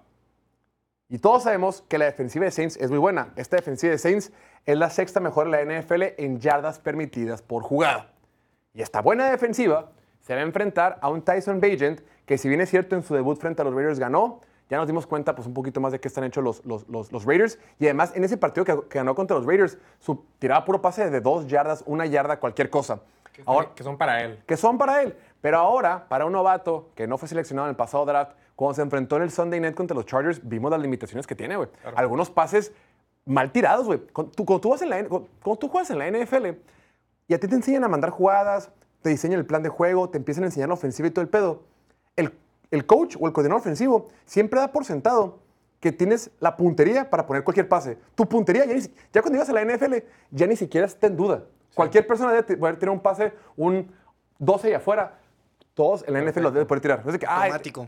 Y 1.10 1.20
todos 1.20 1.44
sabemos 1.44 1.84
que 1.88 1.98
la 1.98 2.06
defensiva 2.06 2.46
de 2.46 2.52
Saints 2.52 2.78
es 2.78 2.90
muy 2.90 2.98
buena. 2.98 3.34
Esta 3.36 3.56
defensiva 3.56 3.92
de 3.92 4.00
Saints 4.00 4.32
es 4.66 4.78
la 4.78 4.90
sexta 4.90 5.20
mejor 5.20 5.46
en 5.48 5.52
la 5.52 5.82
NFL 5.82 6.04
en 6.18 6.40
yardas 6.40 6.80
permitidas 6.80 7.42
por 7.42 7.62
jugada. 7.62 8.12
Y 8.74 8.82
esta 8.82 9.02
buena 9.02 9.30
defensiva 9.30 9.92
se 10.22 10.34
va 10.34 10.40
a 10.40 10.44
enfrentar 10.44 10.98
a 11.02 11.10
un 11.10 11.22
Tyson 11.22 11.60
Bagent 11.60 12.02
que 12.26 12.38
si 12.38 12.48
bien 12.48 12.62
es 12.62 12.70
cierto 12.70 12.96
en 12.96 13.04
su 13.04 13.14
debut 13.14 13.38
frente 13.38 13.62
a 13.62 13.66
los 13.66 13.76
Raiders 13.76 14.00
ganó, 14.00 14.42
ya 14.70 14.78
nos 14.78 14.88
dimos 14.88 15.06
cuenta 15.08 15.36
pues 15.36 15.48
un 15.48 15.54
poquito 15.54 15.80
más 15.82 15.92
de 15.92 16.00
qué 16.00 16.08
están 16.08 16.24
hechos 16.24 16.44
los, 16.44 16.66
los, 16.66 16.88
los- 16.90 17.12
los 17.12 17.26
Raiders. 17.26 17.60
Y 17.80 17.86
además 17.86 18.12
en 18.16 18.24
ese 18.24 18.38
partido 18.38 18.66
que, 18.66 18.88
que 18.90 19.00
ganó 19.00 19.14
contra 19.16 19.38
los 19.38 19.46
Raiders, 19.46 19.78
su 20.00 20.24
tiraba 20.40 20.66
puro 20.66 20.82
pase 20.82 21.10
de 21.10 21.22
dos 21.22 21.48
yardas, 21.48 21.84
una 21.86 22.06
yarda, 22.06 22.40
cualquier 22.40 22.70
cosa. 22.70 23.02
Ahora, 23.46 23.70
que 23.76 23.84
son 23.84 23.98
para 23.98 24.22
él. 24.24 24.40
que 24.46 24.58
son 24.58 24.78
para 24.78 25.02
él. 25.02 25.16
Pero 25.42 25.58
ahora, 25.58 26.08
para 26.08 26.26
un 26.26 26.32
novato 26.34 26.90
que 26.96 27.08
no 27.08 27.18
fue 27.18 27.28
seleccionado 27.28 27.68
en 27.68 27.72
el 27.72 27.76
pasado 27.76 28.06
draft, 28.06 28.34
cuando 28.56 28.76
se 28.76 28.82
enfrentó 28.84 29.18
en 29.18 29.24
el 29.24 29.32
Sunday 29.32 29.60
Night 29.60 29.74
contra 29.76 29.96
los 29.96 30.06
Chargers, 30.06 30.40
vimos 30.48 30.70
las 30.72 30.80
limitaciones 30.80 31.26
que 31.26 31.34
tiene, 31.36 31.56
güey. 31.58 31.68
Algunos 31.96 32.30
pases 32.30 32.72
mal 33.26 33.52
tirados, 33.52 33.88
güey. 33.88 34.00
Cuando 34.14 34.32
tú, 34.32 34.46
cuando 34.46 34.62
tú 34.62 34.70
vas 34.70 34.82
en 34.84 34.90
la 34.90 35.00
N- 35.00 35.10
cuando- 35.10 35.28
cuando 35.44 35.60
tú 35.60 35.68
juegas 35.68 35.90
en 35.90 35.98
la 35.98 36.08
NFL 36.08 36.58
y 37.28 37.34
a 37.34 37.40
ti 37.40 37.48
te 37.48 37.56
enseñan 37.56 37.84
a 37.84 37.88
mandar 37.88 38.12
jugadas, 38.12 38.70
te 39.02 39.10
diseñan 39.10 39.40
el 39.40 39.46
plan 39.46 39.64
de 39.64 39.70
juego, 39.70 40.10
te 40.10 40.18
empiezan 40.20 40.44
a 40.44 40.48
enseñar 40.48 40.70
la 40.70 40.76
ofensiva 40.76 41.08
y 41.08 41.12
todo 41.12 41.24
el 41.24 41.30
pedo, 41.30 41.64
el, 42.16 42.32
el 42.74 42.88
coach 42.88 43.16
o 43.20 43.28
el 43.28 43.34
coordinador 43.34 43.62
ofensivo 43.62 44.08
siempre 44.26 44.60
da 44.60 44.72
por 44.72 44.84
sentado 44.84 45.40
que 45.80 45.92
tienes 45.92 46.32
la 46.40 46.58
puntería 46.58 47.08
para 47.10 47.28
poner 47.28 47.44
cualquier 47.44 47.70
pase. 47.70 48.00
Tu 48.16 48.26
puntería, 48.28 48.66
ya, 48.66 48.74
ni 48.74 48.82
ya 48.82 49.22
cuando 49.22 49.34
llegas 49.34 49.50
a 49.50 49.54
la 49.54 49.62
NFL, 49.62 49.96
ya 50.32 50.48
ni 50.48 50.56
siquiera 50.56 50.88
está 50.88 51.06
en 51.08 51.16
duda. 51.16 51.44
Cualquier 51.76 52.08
persona 52.08 52.32
debe 52.32 52.58
poder 52.58 52.78
tirar 52.78 52.94
un 52.94 53.02
pase, 53.02 53.32
un 53.56 53.92
12 54.40 54.72
y 54.72 54.74
afuera. 54.74 55.20
Todos 55.76 56.04
en 56.08 56.14
la 56.14 56.22
NFL 56.22 56.42
lo 56.42 56.52
deben 56.52 56.68
poder 56.68 56.82
tirar. 56.82 57.06
No 57.06 57.12
es 57.12 57.20
que, 57.20 57.28
"Ay, 57.28 57.52
Automático. 57.52 57.88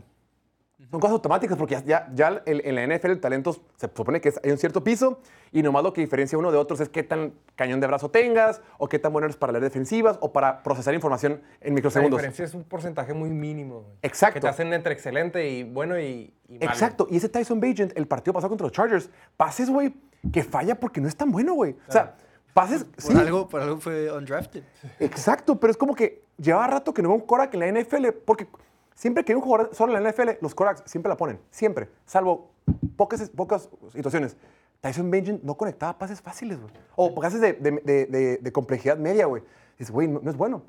Son 0.90 1.00
cosas 1.00 1.12
automáticas 1.14 1.56
porque 1.56 1.74
ya, 1.74 1.82
ya, 1.84 2.08
ya 2.14 2.42
el- 2.44 2.60
en 2.64 2.74
la 2.74 2.82
NFL 2.86 3.12
el 3.12 3.20
talento 3.20 3.54
se 3.76 3.88
supone 3.94 4.20
que 4.20 4.28
es- 4.28 4.40
hay 4.44 4.50
un 4.50 4.58
cierto 4.58 4.84
piso 4.84 5.20
y 5.50 5.62
nomás 5.62 5.82
lo 5.82 5.92
que 5.92 6.02
diferencia 6.02 6.36
uno 6.36 6.52
de 6.52 6.58
otros 6.58 6.80
es 6.80 6.88
qué 6.90 7.02
tan 7.02 7.32
cañón 7.54 7.80
de 7.80 7.86
brazo 7.86 8.10
tengas 8.10 8.60
o 8.78 8.86
qué 8.88 8.98
tan 8.98 9.12
bueno 9.12 9.24
eres 9.26 9.36
para 9.36 9.52
leer 9.52 9.64
defensivas 9.64 10.18
o 10.20 10.32
para 10.32 10.62
procesar 10.62 10.92
información 10.94 11.40
en 11.60 11.70
La 11.70 11.74
microsegundos. 11.76 12.18
diferencia 12.18 12.44
es 12.44 12.52
un 12.54 12.64
porcentaje 12.64 13.14
muy 13.14 13.30
mínimo. 13.30 13.80
güey. 13.80 13.94
Exacto. 14.02 14.34
Que 14.34 14.40
te 14.40 14.48
hacen 14.48 14.72
entre 14.74 14.92
excelente 14.92 15.48
y 15.48 15.62
bueno 15.64 15.98
y, 15.98 16.34
y 16.48 16.58
malo. 16.58 16.70
Exacto. 16.70 17.06
Y 17.10 17.16
ese 17.16 17.30
Tyson 17.30 17.58
Bagent, 17.58 17.96
el 17.96 18.06
partido 18.06 18.34
pasado 18.34 18.50
contra 18.50 18.66
los 18.66 18.72
Chargers, 18.72 19.08
pases, 19.36 19.70
güey, 19.70 19.94
que 20.30 20.44
falla 20.44 20.74
porque 20.78 21.00
no 21.00 21.08
es 21.08 21.16
tan 21.16 21.32
bueno, 21.32 21.54
güey. 21.54 21.74
O 21.88 21.92
sea, 21.92 22.16
pases... 22.52 22.84
Por, 22.84 23.00
sí, 23.02 23.14
algo, 23.16 23.48
por 23.48 23.62
algo 23.62 23.80
fue 23.80 24.12
undrafted. 24.12 24.62
Exacto, 25.00 25.58
pero 25.58 25.70
es 25.70 25.76
como 25.76 25.94
que 25.94 26.22
lleva 26.36 26.66
rato 26.66 26.92
que 26.92 27.00
no 27.00 27.08
veo 27.08 27.16
un 27.16 27.24
Korak 27.26 27.54
en 27.54 27.60
la 27.60 27.66
NFL, 27.80 28.08
porque 28.26 28.46
siempre 28.96 29.24
que 29.24 29.30
hay 29.30 29.36
un 29.36 29.42
jugador 29.42 29.70
solo 29.72 29.96
en 29.96 30.02
la 30.02 30.10
NFL, 30.10 30.30
los 30.40 30.56
Koraks 30.56 30.82
siempre 30.90 31.08
la 31.08 31.16
ponen, 31.16 31.38
siempre, 31.52 31.88
salvo 32.04 32.50
pocas, 32.96 33.30
pocas 33.30 33.68
situaciones. 33.92 34.36
Tyson 34.80 35.08
Bagent 35.10 35.42
no 35.44 35.56
conectaba 35.56 35.96
pases 35.96 36.20
fáciles, 36.20 36.60
güey. 36.60 36.72
O 36.96 37.14
pases 37.14 37.40
de, 37.40 37.52
de- 37.52 37.80
de- 37.84 38.06
de- 38.06 38.36
de 38.38 38.52
complejidad 38.52 38.98
media, 38.98 39.26
güey. 39.26 39.42
Dices, 39.78 39.92
güey, 39.92 40.08
no, 40.08 40.20
no 40.20 40.30
es 40.30 40.36
bueno. 40.36 40.64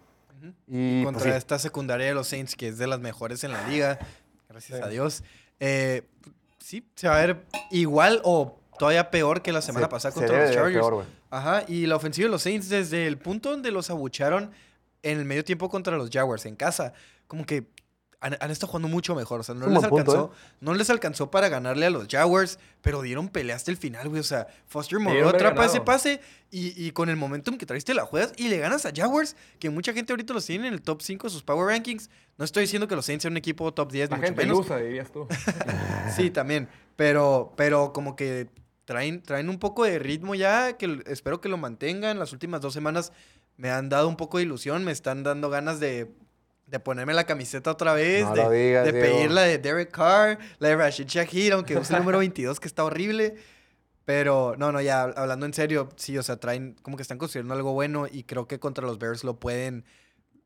Y 0.68 1.04
pues, 1.04 1.14
Contra 1.16 1.36
esta 1.36 1.58
secundaria 1.58 2.06
de 2.08 2.14
los 2.14 2.28
Saints, 2.28 2.56
que 2.56 2.68
es 2.68 2.78
de 2.78 2.86
las 2.88 3.00
mejores 3.00 3.44
en 3.44 3.52
la 3.54 3.68
liga. 3.68 3.98
Gracias 4.50 4.82
a 4.82 4.88
Dios. 4.88 5.24
Eh, 5.60 6.04
sí, 6.60 6.88
se 6.96 7.08
va 7.08 7.18
a 7.18 7.26
ver 7.26 7.46
igual 7.72 8.22
o 8.24 8.60
todavía 8.78 9.10
peor 9.10 9.42
que 9.42 9.52
la 9.52 9.62
semana 9.62 9.88
Se- 9.88 9.92
pasada 9.92 10.12
se 10.14 10.20
contra 10.20 10.46
los 10.46 10.52
Chargers. 10.54 10.86
peor. 10.88 11.06
Ajá, 11.30 11.64
y 11.68 11.86
la 11.88 11.96
ofensiva 11.96 12.28
de 12.28 12.32
los 12.32 12.44
Saints 12.44 12.70
desde 12.70 13.08
el 13.08 13.18
punto 13.18 13.50
donde 13.52 13.72
los 13.72 13.90
abucharon 13.90 14.52
en 15.04 15.18
el 15.20 15.26
medio 15.26 15.44
tiempo 15.44 15.70
contra 15.70 15.98
los 15.98 16.10
Jaguars 16.12 16.46
en 16.46 16.56
casa, 16.56 16.94
como 17.28 17.46
que 17.46 17.68
han, 18.20 18.36
han 18.40 18.52
estado 18.52 18.72
jugando 18.72 18.88
mucho 18.88 19.16
mejor. 19.16 19.40
O 19.40 19.44
sea, 19.44 19.56
no 19.56 19.68
les 19.68 19.80
punto, 19.80 19.98
alcanzó, 19.98 20.32
no 20.60 20.74
les 20.74 20.90
alcanzó 20.90 21.32
para 21.32 21.50
ganarle 21.50 21.86
a 21.86 21.90
los 21.90 22.08
Jaguars, 22.08 22.60
pero 22.82 23.02
dieron 23.02 23.30
pelea 23.30 23.56
hasta 23.56 23.72
el 23.72 23.78
final, 23.78 24.10
güey. 24.10 24.20
O 24.20 24.24
sea, 24.24 24.48
Foster 24.66 25.00
Moreau 25.00 25.30
atrapa 25.30 25.66
ese 25.66 25.82
pase 25.82 26.20
y, 26.50 26.74
y 26.84 26.92
con 26.92 27.10
el 27.10 27.16
momentum 27.16 27.58
que 27.58 27.66
traiste 27.66 27.94
la 27.94 28.06
juegas 28.06 28.34
y 28.38 28.48
le 28.48 28.58
ganas 28.58 28.86
a 28.86 28.92
Jaguars, 28.96 29.36
que 29.60 29.70
mucha 29.70 29.94
gente 29.94 30.14
ahorita 30.14 30.34
los 30.34 30.46
tiene 30.46 30.68
en 30.68 30.74
el 30.74 30.82
top 30.82 31.02
5 31.02 31.28
de 31.28 31.32
sus 31.32 31.44
power 31.44 31.68
rankings. 31.68 32.10
No 32.38 32.46
estoy 32.46 32.64
diciendo 32.64 32.88
que 32.88 32.96
los 32.96 33.06
Saints 33.06 33.24
sean 33.24 33.34
un 33.34 33.38
equipo 33.38 33.74
top 33.74 33.92
10, 33.92 34.10
La 34.10 34.18
mucho 34.18 34.28
gente 34.28 34.46
menos. 34.46 34.68
dirías 34.68 35.12
tú. 35.12 35.28
Sí, 36.16 36.30
también. 36.30 36.70
Pero, 36.96 37.54
pero 37.56 37.94
como 37.94 38.16
que 38.16 38.50
traen, 38.86 39.22
traen 39.22 39.50
un 39.50 39.60
poco 39.60 39.84
de 39.84 40.00
ritmo 40.00 40.34
ya, 40.36 40.78
que 40.78 41.04
espero 41.08 41.42
que 41.42 41.50
lo 41.50 41.58
mantengan. 41.58 42.20
Las 42.20 42.34
últimas 42.34 42.62
dos 42.62 42.74
semanas 42.74 43.12
me 43.58 43.70
han 43.70 43.90
dado 43.90 44.08
un 44.08 44.16
poco 44.18 44.38
de 44.38 44.44
ilusión, 44.44 44.84
me 44.84 44.92
están 44.92 45.24
dando 45.24 45.50
ganas 45.50 45.80
de, 45.80 46.12
de 46.68 46.80
ponerme 46.80 47.14
la 47.14 47.26
camiseta 47.26 47.72
otra 47.72 47.94
vez, 47.94 48.24
No 48.26 48.36
de, 48.36 48.68
digas, 48.68 48.86
de 48.86 48.94
pedir 48.94 49.32
la 49.32 49.42
de 49.44 49.58
Derek 49.58 49.90
Carr, 49.90 50.38
la 50.60 50.68
de 50.68 50.76
Rashid 50.76 51.08
Shahid, 51.08 51.54
aunque 51.54 51.78
use 51.78 51.94
el 51.94 52.00
número 52.04 52.20
22 52.20 52.60
que 52.60 52.68
está 52.68 52.84
horrible. 52.84 53.36
Pero, 54.06 54.56
no, 54.58 54.72
no, 54.72 54.80
ya 54.82 55.04
hablando 55.04 55.46
en 55.46 55.54
serio, 55.54 55.90
sí, 55.98 56.18
o 56.18 56.24
sea, 56.24 56.38
traen, 56.38 56.76
como 56.82 56.96
que 56.96 57.02
están 57.02 57.18
construyendo 57.18 57.54
algo 57.54 57.74
bueno 57.74 58.08
y 58.10 58.24
creo 58.24 58.48
que 58.48 58.58
contra 58.60 58.86
los 58.86 59.00
Bears 59.00 59.26
lo 59.26 59.38
pueden, 59.38 59.84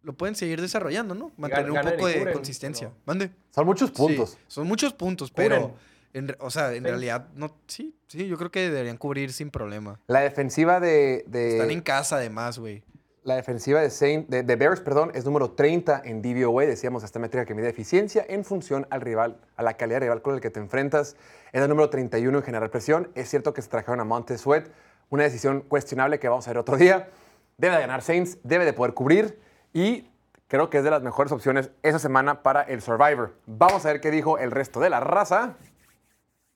lo 0.02 0.14
pueden 0.14 0.34
seguir 0.36 0.60
desarrollando, 0.62 1.14
¿no? 1.14 1.32
Mantener 1.38 1.70
un 1.72 1.80
poco 1.80 2.08
de 2.08 2.18
cubren, 2.20 2.34
consistencia. 2.34 2.92
Mande. 3.06 3.30
Son 3.52 3.66
muchos 3.68 3.92
puntos. 3.92 4.32
Sí, 4.32 4.38
son 4.48 4.68
muchos 4.68 4.94
puntos, 4.94 5.30
pero 5.32 5.76
En 6.14 6.36
o 6.40 6.50
sea, 6.50 6.74
en 6.74 6.84
realidad, 6.84 7.28
no, 7.36 7.56
sí, 7.68 7.96
sí, 8.08 8.28
yo 8.28 8.36
creo 8.38 8.50
que 8.52 8.62
deberían 8.62 8.98
cubrir 8.98 9.32
sin 9.32 9.50
problema. 9.52 10.00
La 10.08 10.22
defensiva 10.22 10.80
de, 10.80 11.24
de- 11.28 11.52
Están 11.54 11.70
en 11.72 11.82
casa 11.82 12.16
además, 12.18 12.58
güey. 12.58 12.84
La 13.24 13.36
defensiva 13.36 13.82
de, 13.82 13.90
Saint, 13.90 14.28
de, 14.30 14.42
de 14.44 14.56
Bears, 14.56 14.82
perdón, 14.82 15.12
es 15.14 15.26
número 15.26 15.52
30 15.52 16.02
en 16.06 16.22
DVOA. 16.22 16.66
Decíamos 16.66 17.04
esta 17.04 17.20
métrica 17.20 17.46
que 17.46 17.54
mide 17.54 17.70
eficiencia 17.70 18.26
en 18.28 18.44
función 18.44 18.88
al 18.90 19.02
rival, 19.02 19.38
a 19.56 19.64
la 19.64 19.76
calidad 19.76 20.02
rival 20.02 20.22
con 20.22 20.34
el 20.34 20.42
que 20.42 20.50
te 20.50 20.60
enfrentas. 20.60 21.16
Es 21.52 21.62
el 21.62 21.70
número 21.70 21.90
31 21.90 22.38
en 22.38 22.44
generar 22.44 22.72
presión. 22.72 23.12
Es 23.14 23.30
cierto 23.30 23.54
que 23.54 23.62
se 23.62 23.70
trajeron 23.70 24.00
a 24.00 24.06
Montez 24.06 24.42
Sweat, 24.42 24.68
una 25.10 25.24
decisión 25.24 25.62
cuestionable 25.62 26.20
que 26.20 26.30
vamos 26.30 26.48
a 26.48 26.52
ver 26.52 26.58
otro 26.58 26.78
día. 26.78 27.10
Debe 27.58 27.76
de 27.76 27.82
ganar 27.82 28.02
Saints, 28.02 28.40
debe 28.44 28.66
de 28.66 28.74
poder 28.74 28.96
cubrir 28.96 29.40
y 29.72 30.10
creo 30.48 30.72
que 30.72 30.80
es 30.80 30.84
de 30.84 30.90
las 30.90 31.04
mejores 31.04 31.32
opciones 31.32 31.70
esa 31.84 32.00
semana 32.00 32.42
para 32.42 32.64
el 32.64 32.82
Survivor. 32.82 33.36
Vamos 33.46 33.86
a 33.86 33.90
ver 33.90 34.02
qué 34.02 34.10
dijo 34.10 34.40
el 34.40 34.50
resto 34.50 34.80
de 34.80 34.90
la 34.90 35.00
raza. 35.00 35.58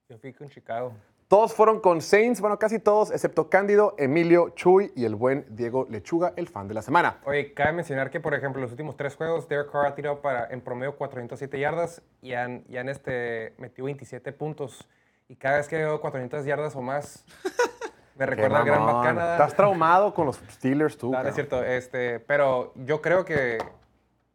Yo 0.09 0.17
fui 0.17 0.33
con 0.33 0.49
Chicago. 0.49 0.93
Todos 1.27 1.55
fueron 1.55 1.79
con 1.79 2.01
Saints, 2.01 2.39
bueno, 2.39 2.59
casi 2.59 2.77
todos, 2.77 3.09
excepto 3.09 3.49
Cándido, 3.49 3.95
Emilio, 3.97 4.49
Chuy 4.49 4.91
y 4.95 5.05
el 5.05 5.15
buen 5.15 5.43
Diego 5.49 5.87
Lechuga, 5.89 6.33
el 6.35 6.47
fan 6.47 6.67
de 6.67 6.75
la 6.75 6.83
semana. 6.83 7.17
Oye, 7.25 7.51
cabe 7.55 7.73
mencionar 7.73 8.11
que, 8.11 8.19
por 8.19 8.35
ejemplo, 8.35 8.61
los 8.61 8.69
últimos 8.69 8.95
tres 8.95 9.15
juegos, 9.15 9.49
Derek 9.49 9.71
Carr 9.71 9.87
ha 9.87 9.95
tirado 9.95 10.21
para, 10.21 10.47
en 10.51 10.61
promedio 10.61 10.95
407 10.95 11.59
yardas 11.59 12.03
y 12.21 12.33
han, 12.33 12.63
y 12.69 12.77
han 12.77 12.89
este, 12.89 13.55
metido 13.57 13.85
27 13.85 14.33
puntos. 14.33 14.87
Y 15.27 15.35
cada 15.35 15.57
vez 15.57 15.67
que 15.67 15.77
veo 15.77 15.99
400 15.99 16.45
yardas 16.45 16.75
o 16.75 16.81
más, 16.83 17.25
me 18.15 18.27
recuerda 18.27 18.59
al 18.59 18.65
Gran. 18.65 18.85
Canada. 18.85 19.33
Estás 19.33 19.55
traumado 19.55 20.13
con 20.13 20.27
los 20.27 20.35
Steelers 20.51 20.95
tú. 20.95 21.11
No, 21.11 21.27
es 21.27 21.33
cierto, 21.33 21.63
este, 21.63 22.19
pero 22.19 22.71
yo 22.75 23.01
creo 23.01 23.25
que, 23.25 23.57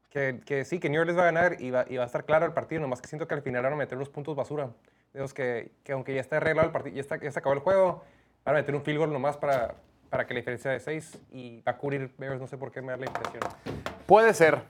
que, 0.09 0.41
que 0.45 0.65
sí, 0.65 0.81
que 0.81 0.91
New 0.91 1.01
Orleans 1.01 1.21
va 1.21 1.23
a 1.23 1.27
ganar 1.27 1.57
y 1.61 1.71
va, 1.71 1.85
y 1.89 1.99
va 1.99 2.03
a 2.03 2.07
estar 2.07 2.25
claro 2.25 2.47
el 2.47 2.53
partido, 2.53 2.81
nomás 2.81 3.01
que 3.01 3.07
siento 3.07 3.29
que 3.29 3.35
al 3.35 3.43
final 3.43 3.63
van 3.63 3.75
a 3.75 3.77
meter 3.77 3.97
los 3.97 4.09
puntos 4.09 4.35
basura. 4.35 4.71
Digamos 5.13 5.35
que, 5.35 5.73
que 5.83 5.93
aunque 5.93 6.15
ya 6.15 6.21
está 6.21 6.37
arreglado 6.37 6.67
el 6.67 6.73
partido, 6.73 6.95
ya, 6.95 7.01
está, 7.01 7.17
ya 7.17 7.31
se 7.31 7.39
acabó 7.39 7.55
el 7.55 7.61
juego, 7.61 8.05
van 8.45 8.57
a 8.57 8.59
meter 8.59 8.75
un 8.75 8.83
field 8.83 8.99
goal 8.99 9.13
nomás 9.13 9.37
para, 9.37 9.75
para 10.09 10.27
que 10.27 10.35
la 10.35 10.39
diferencia 10.39 10.71
de 10.71 10.81
6 10.81 11.19
y 11.33 11.63
va 11.63 11.73
a 11.73 11.77
cubrir 11.79 12.13
Bears, 12.19 12.41
no 12.41 12.47
sé 12.47 12.57
por 12.57 12.71
qué 12.71 12.81
me 12.81 12.93
da 12.93 12.99
la 12.99 13.07
impresión. 13.07 13.43
Puede 14.07 14.35
ser. 14.35 14.63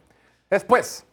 Después, 0.49 1.07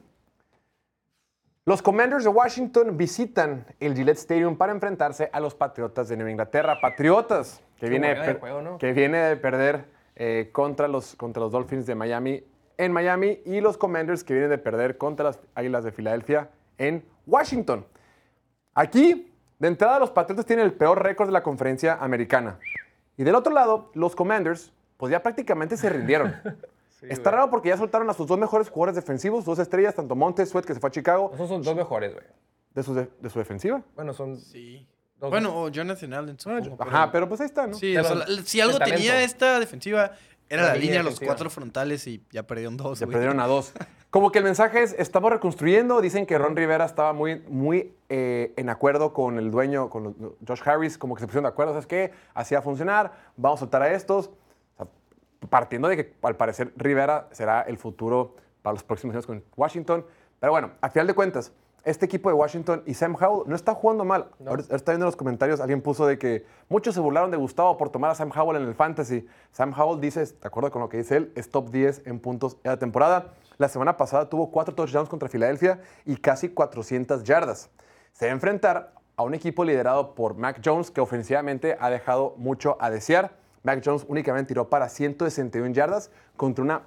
los 1.66 1.82
Commanders 1.82 2.24
de 2.24 2.30
Washington 2.30 2.96
visitan 2.96 3.66
el 3.80 3.94
Gillette 3.94 4.18
Stadium 4.18 4.58
para 4.58 4.72
enfrentarse 4.72 5.30
a 5.34 5.40
los 5.40 5.54
Patriotas 5.54 6.08
de 6.08 6.16
Nueva 6.16 6.32
Inglaterra. 6.32 6.80
Patriotas, 6.80 7.62
que, 7.78 7.90
viene, 7.90 8.16
de 8.16 8.78
que 8.80 8.94
viene 8.94 9.18
de 9.18 9.36
perder 9.36 9.86
eh, 10.16 10.50
contra, 10.54 10.88
los, 10.88 11.16
contra 11.16 11.42
los 11.42 11.52
Dolphins 11.52 11.86
de 11.86 11.96
Miami 11.96 12.44
en 12.78 12.92
Miami 12.92 13.40
y 13.46 13.60
los 13.60 13.78
Commanders 13.78 14.24
que 14.24 14.34
vienen 14.34 14.50
de 14.50 14.58
perder 14.58 14.98
contra 14.98 15.26
las 15.26 15.40
Águilas 15.56 15.84
de 15.84 15.92
Filadelfia 15.92 16.50
en 16.78 17.04
Washington. 17.26 17.86
Aquí, 18.80 19.32
de 19.60 19.68
entrada, 19.68 19.98
los 19.98 20.12
Patriotas 20.12 20.46
tienen 20.46 20.66
el 20.66 20.74
peor 20.74 21.02
récord 21.02 21.28
de 21.28 21.34
la 21.34 21.42
conferencia 21.42 21.96
americana. 21.96 22.60
Y 23.18 23.24
del 23.24 23.34
otro 23.34 23.52
lado, 23.52 23.90
los 23.96 24.16
Commanders, 24.16 24.72
pues 24.98 25.12
ya 25.12 25.24
prácticamente 25.24 25.78
se 25.78 25.90
rindieron. 25.90 26.36
Está 27.02 27.32
raro 27.32 27.50
porque 27.50 27.70
ya 27.70 27.78
soltaron 27.78 28.10
a 28.10 28.14
sus 28.14 28.28
dos 28.28 28.38
mejores 28.38 28.70
jugadores 28.70 28.96
defensivos, 28.96 29.46
dos 29.46 29.58
estrellas, 29.60 29.96
tanto 29.96 30.16
Montez 30.16 30.50
Sweat, 30.50 30.66
que 30.66 30.74
se 30.74 30.80
fue 30.80 30.90
a 30.90 30.92
Chicago, 30.92 31.32
Esos 31.34 31.50
son 31.50 31.62
dos 31.64 31.76
mejores, 31.76 32.14
güey. 32.14 32.26
de 32.76 32.84
su, 32.84 32.94
de, 32.94 33.10
de 33.20 33.30
su 33.30 33.40
defensiva. 33.40 33.82
Bueno, 33.96 34.14
son 34.14 34.38
Sí. 34.38 34.88
dos 35.20 35.30
Bueno, 35.32 35.56
o 35.64 35.70
Jonathan 35.70 36.14
Allen, 36.14 36.40
supongo. 36.40 36.84
Ajá, 36.84 37.12
pero 37.12 37.28
pues 37.28 37.42
ahí 37.42 37.46
está, 37.48 37.66
¿no? 37.68 37.74
Sí, 37.76 37.98
o 37.98 38.04
sea, 38.04 38.26
si 38.44 38.62
algo 38.62 38.78
tenía 38.80 39.22
esta 39.24 39.60
defensiva, 39.60 40.12
era 40.50 40.64
La 40.64 40.70
la, 40.70 40.76
línea 40.76 41.04
los 41.04 41.20
cuatro 41.20 41.50
frontales 41.50 42.08
y 42.08 42.24
ya 42.32 42.44
perdieron 42.44 42.78
dos. 42.78 43.00
Güey. 43.00 43.12
perdieron 43.12 43.40
a 43.40 43.48
dos. 43.48 43.74
Como 44.10 44.32
que 44.32 44.40
el 44.40 44.46
mensaje 44.46 44.84
es, 44.84 44.96
estamos 44.98 45.32
reconstruyendo. 45.32 46.00
Dicen 46.02 46.26
que 46.26 46.38
Ron 46.38 46.56
Rivera 46.56 46.86
estaba 46.86 47.12
muy, 47.14 47.42
muy 47.50 47.94
eh, 48.10 48.54
en 48.56 48.70
acuerdo 48.70 49.14
con 49.14 49.38
el 49.38 49.52
dueño, 49.52 49.90
con 49.90 50.04
los- 50.04 50.14
Josh 50.48 50.62
Harris, 50.68 50.98
como 50.98 51.16
que 51.16 51.20
se 51.22 51.28
pusieron 51.28 51.44
de 51.44 51.50
acuerdo, 51.50 51.74
¿sabes 51.74 51.88
qué? 51.88 52.12
Así 52.34 52.56
va 52.56 52.60
a 52.60 52.64
funcionar, 52.64 53.12
vamos 53.36 53.60
a 53.60 53.62
soltar 53.62 53.82
a 53.82 53.92
estos. 53.92 54.28
O 54.78 54.86
sea, 54.86 54.88
partiendo 55.50 55.88
de 55.90 55.98
que 55.98 56.14
al 56.22 56.36
parecer 56.38 56.72
Rivera 56.78 57.28
será 57.32 57.62
el 57.62 57.78
futuro 57.78 58.36
para 58.62 58.74
los 58.74 58.84
próximos 58.84 59.14
años 59.16 59.28
con 59.28 59.44
Washington. 59.56 60.06
Pero 60.40 60.52
bueno, 60.54 60.72
a 60.82 60.90
final 60.90 61.08
de 61.08 61.14
cuentas, 61.14 61.52
este 61.84 62.06
equipo 62.06 62.30
de 62.30 62.36
Washington 62.36 62.84
y 62.86 62.94
Sam 62.94 63.16
Howell 63.16 63.48
no 63.48 63.56
está 63.56 63.74
jugando 63.74 64.04
mal. 64.04 64.30
Ahora 64.40 64.64
ahora 64.64 64.76
está 64.76 64.92
viendo 64.92 65.06
en 65.06 65.08
los 65.08 65.16
comentarios, 65.16 65.60
alguien 65.60 65.82
puso 65.82 66.06
de 66.06 66.18
que 66.18 66.46
muchos 66.70 66.94
se 66.94 67.00
burlaron 67.00 67.32
de 67.32 67.38
Gustavo 67.38 67.78
por 67.78 67.90
tomar 67.90 68.12
a 68.12 68.16
Sam 68.16 68.32
Howell 68.36 68.62
en 68.62 68.68
el 68.68 68.76
fantasy. 68.76 69.26
Sam 69.52 69.74
Howell 69.78 70.02
dice, 70.02 70.26
de 70.26 70.36
acuerdo 70.42 70.72
con 70.72 70.82
lo 70.82 70.90
que 70.90 70.98
dice 70.98 71.18
él, 71.18 71.32
es 71.36 71.50
top 71.50 71.70
10 71.70 72.04
en 72.06 72.20
puntos 72.20 72.58
en 72.64 72.72
la 72.72 72.78
temporada. 72.78 73.34
La 73.58 73.70
semana 73.70 73.98
pasada 73.98 74.30
tuvo 74.30 74.52
cuatro 74.52 74.76
touchdowns 74.76 75.10
contra 75.10 75.30
Filadelfia 75.30 75.82
y 76.06 76.18
casi 76.18 76.50
400 76.50 77.24
yardas. 77.24 77.70
Se 78.12 78.26
va 78.26 78.32
a 78.32 78.36
enfrentar 78.36 78.94
a 79.16 79.24
un 79.24 79.34
equipo 79.34 79.64
liderado 79.64 80.14
por 80.14 80.36
Mac 80.36 80.62
Jones 80.64 80.92
que 80.92 81.02
ofensivamente 81.02 81.76
ha 81.80 81.90
dejado 81.90 82.36
mucho 82.38 82.78
a 82.80 82.90
desear. 82.90 83.32
Mac 83.64 83.82
Jones 83.84 84.06
únicamente 84.08 84.50
tiró 84.50 84.70
para 84.70 84.90
161 84.90 85.74
yardas 85.74 86.12
contra 86.36 86.64
una 86.64 86.84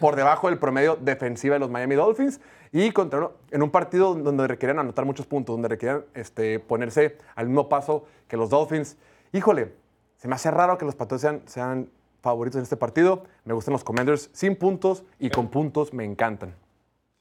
por 0.00 0.16
debajo 0.16 0.48
del 0.48 0.58
promedio 0.58 0.96
defensiva 0.96 1.54
de 1.54 1.58
los 1.58 1.70
Miami 1.70 1.94
Dolphins 1.94 2.40
y 2.72 2.92
contra 2.92 3.30
en 3.50 3.62
un 3.62 3.70
partido 3.70 4.14
donde 4.14 4.46
requerían 4.46 4.78
anotar 4.78 5.04
muchos 5.04 5.26
puntos, 5.26 5.54
donde 5.54 5.68
requerían 5.68 6.04
este, 6.14 6.60
ponerse 6.60 7.16
al 7.34 7.46
mismo 7.46 7.68
paso 7.68 8.04
que 8.28 8.36
los 8.36 8.50
Dolphins. 8.50 8.96
Híjole, 9.32 9.72
se 10.16 10.28
me 10.28 10.34
hace 10.34 10.50
raro 10.50 10.78
que 10.78 10.84
los 10.84 10.94
Patriots 10.94 11.42
sean, 11.46 11.90
favoritos 12.20 12.56
en 12.56 12.64
este 12.64 12.76
partido. 12.76 13.22
Me 13.44 13.54
gustan 13.54 13.72
los 13.72 13.84
Commanders 13.84 14.30
sin 14.32 14.56
puntos 14.56 15.04
y 15.18 15.30
con 15.30 15.48
puntos 15.48 15.92
me 15.92 16.04
encantan. 16.04 16.56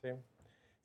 Sí, 0.01 0.09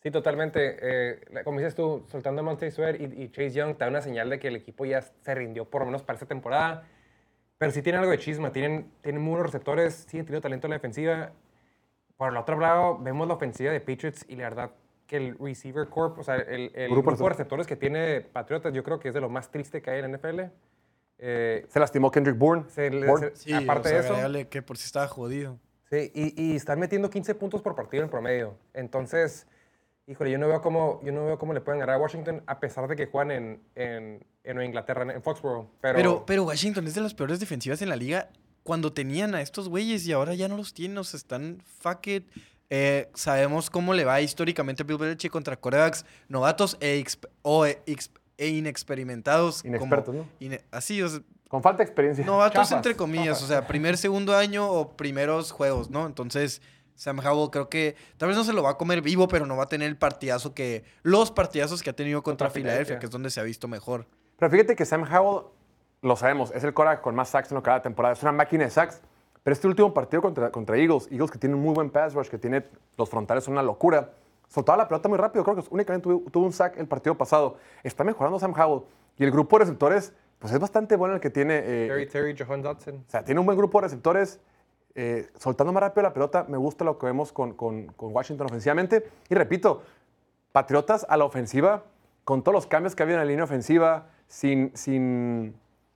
sí 0.02 0.10
totalmente. 0.10 0.76
Eh, 0.82 1.20
como 1.42 1.58
dices 1.58 1.74
tú, 1.74 2.04
soltando 2.08 2.40
a 2.40 2.44
Monte 2.44 2.70
Sweat 2.70 3.00
y, 3.00 3.04
y 3.04 3.30
Chase 3.30 3.52
Young, 3.52 3.76
te 3.76 3.84
da 3.84 3.88
una 3.88 4.02
señal 4.02 4.28
de 4.28 4.38
que 4.38 4.48
el 4.48 4.56
equipo 4.56 4.84
ya 4.84 5.00
se 5.00 5.34
rindió 5.34 5.64
por 5.64 5.82
lo 5.82 5.86
menos 5.86 6.02
para 6.02 6.16
esta 6.16 6.26
temporada. 6.26 6.84
Pero 7.56 7.72
sí 7.72 7.82
tienen 7.82 8.00
algo 8.00 8.10
de 8.10 8.18
chisma, 8.18 8.52
tienen, 8.52 8.90
tienen 9.02 9.20
muy 9.20 9.32
buenos 9.32 9.52
receptores, 9.52 9.94
siguen 10.08 10.24
teniendo 10.24 10.42
talento 10.42 10.66
en 10.66 10.70
la 10.70 10.76
defensiva. 10.76 11.32
Por 12.20 12.32
el 12.32 12.36
otro 12.36 12.60
lado, 12.60 12.98
vemos 12.98 13.26
la 13.26 13.32
ofensiva 13.32 13.72
de 13.72 13.80
Patriots 13.80 14.26
y 14.28 14.36
la 14.36 14.42
verdad 14.50 14.70
que 15.06 15.16
el 15.16 15.38
receiver 15.38 15.88
corp, 15.88 16.18
o 16.18 16.22
sea, 16.22 16.34
el, 16.36 16.70
el 16.74 16.90
Grupo 16.90 17.12
grupo, 17.12 17.24
de 17.24 17.30
receptores 17.30 17.66
que 17.66 17.76
tiene 17.76 18.20
Patriotas, 18.20 18.74
yo 18.74 18.82
creo 18.84 19.00
que 19.00 19.08
es 19.08 19.14
de 19.14 19.22
lo 19.22 19.30
más 19.30 19.50
triste 19.50 19.80
que 19.80 19.90
hay 19.90 20.00
en 20.04 20.12
NFL. 20.14 20.40
Eh, 21.18 21.64
Se 21.70 21.80
lastimó 21.80 22.10
Kendrick 22.10 22.36
Bourne. 22.36 22.64
se 22.68 22.90
le- 22.90 23.06
Bourne. 23.06 23.30
se- 23.30 23.36
Sí, 23.36 23.52
aparte 23.54 23.88
o 23.88 24.02
sea, 24.02 24.28
de 24.28 24.40
eso, 24.42 24.50
que 24.50 24.60
por 24.60 24.76
si 24.76 24.84
estaba 24.84 25.08
jodido. 25.08 25.58
Sí, 25.90 26.12
y, 26.14 26.52
y 26.52 26.56
están 26.56 26.78
metiendo 26.78 27.08
15 27.08 27.34
puntos 27.36 27.62
por 27.62 27.74
partido 27.74 28.02
en 28.04 28.10
promedio. 28.10 28.54
Entonces, 28.74 29.46
híjole, 30.06 30.30
yo 30.30 30.36
no 30.36 30.46
veo 30.46 30.60
cómo, 30.60 31.00
yo 31.02 31.12
no 31.12 31.24
veo 31.24 31.38
cómo 31.38 31.54
le 31.54 31.62
pueden 31.62 31.80
ganar 31.80 31.96
a 31.96 31.98
Washington 31.98 32.42
a 32.46 32.60
pesar 32.60 32.86
de 32.86 32.96
que 32.96 33.06
juegan 33.06 33.30
en, 33.30 33.60
en, 33.76 34.24
en 34.44 34.62
Inglaterra, 34.62 35.10
en 35.10 35.22
Foxborough. 35.22 35.68
Pero, 35.80 35.96
Pero, 35.96 36.24
pero 36.26 36.44
Washington 36.44 36.86
es 36.86 36.94
de 36.94 37.00
las 37.00 37.14
peores 37.14 37.40
defensivas 37.40 37.80
en 37.80 37.88
la 37.88 37.96
liga 37.96 38.28
cuando 38.62 38.92
tenían 38.92 39.34
a 39.34 39.40
estos 39.40 39.68
güeyes 39.68 40.06
y 40.06 40.12
ahora 40.12 40.34
ya 40.34 40.48
no 40.48 40.56
los 40.56 40.74
tienen, 40.74 40.98
o 40.98 41.04
sea, 41.04 41.18
están 41.18 41.62
fuck 41.80 42.06
it. 42.08 42.28
Eh, 42.72 43.08
sabemos 43.14 43.68
cómo 43.68 43.94
le 43.94 44.04
va 44.04 44.20
históricamente 44.20 44.82
a 44.82 44.86
Bill 44.86 44.96
Belichick 44.98 45.32
contra 45.32 45.56
corebacks 45.58 46.04
novatos 46.28 46.76
e, 46.80 47.04
o 47.42 47.66
e, 47.66 47.82
e 48.38 48.48
inexperimentados. 48.84 49.62
como 49.62 49.76
Inexpertos, 49.76 50.14
¿no? 50.14 50.28
ine- 50.40 50.62
así, 50.70 51.02
o 51.02 51.08
sea, 51.08 51.20
Con 51.48 51.62
falta 51.62 51.78
de 51.78 51.84
experiencia. 51.84 52.24
novatos 52.24 52.54
Chafas, 52.68 52.72
entre 52.72 52.94
comillas, 52.96 53.38
chafas. 53.38 53.42
o 53.42 53.46
sea, 53.48 53.66
primer, 53.66 53.96
segundo 53.96 54.36
año 54.36 54.70
o 54.70 54.96
primeros 54.96 55.50
juegos, 55.50 55.90
¿no? 55.90 56.06
Entonces, 56.06 56.62
Sam 56.94 57.18
Howell 57.18 57.50
creo 57.50 57.68
que 57.68 57.96
tal 58.18 58.28
vez 58.28 58.36
no 58.38 58.44
se 58.44 58.52
lo 58.52 58.62
va 58.62 58.70
a 58.70 58.76
comer 58.78 59.00
vivo, 59.02 59.26
pero 59.26 59.46
no 59.46 59.56
va 59.56 59.64
a 59.64 59.68
tener 59.68 59.88
el 59.88 59.96
partidazo 59.96 60.54
que, 60.54 60.84
los 61.02 61.30
partidazos 61.32 61.82
que 61.82 61.90
ha 61.90 61.94
tenido 61.96 62.22
contra, 62.22 62.46
Contra 62.48 62.60
Filadelfia. 62.60 62.98
que 63.00 63.06
es 63.06 63.10
donde 63.10 63.30
se 63.30 63.40
ha 63.40 63.42
visto 63.42 63.66
mejor. 63.68 64.06
Pero 64.38 64.50
fíjate 64.52 64.76
que 64.76 64.84
Sam 64.84 65.02
Howell, 65.12 65.46
lo 66.02 66.16
sabemos, 66.16 66.50
es 66.52 66.64
el 66.64 66.72
cora 66.74 67.00
con 67.00 67.14
más 67.14 67.28
sacks 67.28 67.50
en 67.50 67.56
lo 67.56 67.62
que 67.62 67.70
va 67.70 67.76
la 67.76 67.82
temporada. 67.82 68.12
Es 68.14 68.22
una 68.22 68.32
máquina 68.32 68.64
de 68.64 68.70
sacks. 68.70 69.00
Pero 69.42 69.52
este 69.54 69.66
último 69.66 69.94
partido 69.94 70.20
contra, 70.20 70.50
contra 70.50 70.76
Eagles, 70.76 71.08
Eagles 71.10 71.30
que 71.30 71.38
tiene 71.38 71.54
un 71.54 71.62
muy 71.62 71.72
buen 71.74 71.88
pass 71.90 72.12
rush, 72.14 72.28
que 72.28 72.36
tiene 72.38 72.62
los 72.98 73.08
frontales, 73.08 73.42
son 73.44 73.52
una 73.54 73.62
locura. 73.62 74.10
Soltaba 74.48 74.76
la 74.76 74.86
pelota 74.88 75.08
muy 75.08 75.16
rápido, 75.16 75.44
creo 75.44 75.56
que 75.56 75.62
únicamente 75.70 76.02
tuvo, 76.02 76.30
tuvo 76.30 76.44
un 76.44 76.52
sack 76.52 76.76
el 76.78 76.86
partido 76.86 77.16
pasado. 77.16 77.56
Está 77.82 78.04
mejorando 78.04 78.38
Sam 78.38 78.52
Howell. 78.58 78.82
Y 79.16 79.24
el 79.24 79.30
grupo 79.30 79.56
de 79.58 79.64
receptores, 79.64 80.12
pues 80.38 80.52
es 80.52 80.58
bastante 80.60 80.94
bueno 80.96 81.14
el 81.14 81.20
que 81.20 81.30
tiene. 81.30 81.58
eh, 81.58 81.86
Terry, 81.88 82.06
Terry, 82.06 82.36
Johan 82.38 82.60
Dodson. 82.62 82.96
o 83.06 83.10
sea, 83.10 83.24
tiene 83.24 83.40
un 83.40 83.46
buen 83.46 83.56
grupo 83.56 83.78
de 83.78 83.84
receptores. 83.84 84.40
eh, 84.94 85.28
soltando 85.38 85.72
más 85.72 85.82
rápido 85.82 86.02
la 86.02 86.12
pelota, 86.12 86.44
me 86.48 86.56
gusta 86.58 86.84
lo 86.84 86.98
que 86.98 87.06
vemos 87.06 87.32
con, 87.32 87.54
con- 87.54 87.86
con 87.92 88.12
Washington 88.14 88.46
ofensivamente. 88.48 89.08
Y 89.28 89.34
repito, 89.34 89.82
Patriotas 90.52 91.06
a 91.08 91.16
la 91.16 91.24
ofensiva, 91.24 91.84
con 92.24 92.42
todos 92.42 92.54
los 92.54 92.66
cambios 92.66 92.96
que 92.96 93.04
había 93.04 93.14
en 93.14 93.20
la 93.20 93.24
línea 93.24 93.44
ofensiva, 93.44 94.08
sin, 94.26 94.72
sin, 94.74 95.54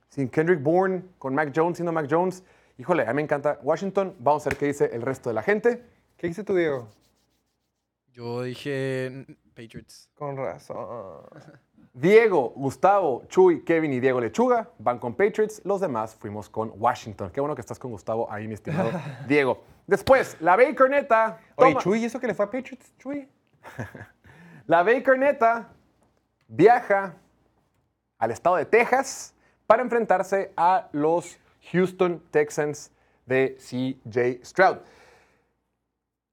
sin 0.09 0.29
Kendrick 0.29 0.61
Bourne, 0.61 1.03
con 1.17 1.35
Mac 1.35 1.51
Jones 1.55 1.77
siendo 1.77 1.91
Mac 1.91 2.07
Jones. 2.09 2.43
Híjole, 2.77 3.03
a 3.03 3.07
mí 3.07 3.15
me 3.15 3.21
encanta 3.21 3.59
Washington. 3.63 4.15
Vamos 4.19 4.45
a 4.45 4.49
ver 4.49 4.57
qué 4.57 4.65
dice 4.67 4.89
el 4.93 5.01
resto 5.01 5.29
de 5.29 5.33
la 5.33 5.41
gente. 5.41 5.83
¿Qué 6.17 6.27
dice 6.27 6.43
tu 6.43 6.55
Diego? 6.55 6.87
Yo 8.11 8.43
dije 8.43 9.25
Patriots. 9.53 10.09
Con 10.15 10.37
razón. 10.37 11.21
Diego, 11.93 12.51
Gustavo, 12.57 13.23
Chuy, 13.29 13.63
Kevin 13.63 13.93
y 13.93 14.01
Diego 14.01 14.19
Lechuga 14.19 14.69
van 14.79 14.99
con 14.99 15.15
Patriots. 15.15 15.61
Los 15.63 15.79
demás 15.79 16.13
fuimos 16.15 16.49
con 16.49 16.73
Washington. 16.75 17.29
Qué 17.31 17.39
bueno 17.39 17.55
que 17.55 17.61
estás 17.61 17.79
con 17.79 17.91
Gustavo 17.91 18.29
ahí, 18.29 18.47
mi 18.47 18.53
estimado 18.53 18.91
Diego. 19.27 19.63
Después, 19.87 20.35
la 20.41 20.57
Baker 20.57 20.89
Neta. 20.89 21.39
Oye, 21.55 21.75
Chuy, 21.77 21.99
¿y 21.99 22.05
eso 22.05 22.19
que 22.19 22.27
le 22.27 22.33
fue 22.33 22.45
a 22.45 22.51
Patriots? 22.51 22.93
Chuy. 22.97 23.29
La 24.67 24.81
Baker 24.81 25.17
Neta 25.17 25.69
viaja 26.47 27.15
al 28.17 28.31
estado 28.31 28.55
de 28.55 28.65
Texas 28.65 29.34
para 29.67 29.81
enfrentarse 29.81 30.51
a 30.55 30.87
los 30.91 31.37
Houston 31.71 32.21
Texans 32.31 32.91
de 33.25 33.57
CJ 33.59 34.45
Stroud. 34.45 34.77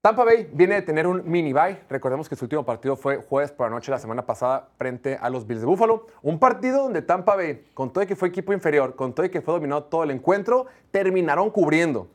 Tampa 0.02 0.24
Bay 0.24 0.50
viene 0.52 0.74
de 0.74 0.82
tener 0.82 1.06
un 1.06 1.22
mini 1.24 1.52
bye. 1.52 1.78
Recordemos 1.88 2.28
que 2.28 2.34
su 2.34 2.44
último 2.44 2.64
partido 2.64 2.96
fue 2.96 3.18
jueves 3.18 3.52
por 3.52 3.68
la 3.68 3.70
noche 3.70 3.92
la 3.92 4.00
semana 4.00 4.26
pasada 4.26 4.68
frente 4.76 5.16
a 5.20 5.30
los 5.30 5.46
Bills 5.46 5.60
de 5.60 5.66
Buffalo. 5.66 6.06
Un 6.22 6.40
partido 6.40 6.82
donde 6.82 7.02
Tampa 7.02 7.36
Bay, 7.36 7.68
con 7.72 7.92
todo 7.92 8.02
y 8.02 8.08
que 8.08 8.16
fue 8.16 8.28
equipo 8.28 8.52
inferior, 8.52 8.96
con 8.96 9.14
todo 9.14 9.26
y 9.26 9.30
que 9.30 9.40
fue 9.40 9.54
dominado 9.54 9.84
todo 9.84 10.02
el 10.02 10.10
encuentro, 10.10 10.66
terminaron 10.90 11.50
cubriendo. 11.50 12.08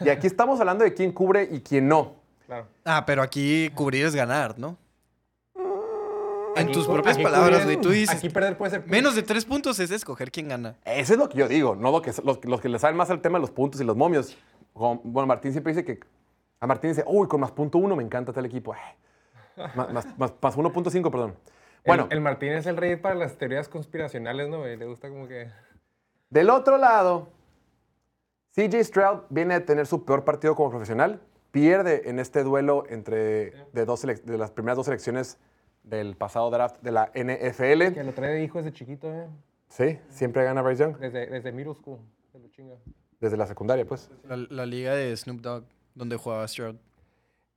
Y 0.00 0.08
aquí 0.08 0.26
estamos 0.26 0.58
hablando 0.58 0.82
de 0.82 0.92
quién 0.92 1.12
cubre 1.12 1.48
y 1.48 1.60
quién 1.60 1.86
no. 1.86 2.16
Claro. 2.46 2.66
Ah, 2.84 3.04
pero 3.06 3.22
aquí 3.22 3.70
cubrir 3.70 4.06
es 4.06 4.16
ganar, 4.16 4.58
¿no? 4.58 4.76
En 6.58 6.64
Aquí- 6.66 6.72
tus 6.74 6.86
propias 6.86 7.14
aquí 7.16 7.22
palabras, 7.24 7.64
güey. 7.64 7.80
Tú 7.80 7.90
dices, 7.90 8.16
Aquí 8.16 8.28
perder 8.28 8.56
puede 8.56 8.70
ser. 8.72 8.86
menos 8.86 9.14
de 9.14 9.22
tres 9.22 9.44
puntos 9.44 9.78
es 9.80 9.90
escoger 9.90 10.30
quién 10.30 10.48
gana. 10.48 10.76
Eso 10.84 11.12
es 11.14 11.18
lo 11.18 11.28
que 11.28 11.38
yo 11.38 11.48
digo, 11.48 11.74
no 11.76 11.90
lo 11.90 12.02
que, 12.02 12.12
los, 12.24 12.44
los 12.44 12.60
que 12.60 12.68
le 12.68 12.78
saben 12.78 12.96
más 12.96 13.10
al 13.10 13.20
tema 13.20 13.38
de 13.38 13.42
los 13.42 13.50
puntos 13.50 13.80
y 13.80 13.84
los 13.84 13.96
momios. 13.96 14.36
Como- 14.72 15.00
Bueno, 15.04 15.26
Martín 15.26 15.52
siempre 15.52 15.72
dice 15.72 15.84
que. 15.84 16.00
A 16.60 16.66
Martín 16.66 16.90
dice, 16.90 17.04
uy, 17.06 17.28
con 17.28 17.40
más 17.40 17.52
punto 17.52 17.78
uno 17.78 17.94
me 17.96 18.02
encanta 18.02 18.32
tal 18.32 18.44
equipo. 18.46 18.72
Ay, 18.74 19.70
Más, 19.74 19.92
más, 19.92 20.18
más, 20.18 20.32
más 20.40 20.56
1.5, 20.56 21.10
perdón. 21.10 21.34
Bueno, 21.86 22.06
El, 22.10 22.18
el 22.18 22.20
Martín 22.20 22.52
es 22.52 22.66
el 22.66 22.76
rey 22.76 22.96
para 22.96 23.14
las 23.14 23.36
teorías 23.38 23.68
conspiracionales, 23.68 24.48
¿no? 24.48 24.58
güey? 24.58 24.76
Le 24.76 24.86
gusta 24.86 25.08
como 25.08 25.26
que. 25.28 25.48
del 26.30 26.50
otro 26.50 26.76
lado, 26.78 27.28
CJ 28.54 28.82
Stroud 28.84 29.20
viene 29.30 29.54
a 29.54 29.64
tener 29.64 29.86
su 29.86 30.04
peor 30.04 30.24
partido 30.24 30.54
como 30.54 30.70
profesional. 30.70 31.20
Pierde 31.50 32.10
en 32.10 32.18
este 32.18 32.42
duelo 32.42 32.84
entre 32.88 33.52
de, 33.72 33.84
dos 33.86 34.02
de 34.02 34.36
las 34.38 34.50
primeras 34.50 34.76
dos 34.76 34.86
selecciones 34.86 35.38
del 35.88 36.16
pasado 36.16 36.50
draft 36.50 36.80
de 36.82 36.92
la 36.92 37.10
Que 37.12 37.24
NFL. 37.24 38.00
lo 38.04 38.12
trae 38.12 38.34
de 38.34 38.44
hijo 38.44 38.58
desde 38.58 38.72
chiquito, 38.72 39.12
¿eh? 39.12 39.26
Sí, 39.68 39.98
siempre 40.10 40.44
gana 40.44 40.62
Bryce 40.62 40.82
Young. 40.84 40.98
Desde, 40.98 41.26
desde 41.26 41.52
middle 41.52 41.74
school. 41.74 41.98
Se 42.32 42.38
lo 42.38 42.48
chinga. 42.48 42.74
Desde 43.20 43.36
la 43.36 43.46
secundaria, 43.46 43.84
pues. 43.84 44.10
La, 44.24 44.36
la 44.36 44.66
liga 44.66 44.94
de 44.94 45.16
Snoop 45.16 45.40
Dogg, 45.40 45.64
donde 45.94 46.16
jugaba 46.16 46.46
Stroud. 46.48 46.76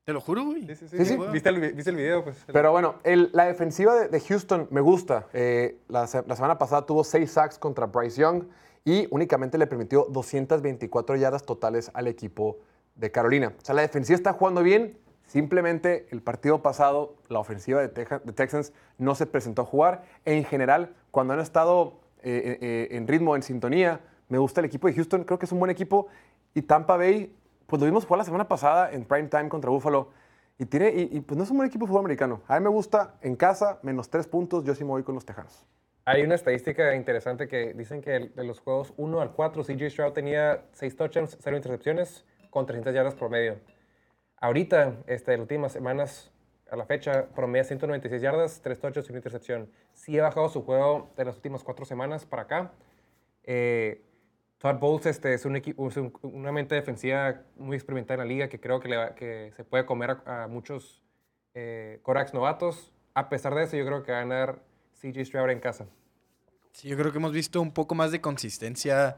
Te 0.03 0.13
lo 0.13 0.19
juro, 0.19 0.43
güey. 0.45 0.65
Sí, 0.65 0.75
sí, 0.75 0.87
sí. 0.87 0.97
Sí, 0.97 1.05
sí. 1.05 1.17
¿Viste, 1.31 1.49
el, 1.49 1.59
vi- 1.61 1.71
¿Viste 1.73 1.91
el 1.91 1.95
video? 1.95 2.23
Pues. 2.23 2.43
Pero 2.51 2.71
bueno, 2.71 2.95
el- 3.03 3.29
la 3.33 3.45
defensiva 3.45 3.93
de, 3.95 4.07
de 4.07 4.19
Houston 4.19 4.67
me 4.71 4.81
gusta. 4.81 5.27
Eh, 5.33 5.77
la, 5.87 6.01
la 6.25 6.35
semana 6.35 6.57
pasada 6.57 6.85
tuvo 6.85 7.03
6 7.03 7.29
sacks 7.31 7.59
contra 7.59 7.85
Bryce 7.85 8.19
Young 8.19 8.45
y 8.83 9.07
únicamente 9.11 9.57
le 9.59 9.67
permitió 9.67 10.07
224 10.09 11.15
yardas 11.17 11.45
totales 11.45 11.91
al 11.93 12.07
equipo 12.07 12.57
de 12.95 13.11
Carolina. 13.11 13.53
O 13.61 13.63
sea, 13.63 13.75
la 13.75 13.83
defensiva 13.83 14.15
está 14.15 14.33
jugando 14.33 14.63
bien. 14.63 14.97
Simplemente 15.31 16.07
el 16.09 16.21
partido 16.21 16.61
pasado, 16.61 17.15
la 17.29 17.39
ofensiva 17.39 17.79
de, 17.79 17.87
de 17.87 18.33
Texans 18.33 18.73
no 18.97 19.15
se 19.15 19.25
presentó 19.25 19.61
a 19.61 19.65
jugar. 19.65 20.03
En 20.25 20.43
general, 20.43 20.93
cuando 21.09 21.31
han 21.31 21.39
estado 21.39 22.01
eh, 22.21 22.57
eh, 22.59 22.87
en 22.91 23.07
ritmo, 23.07 23.37
en 23.37 23.41
sintonía, 23.41 24.01
me 24.27 24.39
gusta 24.39 24.59
el 24.59 24.65
equipo 24.65 24.89
de 24.89 24.93
Houston. 24.93 25.23
Creo 25.23 25.39
que 25.39 25.45
es 25.45 25.51
un 25.53 25.59
buen 25.59 25.71
equipo. 25.71 26.07
Y 26.53 26.63
Tampa 26.63 26.97
Bay, 26.97 27.33
pues 27.65 27.79
lo 27.79 27.85
vimos 27.85 28.03
jugar 28.03 28.17
la 28.17 28.25
semana 28.25 28.49
pasada 28.49 28.91
en 28.91 29.05
prime 29.05 29.29
time 29.29 29.47
contra 29.47 29.69
Buffalo. 29.69 30.09
Y, 30.59 30.65
tiene, 30.65 30.89
y, 30.89 31.21
pues 31.21 31.37
no 31.37 31.45
es 31.45 31.49
un 31.49 31.55
buen 31.55 31.69
equipo 31.69 31.85
de 31.85 31.87
fútbol 31.87 32.01
americano. 32.01 32.41
A 32.49 32.59
mí 32.59 32.65
me 32.65 32.69
gusta 32.69 33.15
en 33.21 33.37
casa, 33.37 33.79
menos 33.83 34.09
tres 34.09 34.27
puntos. 34.27 34.65
Yo 34.65 34.75
sí 34.75 34.83
me 34.83 34.89
voy 34.89 35.03
con 35.03 35.15
los 35.15 35.25
Tejanos. 35.25 35.65
Hay 36.03 36.23
una 36.23 36.35
estadística 36.35 36.93
interesante 36.93 37.47
que 37.47 37.73
dicen 37.73 38.01
que 38.01 38.31
de 38.35 38.43
los 38.43 38.59
juegos 38.59 38.93
1 38.97 39.21
al 39.21 39.31
4, 39.31 39.63
CJ 39.63 39.89
Stroud 39.91 40.11
tenía 40.11 40.65
6 40.73 40.93
touchdowns, 40.97 41.37
0 41.39 41.55
intercepciones, 41.55 42.25
con 42.49 42.65
300 42.65 42.93
yardas 42.93 43.15
promedio. 43.15 43.55
Ahorita, 44.41 44.95
este, 45.05 45.31
las 45.33 45.39
últimas 45.41 45.71
semanas, 45.71 46.31
a 46.71 46.75
la 46.75 46.85
fecha, 46.87 47.27
promedia 47.35 47.63
196 47.63 48.21
yardas, 48.23 48.59
3 48.63 48.79
touchdowns 48.79 49.07
y 49.07 49.11
una 49.11 49.19
intercepción. 49.19 49.69
Sí 49.93 50.17
ha 50.17 50.23
bajado 50.23 50.49
su 50.49 50.63
juego 50.63 51.11
de 51.15 51.25
las 51.25 51.35
últimas 51.35 51.63
4 51.63 51.85
semanas 51.85 52.25
para 52.25 52.41
acá. 52.41 52.71
Eh, 53.43 54.01
Todd 54.57 54.79
Bowles 54.79 55.05
este, 55.05 55.35
es, 55.35 55.45
un 55.45 55.55
equipo, 55.55 55.87
es 55.87 55.97
un- 55.97 56.11
una 56.23 56.51
mente 56.51 56.73
defensiva 56.73 57.43
muy 57.55 57.75
experimentada 57.75 58.15
en 58.15 58.27
la 58.27 58.33
liga 58.33 58.49
que 58.49 58.59
creo 58.59 58.79
que, 58.79 59.53
se 59.55 59.63
puede 59.63 59.85
comer 59.85 60.17
a, 60.25 60.47
muchos 60.47 61.03
eh, 61.53 61.99
quarterbacks 62.01 62.33
novatos. 62.33 62.91
A 63.13 63.29
pesar 63.29 63.53
de 63.53 63.63
eso, 63.63 63.77
yo 63.77 63.85
creo 63.85 64.01
que 64.01 64.11
va 64.11 64.19
a 64.19 64.21
ganar 64.21 64.59
CJ 64.99 65.23
Stroud 65.25 65.51
en 65.51 65.59
casa. 65.59 65.85
Sí, 66.71 66.87
yo 66.87 66.97
creo 66.97 67.11
que 67.11 67.19
hemos 67.19 67.33
visto 67.33 67.61
un 67.61 67.71
poco 67.71 67.93
más 67.93 68.11
de 68.11 68.21
consistencia. 68.21 69.17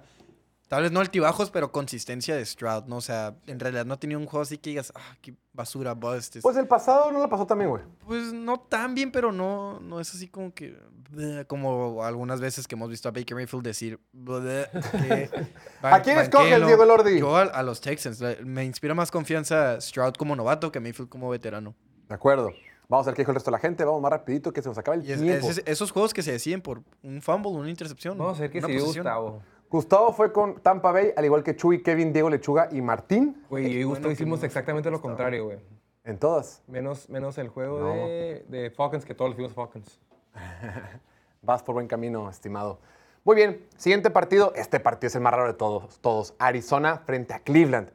Tal 0.70 0.82
vez 0.84 0.91
no 0.91 1.01
altibajos, 1.01 1.51
pero 1.51 1.72
consistencia 1.72 2.36
de 2.36 2.43
Stroud, 2.45 2.86
¿no? 2.86 2.97
O 2.97 3.01
sea, 3.01 3.36
en 3.47 3.59
realidad 3.59 3.86
no 3.86 3.93
ha 3.93 3.99
tenido 3.99 4.20
un 4.20 4.26
juego 4.26 4.41
así 4.41 4.57
que 4.57 4.72
digas, 4.72 4.91
ah, 4.95 5.16
qué 5.22 5.36
basura, 5.51 5.93
bust. 5.93 6.38
es-". 6.38 6.41
Pues 6.41 6.57
el 6.57 6.68
pasado 6.68 7.11
no 7.11 7.20
lo 7.20 7.30
pasó 7.30 7.45
también, 7.45 7.70
güey. 7.70 7.84
Pues 8.05 8.34
no 8.34 8.59
tan 8.59 8.95
bien, 8.95 9.11
pero 9.11 9.32
no, 9.32 9.80
no 9.82 9.99
es 9.99 10.14
así 10.16 10.28
como 10.28 10.53
que. 10.53 10.76
bleh, 11.11 11.45
Como 11.45 12.01
algunas 12.03 12.41
veces 12.41 12.68
que 12.68 12.74
hemos 12.76 12.89
visto 12.89 13.07
a 13.07 13.11
Baker 13.11 13.36
Mayfield 13.36 13.64
decir. 13.64 13.99
bleh, 14.14 14.66
que 14.72 15.30
¿A 15.84 16.01
quién 16.01 16.18
escoges, 16.18 16.49
banquelo. 16.49 16.66
Diego 16.68 16.86
Lordi? 16.86 17.20
Yo 17.20 17.36
a, 17.38 17.43
a 17.43 17.61
los 17.61 17.80
Texans. 17.80 18.20
Me 18.43 18.64
inspira 18.64 18.95
más 18.95 19.11
confianza 19.11 19.80
Stroud 19.80 20.14
como 20.16 20.36
novato 20.36 20.72
que 20.72 20.80
Mayfield 20.80 21.09
como 21.09 21.30
veterano. 21.30 21.76
De 22.09 22.16
acuerdo. 22.16 22.51
Vamos 22.89 23.05
a 23.07 23.11
ver 23.11 23.16
qué 23.16 23.22
dijo 23.22 23.32
el 23.32 23.36
resto 23.36 23.51
de 23.51 23.57
la 23.57 23.59
gente. 23.59 23.86
Vamos 23.86 24.01
más 24.01 24.11
rapidito 24.11 24.51
que 24.51 24.61
se 24.61 24.70
nos 24.70 24.78
acaba 24.78 24.95
el 24.95 25.05
Y 25.07 25.11
es- 25.11 25.22
tiempo. 25.22 25.49
es- 25.49 25.61
esos 25.66 25.91
juegos 25.91 26.14
que 26.14 26.22
se 26.24 26.32
deciden 26.32 26.61
por 26.61 26.82
un 27.03 27.22
fumble, 27.22 27.51
una 27.51 27.70
intercepción. 27.70 28.18
Vamos 28.18 28.38
a 28.38 28.41
ver 28.41 28.51
qué 28.51 28.61
posesión. 28.61 28.86
Gustavo. 28.88 29.43
Gustavo 29.74 30.13
fue 30.13 30.32
con 30.32 30.59
Tampa 30.61 30.91
Bay, 30.91 31.11
al 31.17 31.26
igual 31.26 31.43
que 31.43 31.55
Chuy, 31.55 31.82
Kevin, 31.82 32.13
Diego 32.13 32.30
Lechuga 32.30 32.69
y 32.71 32.80
Martín. 32.82 33.43
Güey, 33.49 33.65
y 33.65 33.84
Gustavo 33.84 34.03
bueno 34.03 34.11
hicimos 34.13 34.43
exactamente 34.43 34.89
lo 34.91 34.97
Gustavo. 34.97 35.15
contrario, 35.15 35.45
güey. 35.45 35.57
En 36.03 36.19
todas. 36.19 36.61
Menos, 36.67 37.09
menos 37.09 37.39
el 37.39 37.47
juego 37.49 37.80
No. 37.80 37.93
de, 38.07 38.45
de 38.49 38.69
Falcons, 38.69 39.03
que 39.03 39.15
todos 39.15 39.30
los 39.30 39.36
fuimos 39.36 39.53
Falcons. 39.53 39.99
Vas 41.41 41.63
por 41.63 41.74
buen 41.74 41.88
camino, 41.88 42.30
estimado. 42.30 42.78
Muy 43.24 43.36
bien, 43.36 43.65
siguiente 43.76 44.09
partido. 44.11 44.53
Este 44.55 44.80
partido 44.80 45.07
es 45.07 45.15
el 45.15 45.21
más 45.21 45.34
raro 45.34 45.47
de 45.47 45.53
todos. 45.55 45.97
todos. 46.01 46.36
Arizona 46.38 46.99
frente 46.99 47.34
a 47.34 47.39
Cleveland. 47.39 47.89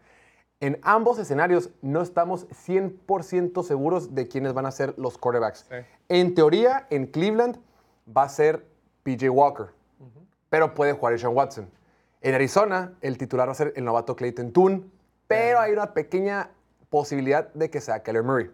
En 0.61 0.81
ambos 0.83 1.21
escenarios 1.21 1.71
no 1.81 2.03
estamos 2.03 2.49
100% 2.49 3.63
seguros 3.63 4.17
de 4.17 4.27
quiénes 4.27 4.53
van 4.53 4.67
a 4.67 4.73
ser 4.73 4.95
los 4.99 5.17
quarterbacks. 5.17 5.67
Sí. 5.71 5.77
En 6.09 6.35
teoría, 6.35 6.89
en 6.91 7.07
Cleveland 7.07 7.59
va 8.15 8.25
a 8.25 8.29
ser 8.29 8.67
PJ 9.05 9.31
Walker, 9.31 9.67
pero 10.51 10.75
puede 10.75 10.93
jugar 10.93 11.19
Sean 11.19 11.35
Watson. 11.35 11.71
En 12.21 12.35
Arizona, 12.35 12.95
el 13.01 13.17
titular 13.17 13.49
va 13.49 13.53
a 13.53 13.55
ser 13.55 13.73
el 13.77 13.85
novato 13.85 14.17
Clayton 14.17 14.53
Toon, 14.53 14.91
pero 15.27 15.61
hay 15.61 15.73
una 15.73 15.95
pequeña 15.95 16.51
posibilidad 16.91 17.53
de 17.55 17.71
que 17.71 17.81
sea 17.81 18.03
Keller 18.03 18.23
Murray. 18.23 18.51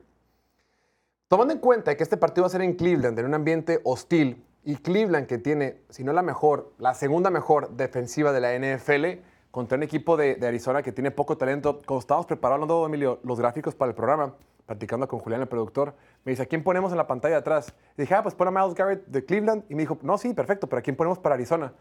Tomando 1.28 1.55
en 1.55 1.61
cuenta 1.61 1.97
que 1.97 2.03
este 2.03 2.16
partido 2.16 2.42
va 2.42 2.49
a 2.49 2.51
ser 2.51 2.62
en 2.62 2.74
Cleveland, 2.74 3.18
en 3.18 3.26
un 3.26 3.34
ambiente 3.34 3.80
hostil, 3.84 4.45
y 4.64 4.76
Cleveland 4.76 5.26
que 5.26 5.38
tiene, 5.38 5.82
si 5.90 6.05
no 6.05 6.12
la 6.12 6.22
mejor, 6.22 6.72
la 6.78 6.95
segunda 6.95 7.30
mejor 7.30 7.70
defensiva 7.76 8.32
de 8.32 8.40
la 8.40 8.59
NFL, 8.59 9.22
contra 9.51 9.76
un 9.76 9.82
equipo 9.82 10.16
de, 10.16 10.38
Arizona 10.42 10.82
que 10.82 10.92
tiene 10.92 11.11
poco 11.11 11.36
talento, 11.36 11.80
cuando 11.86 12.01
estábamos 12.01 12.26
preparando, 12.26 12.86
Emilio, 12.86 13.20
los 13.22 13.38
gráficos 13.38 13.74
para 13.74 13.90
el 13.90 13.95
programa, 13.95 14.34
platicando 14.67 15.07
con 15.09 15.19
Julián, 15.19 15.43
el 15.43 15.49
productor, 15.49 15.95
me 16.25 16.33
dice, 16.33 16.43
¿a 16.43 16.47
quién 16.47 16.62
ponemos 16.62 16.91
en 16.91 16.97
la 16.97 17.07
pantalla 17.07 17.35
de 17.35 17.41
atrás? 17.41 17.75
Y 17.97 18.03
dije, 18.03 18.15
ah, 18.15 18.23
pues 18.23 18.35
pon 18.35 18.49
a 18.49 18.51
Miles 18.51 18.75
Garrett 18.75 19.07
de 19.07 19.25
Cleveland. 19.25 19.65
Y 19.69 19.75
me 19.75 19.83
dijo, 19.83 19.99
no, 20.03 20.17
sí, 20.19 20.33
perfecto, 20.33 20.67
pero 20.69 20.81
¿a 20.81 20.83
quién 20.83 20.97
ponemos 20.97 21.19
para 21.19 21.35
Arizona? 21.35 21.73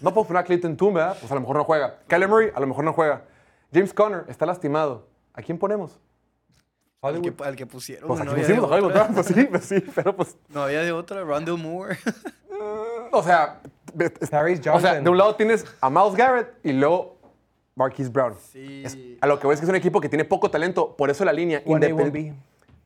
No 0.00 0.12
puedo 0.12 0.26
poner 0.26 0.42
a 0.42 0.44
Clayton 0.44 0.76
Toon, 0.76 0.94
¿verdad? 0.94 1.16
Pues 1.18 1.30
a 1.30 1.34
lo 1.34 1.40
mejor 1.40 1.56
no 1.56 1.64
juega. 1.64 1.98
Kyler 2.06 2.28
Murray, 2.28 2.50
a 2.54 2.60
lo 2.60 2.66
mejor 2.66 2.84
no 2.84 2.92
juega. 2.92 3.24
James 3.72 3.94
Conner 3.94 4.24
está 4.28 4.46
lastimado. 4.46 5.08
¿A 5.32 5.42
quién 5.42 5.58
ponemos? 5.58 5.98
Al 7.00 7.20
que, 7.20 7.34
al 7.42 7.56
que 7.56 7.66
pusieron. 7.66 8.06
Pues 8.06 8.24
no, 8.24 8.30
aquí 8.30 8.40
pusimos 8.42 8.60
de 8.60 8.66
a 8.66 8.78
Hollywood 8.78 8.90
otra. 8.90 9.02
Brown, 9.04 9.14
pues 9.22 9.26
sí, 9.26 9.44
pues 9.44 9.64
sí, 9.64 9.84
pero 9.94 10.14
pues, 10.14 10.36
no 10.50 10.62
había 10.62 10.82
de 10.82 10.92
otra. 10.92 11.22
Rondell 11.24 11.56
Moore. 11.56 11.98
o 13.12 13.22
sea, 13.22 13.60
Paris 14.30 14.60
o 14.72 14.80
sea, 14.80 15.00
de 15.00 15.10
un 15.10 15.18
lado 15.18 15.34
tienes 15.34 15.64
a 15.80 15.90
Miles 15.90 16.14
Garrett 16.14 16.54
y 16.62 16.72
luego 16.72 17.18
Marquise 17.74 18.10
Brown. 18.10 18.34
Sí. 18.38 18.82
Es- 18.84 18.98
a 19.20 19.26
lo 19.26 19.38
que 19.38 19.46
voy 19.46 19.54
es 19.54 19.60
que 19.60 19.64
es 19.66 19.70
un 19.70 19.76
equipo 19.76 20.00
que 20.00 20.08
tiene 20.08 20.24
poco 20.24 20.50
talento, 20.50 20.96
por 20.96 21.10
eso 21.10 21.24
la 21.24 21.32
línea, 21.32 21.62
independ- 21.98 22.12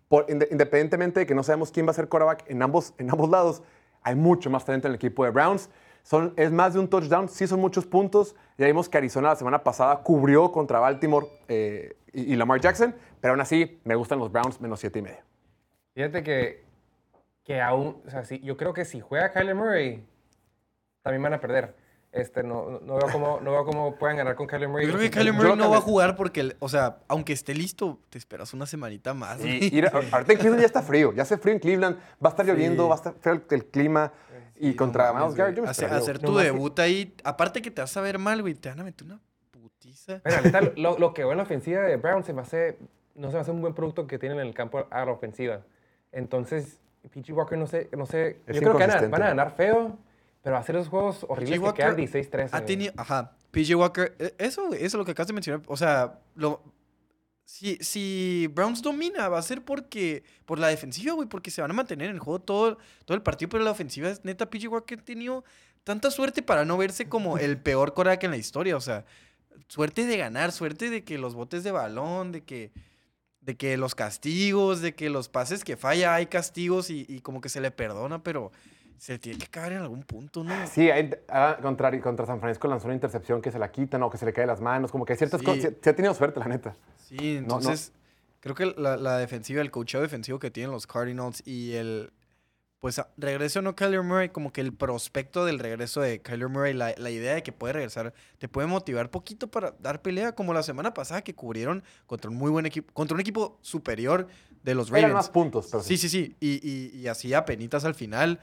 por- 0.09 0.27
inde- 0.31 0.49
independientemente 0.51 1.21
de 1.21 1.27
que 1.27 1.35
no 1.35 1.43
sabemos 1.43 1.71
quién 1.73 1.87
va 1.87 1.91
a 1.91 1.95
ser 1.95 2.09
quarterback 2.09 2.45
en 2.49 2.63
ambos, 2.63 2.95
en 2.99 3.11
ambos 3.11 3.29
lados, 3.29 3.63
hay 4.03 4.15
mucho 4.15 4.49
más 4.51 4.65
talento 4.65 4.87
en 4.87 4.93
el 4.93 4.97
equipo 4.97 5.25
de 5.25 5.31
Browns. 5.31 5.69
Son, 6.05 6.33
es 6.37 6.53
más 6.53 6.75
de 6.75 6.79
un 6.79 6.89
touchdown, 6.89 7.29
sí 7.29 7.49
son 7.49 7.61
muchos 7.61 7.85
puntos. 7.85 8.37
Ya 8.57 8.67
vimos 8.67 8.89
que 8.89 8.97
Arizona 8.97 9.31
la 9.31 9.37
semana 9.37 9.65
pasada 9.65 10.05
cubrió 10.05 10.53
contra 10.53 10.79
Baltimore 10.79 11.27
eh, 11.49 11.97
y, 12.13 12.33
y 12.33 12.37
Lamar 12.37 12.61
Jackson, 12.61 12.95
pero 13.21 13.33
aún 13.33 13.41
así 13.41 13.81
me 13.83 13.97
gustan 13.97 14.21
los 14.21 14.31
Browns 14.31 14.61
menos 14.61 14.79
siete 14.79 15.01
y 15.01 15.03
medio. 15.03 15.19
Fíjate 15.95 16.23
que, 16.23 16.65
que 17.43 17.61
aún, 17.61 18.01
o 18.07 18.11
sea, 18.11 18.25
sí, 18.25 18.39
yo 18.45 18.57
creo 18.57 18.73
que 18.73 18.85
si 18.85 19.01
juega 19.01 19.33
Kyler 19.33 19.57
Murray, 19.57 20.05
también 21.03 21.23
van 21.25 21.33
a 21.35 21.41
perder. 21.41 21.75
Este, 22.17 22.43
no, 22.43 22.81
no, 22.81 22.97
veo 22.97 23.09
cómo, 23.13 23.41
no 23.43 23.53
veo 23.53 23.65
cómo 23.65 23.97
puedan 23.97 24.17
ganar 24.17 24.35
con 24.37 24.47
Kyler 24.47 24.69
Murray. 24.69 24.87
Yo 24.87 24.93
creo 24.95 25.03
que 25.05 25.11
Kyler 25.11 25.33
Murray 25.35 25.57
no 25.57 25.71
va 25.71 25.77
a 25.77 25.81
jugar 25.81 26.17
porque, 26.17 26.57
o 26.61 26.69
sea, 26.69 26.99
aunque 27.09 27.33
esté 27.33 27.55
listo, 27.55 27.99
te 28.11 28.17
esperas 28.19 28.55
una 28.55 28.65
semanita 28.67 29.13
más. 29.15 29.45
Y, 29.45 29.69
y 29.77 29.81
ahorita 29.85 30.33
en 30.33 30.39
Cleveland 30.39 30.61
ya 30.61 30.67
está 30.67 30.83
frío, 30.83 31.13
ya 31.13 31.23
hace 31.23 31.37
frío 31.37 31.55
en 31.55 31.61
Cleveland, 31.61 31.97
va 32.25 32.29
a 32.29 32.31
estar 32.31 32.47
lloviendo, 32.47 32.89
va 32.89 32.95
a 32.95 32.97
estar 32.97 33.15
feo 33.21 33.35
el, 33.35 33.43
el 33.51 33.67
clima. 33.67 34.13
y 34.59 34.75
contra 34.75 35.13
Miles 35.13 35.35
Garrett, 35.35 35.57
yo 35.57 35.63
me 35.63 35.69
Hacer, 35.69 35.85
esperaría. 35.85 36.03
hacer 36.03 36.19
tu 36.19 36.37
debut 36.37 36.79
ahí, 36.79 37.15
aparte 37.23 37.61
que 37.61 37.71
te 37.71 37.83
vas 37.83 37.95
a 37.97 38.01
ver 38.01 38.19
mal, 38.19 38.41
güey, 38.41 38.55
te 38.55 38.71
van 38.71 38.81
a 38.81 38.85
meter 38.85 39.07
una 39.07 39.21
putiza. 39.51 40.23
Mira, 40.25 40.39
ahorita 40.39 40.61
lo, 40.77 40.99
lo 40.99 41.13
que 41.13 41.23
veo 41.23 41.33
en 41.33 41.37
la 41.39 41.43
ofensiva 41.45 41.83
de 41.83 41.97
Brown 41.97 42.25
se 42.25 42.33
me 42.33 42.41
hace, 42.41 42.79
no 43.15 43.29
se 43.29 43.35
me 43.35 43.41
hace 43.41 43.51
un 43.51 43.61
buen 43.61 43.75
producto 43.75 44.07
que 44.07 44.19
tienen 44.19 44.41
en 44.41 44.47
el 44.47 44.55
campo 44.55 44.87
a 44.91 45.05
la 45.05 45.13
ofensiva. 45.13 45.61
Entonces, 46.13 46.81
PG 47.13 47.33
Walker 47.35 47.59
no 47.59 47.67
sé, 47.67 47.89
no 47.97 48.07
sé, 48.07 48.39
Es 48.47 48.57
yo 48.57 48.63
creo 48.63 48.77
que 48.79 48.87
van 48.87 49.05
a, 49.05 49.09
van 49.09 49.23
a 49.23 49.27
ganar 49.29 49.55
feo, 49.55 49.99
Pero 50.47 50.59
hacer 50.59 50.77
esos 50.77 50.89
juegos 50.89 51.27
horribles 51.29 51.59
que 51.59 51.75
quedan 51.75 51.99
Walker 51.99 52.09
16-13. 52.09 52.51
Ha 52.53 52.65
tenido, 52.65 52.93
ajá, 52.97 53.33
PJ 53.51 53.75
Walker, 53.75 54.15
eh, 54.21 54.33
eso, 54.39 54.73
eso 54.75 54.85
es 54.85 54.95
lo 54.95 55.05
que 55.05 55.11
acabas 55.11 55.27
de 55.27 55.33
mencionar. 55.33 55.61
O 55.67 55.77
sea, 55.77 56.21
lo, 56.37 56.63
si, 57.45 57.79
si 57.79 58.49
Browns 58.55 58.81
domina, 58.81 59.29
va 59.29 59.41
a 59.41 59.43
ser 59.43 59.65
porque 59.65 60.23
por 60.45 60.61
la 60.61 60.69
defensiva, 60.69 61.15
güey, 61.15 61.29
porque 61.29 61.51
se 61.51 61.63
van 61.63 61.73
a 61.73 61.75
mantener 61.75 62.11
en 62.11 62.15
el 62.15 62.21
juego 62.21 62.39
todo, 62.39 62.79
todo 63.05 63.17
el 63.17 63.23
partido, 63.25 63.49
pero 63.49 63.65
la 63.65 63.73
ofensiva 63.73 64.09
es 64.09 64.25
neta, 64.25 64.49
PJ 64.49 64.69
Walker 64.69 65.01
ha 65.01 65.05
tenido 65.05 65.43
tanta 65.83 66.13
suerte 66.13 66.43
para 66.43 66.65
no 66.65 66.77
verse 66.77 67.09
como 67.09 67.39
el 67.39 67.59
peor 67.61 67.93
coreback 67.93 68.23
en 68.23 68.31
la 68.31 68.37
historia. 68.37 68.77
O 68.77 68.81
sea, 68.81 69.05
suerte 69.67 70.07
de 70.07 70.17
ganar, 70.17 70.53
suerte 70.53 70.91
de 70.91 71.03
que 71.03 71.19
los 71.19 71.35
botes 71.35 71.65
de 71.65 71.73
balón, 71.73 72.31
de 72.31 72.45
que, 72.45 72.71
de 73.41 73.57
que 73.57 73.77
los 73.77 73.97
castigos, 73.97 74.81
de 74.81 74.95
que 74.95 75.11
los 75.11 75.29
pases 75.29 75.65
que 75.65 75.77
falla 75.77 76.15
hay 76.15 76.27
castigos 76.27 76.89
y, 76.89 77.05
y 77.09 77.19
como 77.19 77.41
que 77.41 77.49
se 77.49 77.61
le 77.61 77.73
perdona, 77.73 78.23
pero 78.23 78.53
se 78.99 79.19
tiene 79.19 79.39
que 79.39 79.45
acabar 79.47 79.73
en 79.73 79.79
algún 79.79 80.03
punto, 80.03 80.43
¿no? 80.45 80.55
Sí, 80.67 80.91
hay- 80.91 81.11
ah, 81.29 81.59
contra, 81.61 81.99
contra 82.01 82.27
San 82.27 82.41
Francisco 82.41 82.69
lanzó 82.69 82.87
una 82.87 82.95
intercepción 82.95 83.41
que 83.43 83.51
se 83.53 83.59
la 83.59 83.71
quitan 83.71 84.03
o 84.03 84.11
que 84.11 84.19
se 84.19 84.27
le 84.27 84.33
cae 84.33 84.43
de 84.43 84.49
las 84.49 84.61
manos. 84.61 84.91
Como 84.91 85.05
que 85.05 85.13
hay 85.13 85.19
ciertas 85.19 85.41
Sí. 85.41 85.47
cosas. 85.47 85.63
Sí, 85.63 85.69
sí 85.83 85.91
ha 85.91 85.95
tenido 85.97 86.15
suerte, 86.15 86.41
la 86.41 86.47
neta. 86.49 86.75
Sí, 86.99 87.17
No, 87.17 87.23
no. 87.25 87.39
entonces 87.57 87.93
creo 88.41 88.55
que 88.55 88.67
la, 88.77 88.97
la 88.97 89.19
defensiva, 89.19 89.61
el 89.61 89.71
coacheo 89.71 90.01
defensivo 90.01 90.39
que 90.39 90.51
tienen 90.51 90.71
los 90.73 90.87
Cardinals 90.87 91.43
y 91.47 91.73
el 91.75 92.13
pues 92.79 93.01
regreso 93.17 93.63
no 93.63 93.75
Kyler 93.75 94.03
Murray, 94.03 94.29
como 94.29 94.53
que 94.53 94.61
el 94.61 94.73
prospecto 94.73 95.45
del 95.45 95.59
regreso 95.59 96.03
de 96.03 96.21
Kyler 96.21 96.49
Murray, 96.49 96.75
la, 96.75 96.95
la 96.99 97.11
idea 97.11 97.35
de 97.35 97.43
que 97.43 97.51
puede 97.51 97.73
regresar, 97.73 98.13
te 98.39 98.49
puede 98.49 98.69
motivar 98.69 99.11
poquito 99.11 99.49
para 99.51 99.73
dar 99.81 100.03
pelea, 100.03 100.35
como 100.35 100.53
la 100.55 100.63
semana 100.63 100.93
pasada 100.95 101.23
que 101.23 101.35
cubrieron 101.35 101.83
contra 102.07 102.31
un 102.31 102.37
muy 102.37 102.51
buen 102.51 102.67
equipo, 102.67 102.93
contra 102.93 103.15
un 103.15 103.21
equipo 103.21 103.59
superior 103.63 104.29
de 104.63 104.75
los 104.75 104.89
Eran 104.91 105.01
Ravens. 105.03 105.15
más 105.15 105.31
puntos, 105.31 105.69
pero 105.71 105.83
Sí, 105.83 105.97
sí, 105.97 106.09
sí. 106.09 106.37
Y, 106.39 106.61
y, 106.63 106.97
y 107.01 107.09
así 107.09 107.33
a 107.35 107.45
penitas 107.45 107.85
al 107.87 107.95
final. 107.95 108.41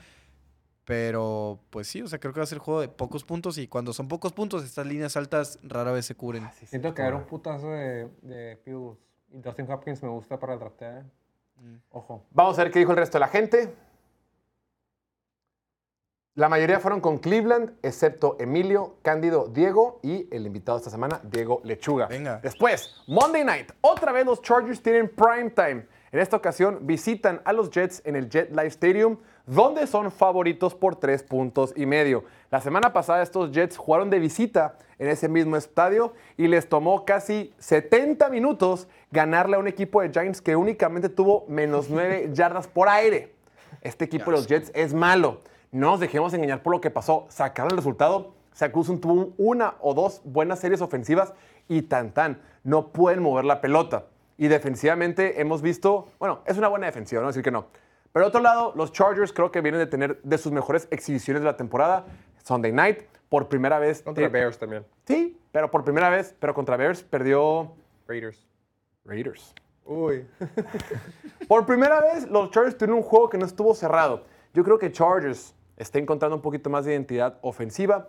Pero, 0.85 1.59
pues 1.69 1.87
sí, 1.87 2.01
o 2.01 2.07
sea, 2.07 2.19
creo 2.19 2.33
que 2.33 2.41
va 2.41 2.43
a 2.43 2.47
ser 2.47 2.57
juego 2.57 2.81
de 2.81 2.89
pocos 2.89 3.23
puntos. 3.23 3.57
Y 3.57 3.67
cuando 3.67 3.93
son 3.93 4.07
pocos 4.07 4.33
puntos, 4.33 4.63
estas 4.65 4.85
líneas 4.85 5.15
altas 5.15 5.59
rara 5.63 5.91
vez 5.91 6.05
se 6.05 6.15
cubren. 6.15 6.49
Siento 6.65 6.93
que 6.93 7.01
era 7.01 7.15
un 7.15 7.23
putazo 7.23 7.71
de, 7.71 8.09
de 8.21 8.59
goals. 8.65 8.99
Y 9.31 9.39
Dustin 9.39 9.69
Hopkins 9.71 10.03
me 10.03 10.09
gusta 10.09 10.37
para 10.37 10.53
el 10.53 10.59
draftear. 10.59 11.05
Mm. 11.55 11.75
Ojo. 11.91 12.25
Vamos 12.31 12.59
a 12.59 12.63
ver 12.63 12.71
qué 12.71 12.79
dijo 12.79 12.91
el 12.91 12.97
resto 12.97 13.17
de 13.17 13.19
la 13.21 13.27
gente. 13.27 13.73
La 16.35 16.49
mayoría 16.49 16.79
fueron 16.79 16.99
con 16.99 17.19
Cleveland, 17.19 17.77
excepto 17.83 18.37
Emilio, 18.39 18.97
Cándido, 19.03 19.47
Diego 19.47 19.99
y 20.01 20.27
el 20.35 20.47
invitado 20.47 20.79
esta 20.79 20.89
semana, 20.89 21.21
Diego 21.23 21.61
Lechuga. 21.63 22.07
Venga. 22.07 22.39
Después, 22.41 22.95
Monday 23.05 23.43
Night. 23.43 23.71
Otra 23.81 24.11
vez 24.11 24.25
los 24.25 24.41
Chargers 24.41 24.81
tienen 24.81 25.09
prime 25.09 25.51
time. 25.51 25.85
En 26.13 26.19
esta 26.19 26.37
ocasión 26.37 26.77
visitan 26.83 27.41
a 27.43 27.51
los 27.53 27.69
Jets 27.71 28.01
en 28.05 28.15
el 28.15 28.29
Jet 28.29 28.51
Life 28.51 28.67
Stadium, 28.67 29.17
donde 29.47 29.87
son 29.87 30.11
favoritos 30.11 30.75
por 30.75 30.95
tres 30.95 31.23
puntos 31.23 31.73
y 31.75 31.85
medio. 31.87 32.23
La 32.51 32.61
semana 32.61 32.93
pasada 32.93 33.23
estos 33.23 33.51
Jets 33.51 33.75
jugaron 33.77 34.09
de 34.11 34.19
visita 34.19 34.77
en 34.99 35.09
ese 35.09 35.27
mismo 35.27 35.57
estadio 35.57 36.13
y 36.37 36.47
les 36.47 36.69
tomó 36.69 37.03
casi 37.03 37.51
70 37.57 38.29
minutos 38.29 38.87
ganarle 39.11 39.55
a 39.55 39.59
un 39.59 39.67
equipo 39.67 40.01
de 40.01 40.11
Giants 40.11 40.39
que 40.41 40.55
únicamente 40.55 41.09
tuvo 41.09 41.45
menos 41.49 41.89
9 41.89 42.29
yardas 42.33 42.67
por 42.67 42.87
aire. 42.89 43.33
Este 43.81 44.05
equipo 44.05 44.25
de 44.25 44.37
los 44.37 44.47
Jets 44.47 44.71
es 44.75 44.93
malo. 44.93 45.41
No 45.71 45.89
nos 45.91 45.99
dejemos 45.99 46.31
engañar 46.35 46.61
por 46.61 46.73
lo 46.73 46.79
que 46.79 46.91
pasó. 46.91 47.25
Sacaron 47.29 47.71
el 47.71 47.77
resultado. 47.77 48.35
Wilson 48.71 49.01
tuvo 49.01 49.13
un- 49.13 49.33
una 49.39 49.73
o 49.81 49.95
dos 49.95 50.21
buenas 50.23 50.59
series 50.59 50.79
ofensivas 50.81 51.33
y 51.67 51.81
tan 51.81 52.13
tan. 52.13 52.39
No 52.63 52.89
pueden 52.89 53.23
mover 53.23 53.45
la 53.45 53.59
pelota. 53.61 54.05
Y 54.37 54.47
defensivamente 54.47 55.39
hemos 55.41 55.61
visto, 55.61 56.09
bueno, 56.19 56.41
es 56.45 56.57
una 56.57 56.67
buena 56.67 56.87
defensiva, 56.87 57.21
no 57.21 57.27
decir 57.27 57.43
que 57.43 57.51
no. 57.51 57.67
Pero 58.11 58.27
otro 58.27 58.41
lado, 58.41 58.73
los 58.75 58.91
Chargers 58.91 59.33
creo 59.33 59.51
que 59.51 59.61
vienen 59.61 59.79
de 59.79 59.87
tener 59.87 60.21
de 60.21 60.37
sus 60.37 60.51
mejores 60.51 60.87
exhibiciones 60.91 61.41
de 61.41 61.47
la 61.47 61.57
temporada. 61.57 62.05
Sunday 62.43 62.71
Night, 62.71 63.01
por 63.29 63.47
primera 63.47 63.79
vez. 63.79 64.01
Contra 64.03 64.27
Bears 64.29 64.59
también. 64.59 64.85
Sí, 65.07 65.39
pero 65.51 65.71
por 65.71 65.83
primera 65.83 66.09
vez, 66.09 66.35
pero 66.39 66.53
contra 66.53 66.77
Bears 66.77 67.01
perdió 67.03 67.73
Raiders. 68.07 68.47
Raiders. 69.05 69.53
Uy. 69.85 70.25
Por 71.47 71.65
primera 71.65 71.99
vez, 71.99 72.29
los 72.29 72.51
Chargers 72.51 72.77
tuvieron 72.77 72.97
un 72.97 73.03
juego 73.03 73.29
que 73.29 73.37
no 73.37 73.45
estuvo 73.45 73.73
cerrado. 73.75 74.23
Yo 74.53 74.63
creo 74.63 74.79
que 74.79 74.91
Chargers 74.91 75.53
está 75.75 75.99
encontrando 75.99 76.35
un 76.37 76.41
poquito 76.41 76.69
más 76.69 76.85
de 76.85 76.93
identidad 76.93 77.37
ofensiva. 77.41 78.07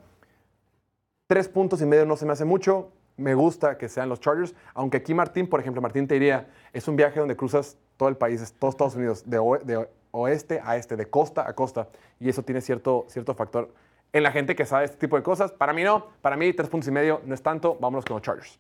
Tres 1.27 1.49
puntos 1.49 1.81
y 1.83 1.87
medio 1.87 2.07
no 2.07 2.17
se 2.17 2.27
me 2.27 2.33
hace 2.33 2.45
mucho. 2.45 2.93
Me 3.17 3.35
gusta 3.35 3.79
que 3.79 3.89
sean 3.89 4.09
los 4.09 4.21
Chargers. 4.21 4.55
Aunque 4.75 4.97
aquí 4.99 5.15
Martín, 5.15 5.49
por 5.49 5.61
ejemplo, 5.61 5.81
Martín 5.81 6.07
te 6.09 6.15
diría, 6.15 6.49
es 6.73 6.89
un 6.89 6.97
viaje 6.97 7.21
donde 7.21 7.37
cruzas 7.37 7.77
todo 7.97 8.09
el 8.09 8.17
país, 8.17 8.41
es 8.43 8.53
todo 8.53 8.71
Estados 8.71 8.97
Unidos, 8.97 9.29
de, 9.29 9.39
oe- 9.39 9.61
de 9.65 9.89
oeste 10.11 10.61
a 10.65 10.77
este, 10.77 10.97
de 10.97 11.07
costa 11.07 11.49
a 11.49 11.55
costa. 11.55 11.89
Y 12.19 12.29
eso 12.29 12.43
tiene 12.43 12.61
cierto, 12.61 13.07
cierto 13.09 13.35
factor 13.35 13.73
en 14.13 14.23
la 14.23 14.33
gente 14.33 14.57
que 14.57 14.65
sabe 14.65 14.85
este 14.87 14.97
tipo 14.97 15.17
de 15.17 15.23
cosas. 15.23 15.53
Para 15.53 15.73
mí 15.73 15.85
no. 15.85 16.09
Para 16.23 16.37
mí, 16.37 16.53
tres 16.53 16.69
puntos 16.69 16.89
y 16.89 16.93
medio 16.93 17.21
no 17.25 17.35
es 17.35 17.43
tanto. 17.43 17.77
Vámonos 17.81 18.05
con 18.05 18.15
los 18.15 18.23
Chargers. 18.23 18.59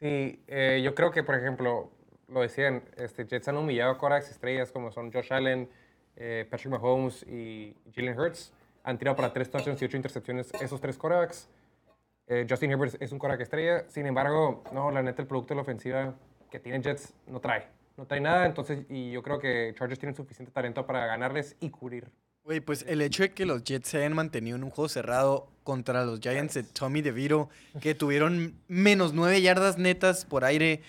Sí, 0.00 0.42
eh, 0.48 0.80
yo 0.84 0.94
creo 0.94 1.10
que, 1.10 1.22
por 1.22 1.36
ejemplo, 1.36 1.90
lo 2.28 2.40
decían, 2.40 2.82
este, 2.96 3.24
Jets 3.24 3.48
han 3.48 3.56
humillado 3.56 3.92
a 3.92 3.98
corebacks 3.98 4.30
estrellas 4.30 4.72
como 4.72 4.90
son 4.90 5.12
Josh 5.12 5.32
Allen, 5.32 5.68
eh, 6.16 6.46
Patrick 6.50 6.70
Mahomes 6.70 7.22
y 7.22 7.74
Jalen 7.94 8.18
Hurts. 8.18 8.52
Han 8.82 8.98
tirado 8.98 9.16
para 9.16 9.32
tres 9.32 9.50
touchdowns 9.50 9.80
y 9.80 9.84
ocho 9.84 9.96
intercepciones 9.96 10.52
esos 10.60 10.80
tres 10.80 10.96
corebacks. 10.98 11.48
Eh, 12.28 12.46
Justin 12.48 12.72
Herbert 12.72 13.00
es 13.00 13.12
un 13.12 13.18
coreback 13.18 13.42
estrella. 13.42 13.84
Sin 13.88 14.06
embargo, 14.06 14.64
no, 14.72 14.90
la 14.90 15.02
neta, 15.02 15.22
el 15.22 15.28
producto 15.28 15.54
de 15.54 15.56
la 15.56 15.62
ofensiva 15.62 16.14
que 16.50 16.58
tiene 16.58 16.80
Jets 16.82 17.14
no 17.26 17.40
trae. 17.40 17.68
No 17.96 18.06
trae 18.06 18.20
nada, 18.20 18.44
entonces, 18.44 18.84
y 18.90 19.10
yo 19.10 19.22
creo 19.22 19.38
que 19.38 19.74
Chargers 19.78 19.98
tienen 19.98 20.14
suficiente 20.14 20.52
talento 20.52 20.86
para 20.86 21.06
ganarles 21.06 21.56
y 21.60 21.70
cubrir. 21.70 22.10
Güey, 22.44 22.60
pues 22.60 22.84
el 22.86 23.00
hecho 23.00 23.22
de 23.22 23.32
que 23.32 23.46
los 23.46 23.64
Jets 23.64 23.88
se 23.88 23.98
hayan 23.98 24.12
mantenido 24.12 24.56
en 24.56 24.64
un 24.64 24.70
juego 24.70 24.88
cerrado 24.88 25.48
contra 25.64 26.04
los 26.04 26.20
Giants 26.20 26.54
de 26.54 26.62
Tommy 26.62 27.02
DeVito, 27.02 27.48
que 27.80 27.94
tuvieron 27.94 28.54
menos 28.68 29.14
nueve 29.14 29.40
yardas 29.40 29.78
netas 29.78 30.24
por 30.24 30.44
aire. 30.44 30.82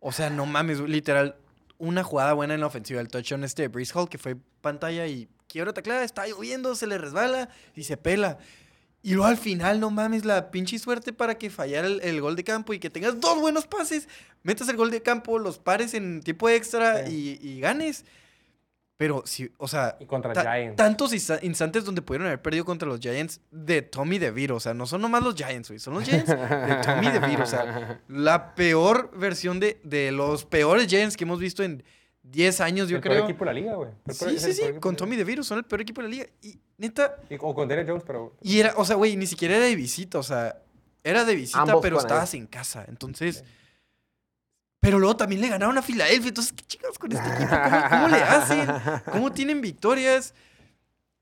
O 0.00 0.12
sea, 0.12 0.30
no 0.30 0.46
mames, 0.46 0.80
literal, 0.80 1.36
una 1.78 2.02
jugada 2.02 2.32
buena 2.32 2.54
en 2.54 2.60
la 2.60 2.66
ofensiva. 2.66 3.00
El 3.00 3.08
touchdown 3.08 3.44
este 3.44 3.62
de 3.62 3.68
Brees 3.68 3.94
Hall, 3.94 4.08
que 4.08 4.18
fue 4.18 4.36
pantalla 4.60 5.06
y 5.06 5.28
quiebra 5.48 5.72
taclada, 5.72 6.04
está 6.04 6.26
lloviendo, 6.26 6.74
se 6.74 6.86
le 6.86 6.96
resbala 6.96 7.50
y 7.74 7.82
se 7.82 7.96
pela. 7.96 8.38
Y 9.02 9.10
luego 9.12 9.26
al 9.26 9.36
final, 9.36 9.78
no 9.78 9.90
mames, 9.90 10.24
la 10.24 10.50
pinche 10.50 10.78
suerte 10.78 11.12
para 11.12 11.36
que 11.38 11.48
fallara 11.48 11.86
el, 11.86 12.00
el 12.02 12.20
gol 12.20 12.34
de 12.34 12.42
campo 12.44 12.74
y 12.74 12.78
que 12.80 12.90
tengas 12.90 13.20
dos 13.20 13.38
buenos 13.40 13.66
pases, 13.66 14.08
metas 14.42 14.68
el 14.68 14.76
gol 14.76 14.90
de 14.90 15.00
campo, 15.02 15.38
los 15.38 15.58
pares 15.58 15.94
en 15.94 16.22
tiempo 16.22 16.48
extra 16.48 17.08
y, 17.08 17.38
y 17.40 17.60
ganes. 17.60 18.04
Pero 18.96 19.22
sí, 19.26 19.52
o 19.58 19.68
sea, 19.68 19.96
Y 20.00 20.06
contra 20.06 20.32
ta- 20.32 20.40
Giants. 20.42 20.76
tantos 20.76 21.12
insta- 21.12 21.38
instantes 21.42 21.84
donde 21.84 22.00
pudieron 22.00 22.26
haber 22.28 22.40
perdido 22.40 22.64
contra 22.64 22.88
los 22.88 22.98
Giants 22.98 23.40
de 23.50 23.82
Tommy 23.82 24.18
DeVito. 24.18 24.54
O 24.56 24.60
sea, 24.60 24.72
no 24.72 24.86
son 24.86 25.02
nomás 25.02 25.22
los 25.22 25.34
Giants, 25.34 25.68
güey. 25.68 25.78
Son 25.78 25.92
los 25.94 26.02
Giants 26.04 26.26
de 26.30 26.76
Tommy 26.82 27.10
DeVito. 27.12 27.42
O 27.42 27.46
sea, 27.46 28.00
la 28.08 28.54
peor 28.54 29.10
versión 29.16 29.60
de, 29.60 29.78
de 29.84 30.12
los 30.12 30.46
peores 30.46 30.86
Giants 30.88 31.16
que 31.18 31.24
hemos 31.24 31.38
visto 31.38 31.62
en 31.62 31.84
10 32.30 32.60
años, 32.60 32.88
yo 32.88 32.96
el 32.96 33.02
peor 33.02 33.14
creo. 33.14 33.24
equipo 33.24 33.44
de 33.44 33.46
la 33.46 33.52
liga, 33.60 33.74
güey. 33.74 33.88
El 34.06 34.14
peor- 34.16 34.30
Sí, 34.32 34.38
sí, 34.38 34.46
el 34.46 34.54
sí. 34.54 34.62
peor 34.62 34.80
Con 34.80 34.96
Tommy 34.96 35.16
DeVito 35.16 35.42
son 35.42 35.58
el 35.58 35.64
peor 35.64 35.80
equipo 35.80 36.02
de 36.02 36.08
la 36.08 36.14
liga. 36.14 36.26
Y 36.42 36.58
neta. 36.78 37.16
Y- 37.30 37.36
o 37.40 37.54
con 37.54 37.68
Derek 37.68 37.88
Jones, 37.88 38.02
pero 38.06 38.34
y 38.42 38.58
era, 38.60 38.74
o 38.76 38.84
sea, 38.84 38.96
güey, 38.96 39.16
ni 39.16 39.26
siquiera 39.26 39.56
era 39.56 39.64
de 39.66 39.76
visita. 39.76 40.18
O 40.18 40.22
sea, 40.22 40.58
era 41.04 41.24
de 41.24 41.34
visita, 41.34 41.60
Ambos 41.62 41.80
pero 41.82 41.98
estabas 41.98 42.34
en 42.34 42.46
casa. 42.46 42.84
Entonces. 42.88 43.44
Pero 44.80 44.98
luego 44.98 45.16
también 45.16 45.40
le 45.40 45.48
ganaron 45.48 45.76
a 45.78 45.82
Filadelfia. 45.82 46.28
Entonces, 46.28 46.52
¿qué 46.52 46.64
chingados 46.64 46.98
con 46.98 47.10
este 47.10 47.26
equipo? 47.28 47.48
¿Cómo, 47.50 47.88
cómo 47.90 48.08
le 48.08 48.22
hacen? 48.22 48.68
¿Cómo 49.12 49.32
tienen 49.32 49.60
victorias? 49.60 50.32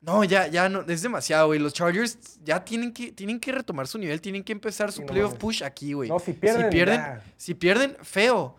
No, 0.00 0.22
ya, 0.22 0.48
ya 0.48 0.68
no, 0.68 0.82
es 0.82 1.00
demasiado, 1.00 1.46
güey. 1.46 1.58
Los 1.58 1.72
Chargers 1.72 2.18
ya 2.44 2.62
tienen 2.62 2.92
que, 2.92 3.12
tienen 3.12 3.40
que 3.40 3.52
retomar 3.52 3.86
su 3.86 3.96
nivel, 3.96 4.20
tienen 4.20 4.44
que 4.44 4.52
empezar 4.52 4.92
su 4.92 5.00
no 5.00 5.06
playoff 5.06 5.34
push 5.36 5.62
aquí, 5.62 5.94
güey. 5.94 6.10
No, 6.10 6.18
si 6.18 6.34
pierden, 6.34 6.64
si 6.64 6.70
pierden, 6.70 6.96
ya. 7.00 7.22
si 7.38 7.54
pierden, 7.54 7.96
feo. 8.02 8.54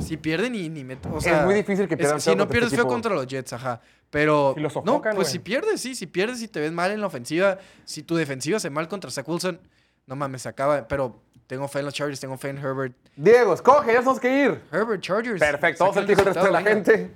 Si 0.00 0.16
pierden 0.16 0.54
y 0.54 0.68
ni 0.68 0.84
met- 0.84 0.98
o 1.12 1.20
sea, 1.20 1.44
muy 1.44 1.54
difícil 1.54 1.86
que 1.88 1.94
es- 1.94 1.98
pierdan 1.98 2.20
Si 2.20 2.30
no 2.30 2.36
contra 2.38 2.48
pierdes 2.52 2.72
este 2.72 2.82
feo 2.82 2.86
contra 2.90 3.14
los 3.14 3.26
Jets, 3.26 3.52
ajá. 3.52 3.80
Pero. 4.10 4.52
Si 4.54 4.60
los 4.60 4.74
no, 4.76 4.82
sofocan, 4.82 5.14
pues 5.14 5.28
güey. 5.28 5.32
si 5.32 5.38
pierdes, 5.40 5.80
sí. 5.80 5.94
Si 5.94 6.06
pierdes 6.06 6.40
y 6.42 6.48
te 6.48 6.60
ves 6.60 6.72
mal 6.72 6.90
en 6.90 7.00
la 7.00 7.06
ofensiva. 7.08 7.58
Si 7.84 8.02
tu 8.02 8.16
defensiva 8.16 8.58
se 8.60 8.70
mal 8.70 8.88
contra 8.88 9.10
Zach 9.10 9.28
Wilson, 9.28 9.60
no 10.06 10.16
mames, 10.16 10.42
se 10.42 10.48
acaba. 10.48 10.86
Pero 10.88 11.20
tengo 11.46 11.66
fe 11.68 11.80
en 11.80 11.84
los 11.86 11.94
Chargers, 11.94 12.20
tengo 12.20 12.36
fe 12.38 12.48
en 12.50 12.58
Herbert. 12.58 12.94
Diego, 13.16 13.54
escoge, 13.54 13.88
ya 13.88 13.98
tenemos 14.00 14.20
que 14.20 14.44
ir. 14.44 14.60
Herbert, 14.72 15.00
Chargers. 15.02 15.40
Perfecto, 15.40 15.84
vamos 15.84 15.96
a 15.96 16.00
Saca 16.00 16.06
ver 16.06 16.06
qué 16.06 16.22
dijo 16.22 16.28
el 16.28 16.34
resto 16.34 16.44
de 16.44 16.50
la 16.52 16.62
gente. 16.62 17.10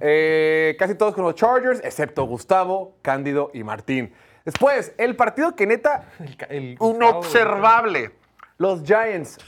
Eh, 0.00 0.76
casi 0.78 0.94
todos 0.94 1.14
con 1.14 1.24
los 1.24 1.34
Chargers, 1.34 1.80
excepto 1.82 2.24
Gustavo, 2.24 2.96
Cándido 3.02 3.50
y 3.54 3.64
Martín. 3.64 4.12
Después, 4.44 4.92
el 4.98 5.16
partido 5.16 5.56
que 5.56 5.66
neta, 5.66 6.08
el, 6.20 6.36
el 6.50 6.78
inobservable. 6.80 8.12
Los 8.58 8.82
Giants, 8.84 9.38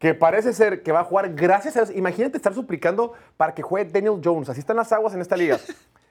que 0.00 0.14
parece 0.14 0.54
ser 0.54 0.82
que 0.82 0.92
va 0.92 1.00
a 1.00 1.04
jugar 1.04 1.34
gracias 1.34 1.76
a 1.76 1.84
Dios. 1.84 1.94
Imagínate 1.94 2.38
estar 2.38 2.54
suplicando 2.54 3.12
para 3.36 3.54
que 3.54 3.60
juegue 3.60 3.90
Daniel 3.90 4.18
Jones. 4.24 4.48
Así 4.48 4.58
están 4.58 4.76
las 4.76 4.90
aguas 4.92 5.12
en 5.14 5.20
esta 5.20 5.36
liga. 5.36 5.58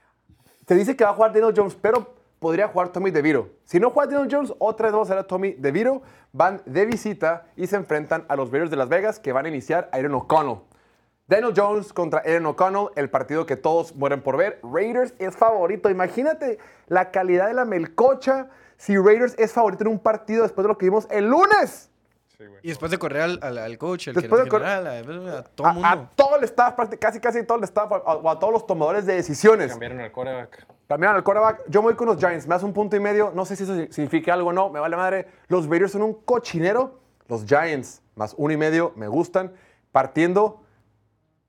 Se 0.68 0.76
dice 0.76 0.96
que 0.96 1.04
va 1.04 1.10
a 1.10 1.14
jugar 1.14 1.34
Daniel 1.34 1.56
Jones, 1.58 1.76
pero 1.82 2.14
podría 2.38 2.68
jugar 2.68 2.90
Tommy 2.90 3.10
DeVito. 3.10 3.50
Si 3.66 3.80
no 3.80 3.90
juega 3.90 4.12
Daniel 4.12 4.30
Jones, 4.32 4.54
otra 4.60 4.86
vez 4.86 4.94
vamos 4.94 5.10
a 5.10 5.16
ver 5.16 5.24
a 5.24 5.28
Tommy 5.28 5.54
DeVito. 5.54 6.04
Van 6.32 6.62
de 6.68 6.86
visita 6.86 7.48
y 7.56 7.66
se 7.66 7.78
enfrentan 7.78 8.26
a 8.30 8.36
los 8.36 8.52
Bears 8.52 8.70
de 8.70 8.76
Las 8.78 8.90
Vegas, 8.90 9.18
que 9.20 9.34
van 9.34 9.48
a 9.48 9.50
iniciar 9.50 9.90
a 9.92 9.98
Aaron 9.98 10.14
O'Connell. 10.14 10.60
Daniel 11.26 11.54
Jones 11.58 11.92
contra 11.92 12.20
Aaron 12.20 12.46
O'Connell, 12.46 12.90
el 12.96 13.10
partido 13.10 13.48
que 13.48 13.56
todos 13.56 13.96
mueren 13.96 14.22
por 14.22 14.38
ver. 14.38 14.60
Raiders 14.62 15.16
es 15.18 15.36
favorito. 15.36 15.90
Imagínate 15.90 16.60
la 16.86 17.10
calidad 17.10 17.48
de 17.48 17.56
la 17.56 17.66
melcocha 17.66 18.50
si 18.78 18.96
Raiders 18.98 19.34
es 19.40 19.52
favorito 19.52 19.84
en 19.84 19.90
un 19.90 20.00
partido 20.00 20.44
después 20.44 20.64
de 20.64 20.68
lo 20.68 20.78
que 20.78 20.86
vimos 20.86 21.08
el 21.10 21.28
lunes. 21.28 21.89
Y 22.62 22.70
después 22.70 22.90
de 22.92 22.98
correr 22.98 23.22
al, 23.24 23.40
al- 23.42 23.58
al 23.58 23.78
coach, 23.78 24.08
el 24.08 24.14
Después 24.16 24.44
de 24.46 24.50
general, 24.50 24.88
a, 24.88 25.40
a 25.40 25.44
todo 25.44 25.70
el 25.70 25.84
A, 25.86 25.92
a 25.92 25.96
mundo. 25.96 26.12
todo 26.16 26.36
el 26.38 26.44
staff, 26.46 26.76
casi 27.00 27.20
casi 27.20 27.44
todo 27.46 27.58
el 27.58 27.64
staff, 27.66 27.92
a- 27.92 27.96
o 27.98 28.30
a 28.30 28.40
todos 28.40 28.54
los 28.54 28.66
tomadores 28.66 29.06
de 29.06 29.16
decisiones. 29.16 29.72
Cambiaron 29.72 30.00
al 30.00 30.12
quarterback. 30.12 30.66
Cambiaron 30.88 31.18
al 31.18 31.24
quarterback. 31.24 31.64
Yo 31.68 31.82
me 31.82 31.88
voy 31.90 31.96
con 31.96 32.08
los 32.08 32.18
Giants. 32.18 32.48
Me 32.48 32.56
hace 32.56 32.66
un 32.66 32.74
punto 32.74 32.96
y 32.96 33.00
medio. 33.00 33.32
No 33.36 33.46
sé 33.46 33.56
si 33.56 33.64
eso 33.64 33.74
significa 33.92 34.34
algo 34.34 34.50
o 34.50 34.54
no. 34.54 34.70
Me 34.70 34.80
vale 34.80 34.96
madre. 34.96 35.28
Los 35.48 35.68
Raiders 35.68 35.92
son 35.92 36.02
un 36.04 36.14
cochinero. 36.14 37.00
Los 37.28 37.46
Giants, 37.46 38.02
más 38.16 38.34
uno 38.38 38.54
y 38.54 38.58
medio, 38.58 38.94
me 38.96 39.08
gustan. 39.08 39.52
Partiendo. 39.92 40.64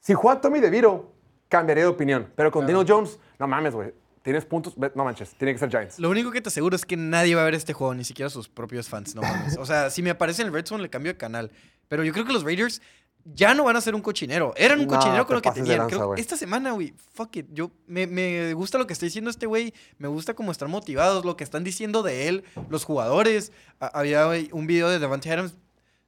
Si 0.01 0.13
juega 0.15 0.41
Tommy 0.41 0.61
DeVito, 0.61 1.13
cambiaría 1.49 1.85
de 1.85 1.91
opinión. 1.91 2.33
Pero 2.37 2.51
con 2.51 2.67
Daniel 2.67 2.85
Jones, 2.89 3.19
no 3.39 3.47
mames, 3.47 3.75
güey. 3.75 3.95
Tienes 4.23 4.45
puntos. 4.45 4.75
No 4.77 5.05
manches. 5.05 5.31
Tiene 5.39 5.53
que 5.55 5.59
ser 5.59 5.71
Giants. 5.71 5.99
Lo 5.99 6.11
único 6.11 6.31
que 6.31 6.41
te 6.43 6.49
aseguro 6.49 6.77
es 6.77 6.85
que 6.85 6.97
nadie 6.97 7.35
va 7.35 7.43
a 7.43 7.45
ver 7.45 7.55
este 7.55 7.73
juego, 7.73 7.95
ni 7.95 8.05
siquiera 8.05 8.29
sus 8.29 8.49
propios 8.49 8.89
fans, 8.89 9.15
no 9.15 9.23
mames. 9.23 9.57
O 9.59 9.65
sea, 9.65 9.89
si 9.91 10.03
me 10.03 10.11
aparece 10.11 10.43
en 10.43 10.49
el 10.49 10.55
Red 10.55 10.67
Zone, 10.67 10.83
le 10.83 10.91
cambio 10.91 11.13
de 11.13 11.17
canal. 11.19 11.51
Pero 11.89 12.05
yo 12.05 12.13
creo 12.13 12.25
que 12.27 12.33
los 12.33 12.45
Raiders 12.45 12.83
ya 13.25 13.55
no 13.55 13.65
van 13.65 13.77
a 13.77 13.81
ser 13.81 13.95
un 13.95 14.01
cochinero. 14.03 14.53
Eran 14.57 14.81
un 14.81 14.87
No, 14.87 14.95
cochinero 14.97 15.27
con 15.27 15.37
lo 15.37 15.43
que 15.43 15.51
tenían. 15.51 15.79
lanza, 15.79 15.97
Creo- 15.97 16.15
esta 16.17 16.37
semana, 16.37 16.73
güey, 16.73 16.95
fuck 17.15 17.37
it. 17.37 17.47
Yo, 17.53 17.71
me, 17.87 18.07
me 18.07 18.53
gusta 18.55 18.79
lo 18.79 18.87
que 18.87 18.93
está 18.93 19.07
diciendo 19.07 19.31
este 19.31 19.47
güey. 19.47 19.73
Me 19.99 20.09
gusta 20.09 20.35
cómo 20.35 20.53
están 20.53 20.71
motivados, 20.71 21.25
lo 21.25 21.37
que 21.37 21.45
están 21.45 21.65
diciendo 21.65 22.03
de 22.03 22.29
él, 22.29 22.45
los 22.69 22.85
jugadores. 22.85 23.53
A- 23.79 23.87
había 23.99 24.25
güey, 24.27 24.49
un 24.53 24.67
video 24.67 24.89
de 24.89 24.99
Devante 24.99 25.31
Adams 25.33 25.55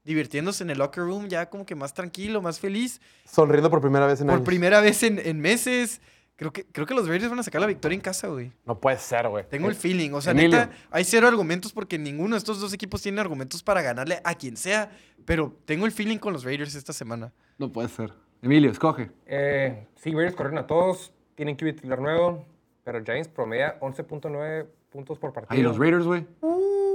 divirtiéndose 0.05 0.65
en 0.65 0.71
el 0.71 0.79
locker 0.79 1.05
room, 1.05 1.29
ya 1.29 1.49
como 1.49 1.65
que 1.65 1.75
más 1.75 1.95
tranquilo, 1.95 2.43
más 2.43 2.59
feliz. 2.59 3.01
Sonriendo 3.31 3.71
por 3.71 3.81
primera 3.81 4.07
vez 4.07 4.21
en 4.21 4.27
Por 4.27 4.35
años. 4.37 4.47
primera 4.47 4.81
vez 4.81 5.03
en, 5.03 5.19
en 5.19 5.41
meses. 5.41 6.01
Creo 6.37 6.53
que, 6.53 6.65
creo 6.65 6.87
que 6.87 6.95
los 6.95 7.07
Raiders 7.07 7.31
van 7.31 7.39
a 7.39 7.43
sacar 7.43 7.61
la 7.61 7.67
victoria 7.67 7.95
en 7.95 8.01
casa, 8.01 8.29
güey. 8.29 8.53
No 8.65 8.81
puede 8.81 8.99
ser, 8.99 9.29
güey. 9.29 9.45
Tengo 9.49 9.69
el 9.69 9.75
feeling. 9.75 10.13
O 10.13 10.21
sea, 10.21 10.33
Emilio. 10.33 10.59
neta, 10.59 10.73
hay 10.91 11.05
cero 11.05 11.29
argumentos 11.29 11.73
porque 11.73 11.99
ninguno 11.99 12.35
de 12.35 12.39
estos 12.39 12.61
dos 12.61 12.73
equipos 12.73 13.03
tiene 13.03 13.21
argumentos 13.21 13.63
para 13.63 13.83
ganarle 13.83 14.21
a 14.25 14.35
quien 14.35 14.57
sea. 14.57 14.91
Pero 15.25 15.55
tengo 15.65 15.87
el 15.87 15.93
feeling 15.93 16.19
con 16.19 16.33
los 16.33 16.45
Raiders 16.45 16.75
esta 16.75 16.93
semana. 16.93 17.33
No 17.59 17.71
puede 17.71 17.89
ser. 17.89 18.13
Emilio, 18.41 18.71
escoge. 18.71 19.11
Eh, 19.27 19.87
sí, 19.97 20.13
Raiders 20.13 20.35
corrieron 20.35 20.59
a 20.59 20.67
todos. 20.67 21.13
Tienen 21.37 21.57
que 21.57 21.73
titular 21.73 22.01
nuevo. 22.01 22.45
Pero 22.83 23.05
Giants 23.05 23.29
promedia 23.29 23.79
11.9 23.81 24.67
puntos 24.91 25.19
por 25.19 25.33
partido. 25.33 25.55
Ahí 25.55 25.63
los 25.63 25.79
Raiders, 25.79 26.05
güey. 26.05 26.27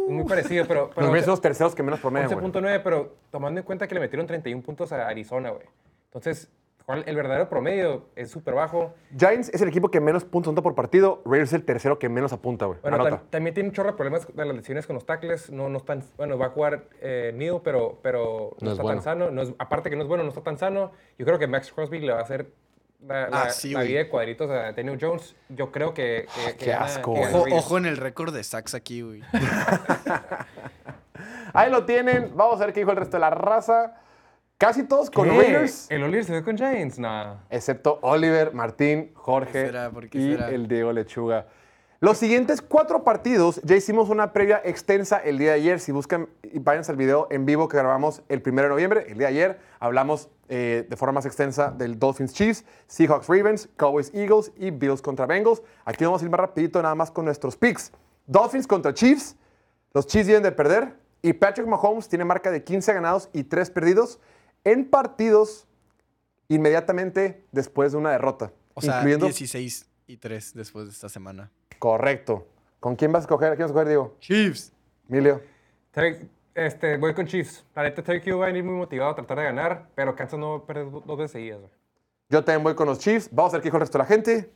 Muy 0.10 0.26
parecido, 0.26 0.66
pero... 0.68 0.90
pero 0.90 1.02
Los 1.02 1.12
Raiders 1.12 1.26
son 1.26 1.32
los 1.34 1.42
terceros 1.42 1.76
que 1.76 1.84
menos 1.84 2.00
promedian, 2.00 2.32
güey. 2.34 2.46
11.9, 2.52 2.82
pero 2.84 3.16
tomando 3.32 3.60
en 3.60 3.66
cuenta 3.66 3.88
que 3.88 3.96
le 3.96 4.02
metieron 4.02 4.28
31 4.28 4.62
puntos 4.62 4.92
a 4.92 5.08
Arizona, 5.08 5.50
güey. 5.52 5.66
Entonces, 6.06 6.50
¿cuál- 6.88 7.04
el 7.06 7.16
verdadero 7.18 7.50
promedio 7.50 8.06
es 8.16 8.32
súper 8.32 8.54
bajo. 8.54 8.94
Giants 9.16 9.50
es 9.54 9.62
el 9.62 9.68
equipo 9.68 9.92
que 9.92 10.00
menos 10.00 10.24
puntos 10.24 10.52
anota 10.52 10.64
por 10.64 10.74
partido. 10.74 11.22
Raiders 11.26 11.50
es 11.50 11.54
el 11.54 11.66
tercero 11.66 12.00
que 12.00 12.08
menos 12.08 12.32
apunta, 12.32 12.66
güey. 12.66 12.80
Bueno, 12.82 12.98
tam- 13.06 13.20
también 13.30 13.54
tiene 13.54 13.70
un 13.70 13.76
chorro 13.76 13.92
de 13.92 13.98
problemas 13.98 14.26
de 14.34 14.46
las 14.46 14.56
lesiones 14.56 14.88
con 14.88 14.94
los 14.96 15.06
tackles. 15.06 15.52
No, 15.52 15.68
no 15.68 15.78
están, 15.80 16.02
bueno, 16.16 16.38
va 16.38 16.46
a 16.48 16.50
jugar 16.50 16.86
eh, 17.02 17.34
Neal, 17.36 17.60
pero, 17.62 18.00
pero 18.02 18.56
no, 18.62 18.66
No 18.66 18.68
es 18.68 18.72
está 18.72 18.84
bueno. 18.84 19.02
tan 19.02 19.04
sano. 19.04 19.32
No 19.32 19.42
es- 19.42 19.54
aparte 19.60 19.90
que 19.90 19.98
no 19.98 20.04
es 20.04 20.08
bueno, 20.08 20.24
no 20.24 20.30
está 20.30 20.42
tan 20.42 20.58
sano. 20.58 20.94
Yo 21.20 21.26
creo 21.26 21.38
que 21.38 21.48
Max 21.48 21.74
Crosby 21.74 22.00
le 22.00 22.14
va 22.14 22.20
a 22.20 22.24
hacer 22.24 22.54
la, 23.06 23.30
la- 23.30 23.42
Ah, 23.44 23.50
sí, 23.50 23.72
la 23.74 23.80
güey. 23.82 23.90
vida 23.90 24.00
de 24.00 24.08
cuadritos 24.10 24.50
a 24.50 24.72
Daniel 24.72 24.98
Jones. 25.00 25.36
Yo 25.50 25.72
creo 25.74 25.94
que... 25.94 26.26
que- 26.34 26.52
que 26.54 26.58
qué 26.58 26.66
gana- 26.72 26.86
asco, 26.86 27.14
que 27.16 27.20
Ojo, 27.20 27.46
ojo 27.52 27.78
en 27.78 27.86
el 27.86 27.98
récord 27.98 28.34
de 28.34 28.44
sacks 28.46 28.74
aquí, 28.74 29.02
güey. 29.02 29.22
Ahí 31.54 31.70
lo 31.70 31.86
tienen. 31.86 32.32
Vamos 32.36 32.62
a 32.62 32.66
ver 32.66 32.74
qué 32.74 32.80
dijo 32.82 32.92
el 32.92 32.98
resto 32.98 33.18
de 33.18 33.22
la 33.22 33.30
raza. 33.32 33.96
Casi 34.58 34.86
todos 34.86 35.12
con 35.12 35.30
¿Qué? 35.30 35.38
Raiders. 35.38 35.86
¿El 35.92 36.02
Oliver 36.02 36.26
se 36.26 36.34
ve 36.34 36.44
con 36.44 36.58
Giants? 36.58 36.98
Nah. 36.98 37.36
Excepto 37.52 38.00
Oliver, 38.02 38.56
Martín, 38.56 39.12
Jorge 39.14 39.52
¿Por 39.52 39.52
qué 39.52 39.66
será? 39.68 39.92
¿Por 39.92 40.10
qué 40.10 40.18
y 40.18 40.32
será? 40.32 40.50
el 40.50 40.68
Diego 40.68 40.92
Lechuga. 40.92 41.46
Los 42.00 42.18
siguientes 42.18 42.64
cuatro 42.64 43.04
partidos, 43.04 43.62
ya 43.64 43.76
hicimos 43.76 44.10
una 44.10 44.34
previa 44.34 44.60
extensa 44.64 45.18
el 45.18 45.38
día 45.38 45.52
de 45.52 45.58
ayer. 45.58 45.80
Si 45.80 45.92
buscan, 45.92 46.28
y 46.42 46.58
váyanse 46.58 46.92
al 46.92 46.98
video 46.98 47.28
en 47.30 47.46
vivo 47.46 47.68
que 47.68 47.78
grabamos 47.78 48.24
el 48.30 48.42
1 48.44 48.62
de 48.64 48.70
noviembre, 48.70 49.06
el 49.08 49.20
día 49.20 49.28
de 49.28 49.34
ayer, 49.34 49.60
hablamos 49.80 50.30
eh, 50.50 50.88
de 50.90 50.96
forma 50.96 51.14
más 51.14 51.28
extensa 51.28 51.70
del 51.70 52.00
Dolphins 52.00 52.34
Chiefs, 52.34 52.66
Seahawks 52.88 53.28
Ravens, 53.28 53.70
Cowboys 53.78 54.12
Eagles 54.16 54.52
y 54.58 54.72
Bills 54.72 55.04
contra 55.04 55.28
Bengals. 55.28 55.62
Aquí 55.86 56.04
vamos 56.04 56.22
a 56.22 56.26
ir 56.26 56.32
más 56.32 56.40
rapidito 56.40 56.82
nada 56.82 56.96
más 56.96 57.12
con 57.12 57.26
nuestros 57.26 57.56
picks. 57.56 57.92
Dolphins 58.26 58.66
contra 58.66 58.92
Chiefs, 58.92 59.36
los 59.94 60.08
Chiefs 60.08 60.28
vienen 60.28 60.44
de 60.44 60.52
perder 60.52 60.96
y 61.22 61.34
Patrick 61.34 61.68
Mahomes 61.68 62.10
tiene 62.10 62.26
marca 62.26 62.50
de 62.50 62.64
15 62.64 62.94
ganados 62.94 63.30
y 63.34 63.44
3 63.44 63.70
perdidos 63.72 64.20
en 64.72 64.90
partidos 64.90 65.68
inmediatamente 66.48 67.44
después 67.52 67.92
de 67.92 67.98
una 67.98 68.12
derrota. 68.12 68.52
O 68.74 68.82
sea, 68.82 68.98
incluyendo 68.98 69.26
16 69.26 69.90
y 70.08 70.18
3 70.18 70.54
después 70.54 70.86
de 70.86 70.92
esta 70.92 71.10
semana. 71.10 71.52
Correcto. 71.80 72.48
¿Con 72.80 72.96
quién 72.96 73.12
vas 73.12 73.22
a 73.22 73.24
escoger? 73.26 73.52
¿A 73.52 73.56
quién 73.56 73.64
vas 73.66 73.72
a 73.72 73.74
escoger, 73.74 73.88
Diego? 73.88 74.16
Chiefs. 74.20 74.72
Emilio. 75.10 75.42
Este, 76.54 76.98
voy 76.98 77.14
con 77.14 77.26
Chiefs. 77.26 77.66
La 77.76 77.84
neta, 77.84 78.04
Terry 78.04 78.22
Q 78.22 78.38
va 78.38 78.46
a 78.46 78.48
venir 78.48 78.64
muy 78.64 78.76
motivado 78.76 79.12
a 79.12 79.16
tratar 79.16 79.38
de 79.40 79.44
ganar, 79.46 79.90
pero 79.96 80.16
Kansas 80.16 80.40
no 80.40 80.52
va 80.52 80.58
a 80.58 80.66
perder 80.66 80.90
do- 80.92 81.02
dos 81.02 81.18
veces 81.18 81.32
seguidas. 81.32 81.60
güey. 81.60 81.72
Yo 82.30 82.44
también 82.44 82.64
voy 82.64 82.76
con 82.76 82.88
los 82.88 83.00
Chiefs. 83.00 83.30
Vamos 83.32 83.54
a 83.54 83.58
ver 83.58 83.62
qué 83.64 83.68
dijo 83.68 83.78
el 83.78 83.82
resto 83.82 83.98
de 83.98 84.04
la 84.04 84.08
gente. 84.08 84.52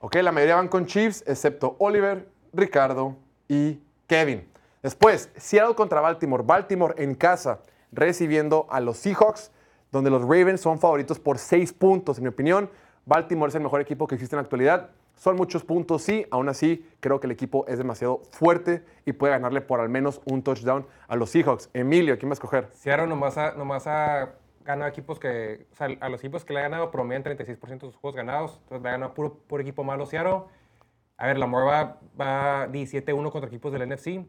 Ok, 0.00 0.16
la 0.16 0.30
mayoría 0.32 0.56
van 0.56 0.68
con 0.68 0.86
Chiefs, 0.86 1.24
excepto 1.26 1.74
Oliver, 1.80 2.28
Ricardo 2.52 3.16
y 3.48 3.80
Kevin. 4.06 4.46
Después, 4.82 5.30
Seattle 5.36 5.74
contra 5.74 6.00
Baltimore. 6.00 6.42
Baltimore 6.46 6.94
en 7.02 7.14
casa, 7.14 7.60
recibiendo 7.92 8.66
a 8.70 8.80
los 8.80 8.98
Seahawks, 8.98 9.50
donde 9.90 10.10
los 10.10 10.22
Ravens 10.22 10.60
son 10.60 10.78
favoritos 10.78 11.18
por 11.18 11.38
seis 11.38 11.72
puntos, 11.72 12.18
en 12.18 12.24
mi 12.24 12.28
opinión. 12.28 12.70
Baltimore 13.06 13.48
es 13.48 13.54
el 13.54 13.62
mejor 13.62 13.80
equipo 13.80 14.06
que 14.06 14.14
existe 14.16 14.36
en 14.36 14.38
la 14.38 14.42
actualidad. 14.42 14.90
Son 15.16 15.34
muchos 15.34 15.64
puntos, 15.64 16.02
sí. 16.02 16.26
Aún 16.30 16.48
así, 16.48 16.86
creo 17.00 17.18
que 17.18 17.26
el 17.26 17.32
equipo 17.32 17.66
es 17.66 17.78
demasiado 17.78 18.22
fuerte 18.30 18.84
y 19.04 19.12
puede 19.12 19.32
ganarle 19.32 19.60
por 19.60 19.80
al 19.80 19.88
menos 19.88 20.20
un 20.26 20.42
touchdown 20.42 20.86
a 21.08 21.16
los 21.16 21.30
Seahawks. 21.30 21.70
Emilio, 21.74 22.16
¿quién 22.18 22.30
va 22.30 22.32
a 22.32 22.34
escoger? 22.34 22.68
Seattle 22.72 23.08
nomás 23.08 23.36
ha, 23.36 23.52
nomás 23.52 23.86
ha 23.88 24.34
ganado 24.64 24.88
equipos 24.88 25.18
que, 25.18 25.66
o 25.72 25.74
sea, 25.74 25.88
a 26.00 26.08
los 26.08 26.20
equipos 26.20 26.44
que 26.44 26.52
le 26.52 26.60
ha 26.60 26.62
ganado 26.62 26.90
promedian 26.90 27.24
36% 27.24 27.58
de 27.68 27.80
sus 27.80 27.96
juegos 27.96 28.14
ganados. 28.14 28.58
Entonces 28.62 28.82
le 28.82 28.88
ha 28.90 28.92
ganado 28.92 29.14
puro, 29.14 29.34
puro 29.34 29.62
equipo 29.62 29.82
malo 29.82 30.06
Seattle. 30.06 30.42
A 31.16 31.26
ver, 31.26 31.38
Lamar 31.38 31.66
va, 31.66 31.98
va 32.20 32.68
17-1 32.68 33.32
contra 33.32 33.48
equipos 33.48 33.72
del 33.72 33.88
NFC. 33.88 34.24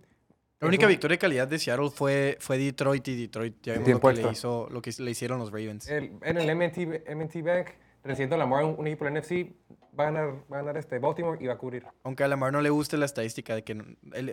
La 0.62 0.68
única 0.68 0.88
victoria 0.88 1.16
de 1.16 1.20
calidad 1.20 1.48
de 1.48 1.58
Seattle 1.58 1.90
fue, 1.90 2.38
fue 2.42 2.58
Detroit 2.58 3.08
y 3.08 3.22
Detroit 3.22 3.56
ya 3.64 3.74
vimos 3.74 3.88
lo 3.90 4.00
que, 4.02 4.14
le 4.22 4.32
hizo, 4.32 4.68
lo 4.70 4.82
que 4.82 4.92
le 5.00 5.12
hicieron 5.12 5.40
los 5.40 5.52
Ravens. 5.52 5.88
El- 5.88 6.18
en 6.22 6.38
el 6.38 6.54
MNT, 6.54 7.10
MNT 7.16 7.42
Bank, 7.42 7.68
recibiendo 8.04 8.36
a 8.36 8.40
Lamar 8.40 8.66
un, 8.66 8.76
un 8.78 8.86
equipo 8.88 9.06
del 9.06 9.14
NFC, 9.14 9.54
va 9.98 10.04
a 10.08 10.12
ganar, 10.12 10.34
va 10.52 10.58
a 10.58 10.60
ganar 10.62 10.78
este 10.78 11.00
Baltimore 11.00 11.38
y 11.42 11.48
va 11.48 11.54
a 11.54 11.58
cubrir. 11.58 11.86
Aunque 12.04 12.26
a 12.26 12.28
Lamar 12.28 12.52
no 12.52 12.60
le 12.60 12.70
guste 12.70 12.98
la 12.98 13.06
estadística 13.06 13.56
de 13.56 13.64
que 13.64 13.74
no- 13.74 13.86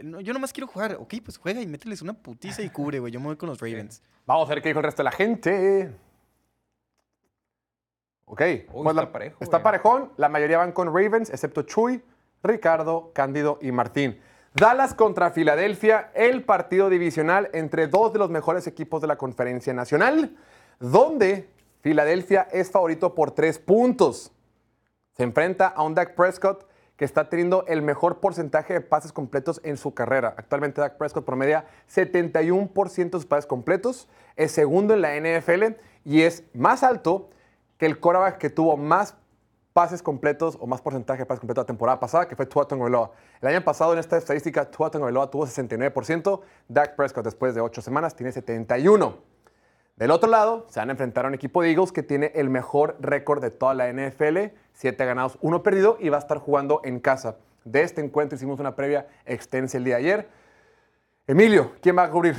no, 0.03 0.21
yo 0.21 0.33
nomás 0.33 0.53
quiero 0.53 0.67
jugar. 0.67 0.97
Ok, 0.99 1.15
pues 1.25 1.39
juega 1.39 1.61
y 1.63 1.67
mételes 1.69 2.03
una 2.03 2.15
putiza 2.15 2.61
y 2.63 2.71
cubre, 2.71 2.99
güey. 2.99 3.13
Yo 3.13 3.21
me 3.21 3.27
voy 3.27 3.37
con 3.37 3.49
los 3.49 3.61
Ravens. 3.61 4.03
Vamos 4.27 4.51
a 4.51 4.55
ver 4.55 4.63
qué 4.63 4.71
dijo 4.71 4.81
el 4.81 4.85
resto 4.85 5.03
de 5.03 5.05
la 5.05 5.13
gente. 5.13 5.93
Ok. 8.25 8.39
pues 8.39 8.67
está 8.75 8.93
la- 8.95 9.13
parejo, 9.13 9.37
Está 9.41 9.59
güey. 9.59 9.63
parejón. 9.63 10.13
La 10.17 10.29
mayoría 10.29 10.59
van 10.59 10.73
con 10.73 10.89
Ravens, 10.89 11.31
excepto 11.31 11.63
Chuy, 11.63 12.03
Ricardo, 12.43 13.13
Cándido 13.15 13.61
y 13.63 13.71
Martín. 13.71 14.21
Dallas 14.59 14.95
contra 14.95 15.33
Filadelfia, 15.33 16.11
el 16.15 16.43
partido 16.43 16.89
divisional 16.89 17.51
entre 17.53 17.89
dos 17.89 18.15
de 18.15 18.19
los 18.19 18.31
mejores 18.31 18.67
equipos 18.67 19.03
de 19.03 19.07
la 19.07 19.19
conferencia 19.19 19.75
nacional, 19.75 20.35
donde 20.81 21.51
Filadelfia 21.83 22.49
es 22.51 22.71
favorito 22.71 23.15
por 23.15 23.33
tres 23.33 23.59
puntos. 23.59 24.33
Se 25.13 25.25
enfrenta 25.25 25.67
a 25.67 25.83
un 25.83 25.95
Dak 25.95 26.15
Prescott 26.15 26.67
que 26.97 27.05
está 27.05 27.29
teniendo 27.29 27.67
el 27.67 27.83
mejor 27.83 28.19
porcentaje 28.19 28.73
de 28.73 28.81
pases 28.81 29.13
completos 29.13 29.61
en 29.63 29.77
su 29.77 29.93
carrera. 29.93 30.35
Actualmente 30.39 30.81
Dak 30.81 30.97
Prescott 30.97 31.27
promedia 31.27 31.67
71% 31.95 33.05
de 33.05 33.11
sus 33.11 33.27
pases 33.27 33.45
completos, 33.45 34.09
es 34.37 34.53
segundo 34.53 34.95
en 34.95 35.03
la 35.03 35.17
NFL 35.21 35.77
y 36.07 36.23
es 36.23 36.45
más 36.55 36.83
alto 36.83 37.29
que 37.77 37.85
el 37.85 38.01
quarterback 38.01 38.39
que 38.39 38.49
tuvo 38.49 38.79
más 38.79 39.17
pases 39.77 40.03
completos 40.03 40.57
o 40.59 40.67
más 40.67 40.81
porcentaje 40.81 41.19
de 41.19 41.27
pases 41.27 41.41
completos 41.41 41.65
la 41.65 41.67
temporada 41.67 42.01
pasada, 42.01 42.27
que 42.27 42.35
fue 42.35 42.47
Tua 42.47 42.67
Tagovailoa. 42.67 43.11
El 43.43 43.49
año 43.49 43.63
pasado 43.63 43.93
en 43.93 43.99
esta 43.99 44.17
estadística 44.17 44.65
Tua 44.71 44.91
Tagovailoa 44.91 45.31
tuvo 45.31 45.47
69%, 45.47 46.41
Dak 46.67 46.97
Prescott 46.97 47.27
después 47.27 47.55
de 47.55 47.61
8 47.61 47.83
semanas 47.83 48.17
tiene 48.17 48.33
71%. 48.33 49.17
Del 49.97 50.11
otro 50.13 50.31
lado, 50.31 50.65
se 50.71 50.81
van 50.81 50.89
a 50.89 50.93
enfrentar 50.93 51.27
a 51.27 51.29
un 51.29 51.35
equipo 51.35 51.61
de 51.61 51.73
Eagles 51.73 51.93
que 51.93 52.03
tiene 52.03 52.33
el 52.35 52.49
mejor 52.49 52.97
récord 53.01 53.43
de 53.43 53.51
toda 53.51 53.75
la 53.75 53.93
NFL, 53.93 54.55
7 54.73 55.05
ganados, 55.05 55.37
1 55.43 55.63
perdido, 55.63 55.99
y 56.01 56.09
va 56.09 56.17
a 56.17 56.21
estar 56.21 56.39
jugando 56.39 56.81
en 56.83 56.99
casa. 56.99 57.37
De 57.67 57.83
este 57.83 58.01
encuentro 58.01 58.37
hicimos 58.37 58.59
una 58.59 58.75
previa 58.77 59.09
extensa 59.27 59.77
el 59.77 59.85
día 59.85 59.97
de 59.97 60.01
ayer. 60.01 60.29
Emilio, 61.27 61.73
¿quién 61.83 61.99
va 61.99 62.05
a 62.05 62.11
cubrir? 62.11 62.37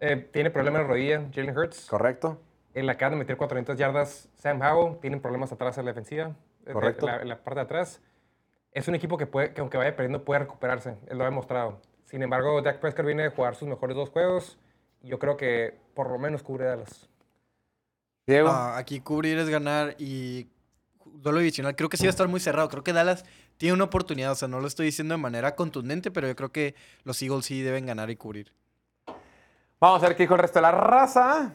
Eh, 0.00 0.16
tiene 0.32 0.50
problemas 0.50 0.80
en 0.80 0.86
la 0.88 0.92
rodilla, 0.92 1.28
Jalen 1.32 1.56
Hurts. 1.56 1.86
Correcto. 1.88 2.40
En 2.74 2.86
la 2.86 2.96
cara 2.96 3.12
de 3.12 3.16
meter 3.16 3.36
400 3.36 3.78
yardas, 3.78 4.28
Sam 4.34 4.60
Howell. 4.60 4.98
Tienen 5.00 5.20
problemas 5.20 5.52
atrás 5.52 5.78
en 5.78 5.84
la 5.84 5.92
defensiva. 5.92 6.34
eh, 6.66 6.72
Correcto. 6.72 7.08
En 7.08 7.28
la, 7.28 7.42
parte 7.42 7.60
de 7.60 7.64
atrás. 7.64 8.02
Es 8.72 8.88
un 8.88 8.96
equipo 8.96 9.16
que, 9.16 9.26
puede, 9.26 9.54
que 9.54 9.60
aunque 9.60 9.78
vaya 9.78 9.94
perdiendo, 9.94 10.24
puede 10.24 10.40
recuperarse. 10.40 10.96
Él 11.06 11.18
lo 11.18 11.24
ha 11.24 11.28
demostrado. 11.28 11.80
Sin 12.04 12.22
embargo, 12.22 12.60
Dak 12.62 12.80
Prescott 12.80 13.06
viene 13.06 13.26
a 13.26 13.30
jugar 13.30 13.54
sus 13.54 13.68
mejores 13.68 13.96
dos 13.96 14.10
juegos. 14.10 14.58
Yo 15.02 15.18
creo 15.20 15.36
que 15.36 15.78
por 15.94 16.10
lo 16.10 16.18
menos 16.18 16.42
cubre 16.42 16.64
Dallas. 16.64 17.08
Diego. 18.26 18.48
No, 18.48 18.68
aquí 18.74 19.00
cubrir 19.00 19.38
es 19.38 19.48
ganar 19.48 19.94
y 19.98 20.48
duelo 21.04 21.38
divisional. 21.38 21.76
Creo 21.76 21.88
que 21.88 21.96
sí 21.96 22.04
va 22.04 22.08
a 22.08 22.10
estar 22.10 22.26
muy 22.26 22.40
cerrado. 22.40 22.68
Creo 22.68 22.82
que 22.82 22.92
Dallas 22.92 23.24
tiene 23.56 23.74
una 23.74 23.84
oportunidad. 23.84 24.32
O 24.32 24.34
sea, 24.34 24.48
no 24.48 24.60
lo 24.60 24.66
estoy 24.66 24.86
diciendo 24.86 25.14
de 25.14 25.18
manera 25.20 25.54
contundente, 25.54 26.10
pero 26.10 26.26
yo 26.26 26.34
creo 26.34 26.50
que 26.50 26.74
los 27.04 27.22
Eagles 27.22 27.46
sí 27.46 27.62
deben 27.62 27.86
ganar 27.86 28.10
y 28.10 28.16
cubrir. 28.16 28.52
Vamos 29.78 30.02
a 30.02 30.08
ver 30.08 30.16
qué 30.16 30.24
dijo 30.24 30.34
el 30.34 30.40
resto 30.40 30.58
de 30.58 30.62
la 30.62 30.72
raza. 30.72 31.54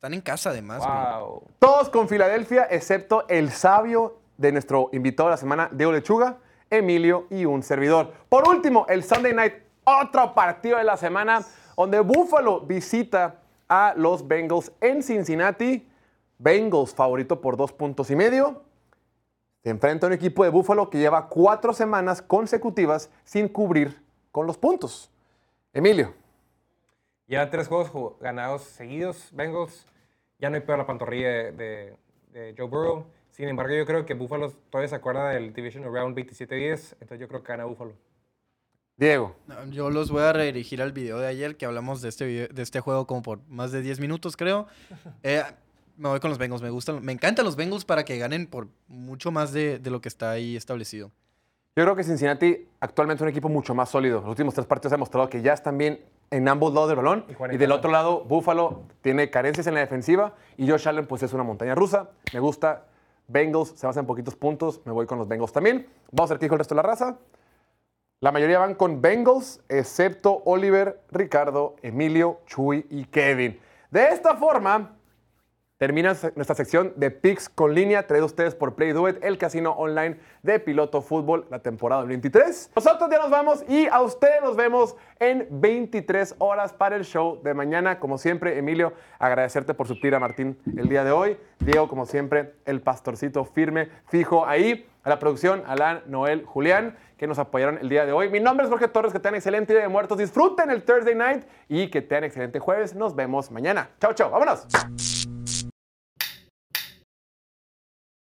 Están 0.00 0.14
en 0.14 0.22
casa 0.22 0.48
además. 0.48 0.78
Wow. 0.78 1.42
Todos 1.58 1.90
con 1.90 2.08
Filadelfia, 2.08 2.66
excepto 2.70 3.28
el 3.28 3.50
sabio 3.50 4.16
de 4.38 4.50
nuestro 4.50 4.88
invitado 4.92 5.28
de 5.28 5.34
la 5.34 5.36
semana, 5.36 5.68
Diego 5.70 5.92
Lechuga, 5.92 6.38
Emilio 6.70 7.26
y 7.28 7.44
un 7.44 7.62
servidor. 7.62 8.10
Por 8.30 8.48
último, 8.48 8.86
el 8.88 9.04
Sunday 9.04 9.34
Night, 9.34 9.52
otro 9.84 10.32
partido 10.32 10.78
de 10.78 10.84
la 10.84 10.96
semana, 10.96 11.42
donde 11.76 12.00
Buffalo 12.00 12.62
visita 12.62 13.42
a 13.68 13.92
los 13.94 14.26
Bengals 14.26 14.72
en 14.80 15.02
Cincinnati. 15.02 15.86
Bengals 16.38 16.94
favorito 16.94 17.38
por 17.42 17.58
dos 17.58 17.70
puntos 17.70 18.10
y 18.10 18.16
medio. 18.16 18.62
Se 19.62 19.68
enfrenta 19.68 20.06
a 20.06 20.08
un 20.08 20.14
equipo 20.14 20.44
de 20.44 20.48
Buffalo 20.48 20.88
que 20.88 20.96
lleva 20.96 21.28
cuatro 21.28 21.74
semanas 21.74 22.22
consecutivas 22.22 23.10
sin 23.22 23.48
cubrir 23.48 24.02
con 24.32 24.46
los 24.46 24.56
puntos. 24.56 25.10
Emilio. 25.74 26.19
Ya 27.30 27.48
tres 27.48 27.68
juegos 27.68 27.90
ju- 27.92 28.18
ganados 28.20 28.62
seguidos, 28.62 29.28
Bengals. 29.32 29.86
Ya 30.38 30.50
no 30.50 30.56
hay 30.56 30.62
peor 30.62 30.78
la 30.78 30.86
pantorrilla 30.86 31.28
de, 31.28 31.52
de- 31.52 31.94
de 32.32 32.54
Joe 32.58 32.66
Burrow. 32.66 33.06
Sin 33.30 33.48
embargo, 33.48 33.72
yo 33.74 33.86
creo 33.86 34.04
que 34.04 34.14
Buffalo 34.14 34.50
todavía 34.68 34.88
se 34.88 34.96
acuerda 34.96 35.30
del 35.30 35.52
Division 35.54 35.84
Round 35.84 36.16
27-10. 36.16 36.94
Entonces 37.00 37.20
yo 37.20 37.28
creo 37.28 37.42
que 37.42 37.48
gana 37.52 37.64
Buffalo. 37.64 37.92
Diego. 38.96 39.34
No, 39.46 39.64
Yo 39.70 39.88
los 39.90 40.10
voy 40.10 40.22
a 40.22 40.32
redirigir 40.32 40.82
al 40.82 40.92
video 40.92 41.18
de 41.18 41.26
ayer 41.28 41.56
que 41.56 41.64
hablamos 41.64 42.02
de 42.02 42.08
este, 42.10 42.26
video- 42.26 42.48
de 42.48 42.62
este 42.62 42.80
juego 42.80 43.06
como 43.06 43.22
por 43.22 43.38
más 43.48 43.72
de 43.72 43.80
10 43.80 44.00
minutos, 44.00 44.36
creo. 44.36 44.66
Eh, 45.22 45.42
me 45.96 46.08
voy 46.08 46.18
con 46.20 46.30
los 46.30 46.38
Bengals. 46.38 46.62
Me 46.62 46.70
gustan, 46.70 47.02
me 47.04 47.12
encantan 47.12 47.44
los 47.44 47.56
Bengals 47.56 47.84
para 47.84 48.04
que 48.04 48.18
ganen 48.18 48.46
por 48.46 48.66
mucho 48.88 49.30
más 49.30 49.52
de, 49.52 49.78
de 49.78 49.90
lo 49.90 50.00
que 50.00 50.08
está 50.08 50.30
ahí 50.32 50.56
establecido. 50.56 51.12
Yo 51.76 51.84
creo 51.84 51.94
que 51.94 52.02
Cincinnati 52.02 52.66
actualmente 52.80 53.20
es 53.20 53.22
un 53.22 53.28
equipo 53.28 53.48
mucho 53.48 53.74
más 53.74 53.88
sólido. 53.88 54.20
Los 54.20 54.30
últimos 54.30 54.54
tres 54.54 54.66
partidos 54.66 54.92
han 54.92 54.98
demostrado 54.98 55.28
que 55.28 55.40
ya 55.42 55.52
están 55.52 55.78
bien 55.78 56.00
en 56.30 56.48
ambos 56.48 56.72
lados 56.72 56.88
del 56.88 56.96
balón. 56.96 57.24
Y 57.50 57.56
del 57.56 57.72
otro 57.72 57.90
lado, 57.90 58.24
Buffalo 58.24 58.82
tiene 59.02 59.30
carencias 59.30 59.66
en 59.66 59.74
la 59.74 59.80
defensiva. 59.80 60.34
Y 60.56 60.68
Josh 60.68 60.88
Allen, 60.88 61.06
pues 61.06 61.22
es 61.22 61.32
una 61.32 61.42
montaña 61.42 61.74
rusa. 61.74 62.10
Me 62.32 62.40
gusta. 62.40 62.86
Bengals 63.26 63.74
se 63.76 63.86
basa 63.86 64.00
en 64.00 64.06
poquitos 64.06 64.34
puntos. 64.34 64.80
Me 64.84 64.92
voy 64.92 65.06
con 65.06 65.18
los 65.18 65.28
Bengals 65.28 65.52
también. 65.52 65.86
Vamos 66.10 66.30
a 66.30 66.34
ver 66.34 66.40
qué 66.40 66.46
dijo 66.46 66.54
el 66.54 66.60
resto 66.60 66.74
de 66.74 66.82
la 66.82 66.88
raza. 66.88 67.18
La 68.20 68.32
mayoría 68.32 68.58
van 68.58 68.74
con 68.74 69.00
Bengals, 69.00 69.62
excepto 69.68 70.42
Oliver, 70.44 71.00
Ricardo, 71.10 71.76
Emilio, 71.80 72.40
Chuy 72.46 72.86
y 72.90 73.04
Kevin. 73.06 73.58
De 73.90 74.08
esta 74.08 74.36
forma, 74.36 74.96
Termina 75.80 76.14
nuestra 76.36 76.54
sección 76.54 76.92
de 76.96 77.10
picks 77.10 77.48
con 77.48 77.74
línea, 77.74 78.06
traído 78.06 78.26
ustedes 78.26 78.54
por 78.54 78.74
Play 78.74 78.92
Do 78.92 79.08
It, 79.08 79.16
el 79.24 79.38
casino 79.38 79.70
online 79.70 80.18
de 80.42 80.60
Piloto 80.60 81.00
Fútbol, 81.00 81.46
la 81.48 81.60
temporada 81.60 82.04
23. 82.04 82.72
Nosotros 82.76 83.08
ya 83.10 83.16
nos 83.16 83.30
vamos 83.30 83.64
y 83.66 83.86
a 83.86 84.02
ustedes 84.02 84.42
nos 84.42 84.56
vemos 84.56 84.94
en 85.20 85.48
23 85.50 86.34
horas 86.36 86.74
para 86.74 86.96
el 86.96 87.06
show 87.06 87.40
de 87.42 87.54
mañana. 87.54 87.98
Como 87.98 88.18
siempre, 88.18 88.58
Emilio, 88.58 88.92
agradecerte 89.18 89.72
por 89.72 89.88
suplir 89.88 90.14
a 90.14 90.20
Martín 90.20 90.58
el 90.76 90.86
día 90.90 91.02
de 91.02 91.12
hoy. 91.12 91.38
Diego, 91.60 91.88
como 91.88 92.04
siempre, 92.04 92.56
el 92.66 92.82
pastorcito 92.82 93.46
firme, 93.46 93.88
fijo 94.08 94.46
ahí. 94.46 94.86
A 95.02 95.08
la 95.08 95.18
producción, 95.18 95.62
Alan, 95.66 96.02
Noel, 96.08 96.44
Julián, 96.44 96.98
que 97.16 97.26
nos 97.26 97.38
apoyaron 97.38 97.78
el 97.78 97.88
día 97.88 98.04
de 98.04 98.12
hoy. 98.12 98.28
Mi 98.28 98.38
nombre 98.38 98.64
es 98.64 98.70
Jorge 98.70 98.86
Torres, 98.86 99.14
que 99.14 99.18
tengan 99.18 99.36
excelente 99.36 99.72
día 99.72 99.80
de 99.80 99.88
muertos. 99.88 100.18
Disfruten 100.18 100.70
el 100.70 100.82
Thursday 100.82 101.14
night 101.14 101.44
y 101.70 101.88
que 101.88 102.02
tengan 102.02 102.24
excelente 102.24 102.58
jueves. 102.58 102.94
Nos 102.94 103.16
vemos 103.16 103.50
mañana. 103.50 103.88
Chao, 103.98 104.12
chao. 104.12 104.30
Vámonos. 104.30 104.66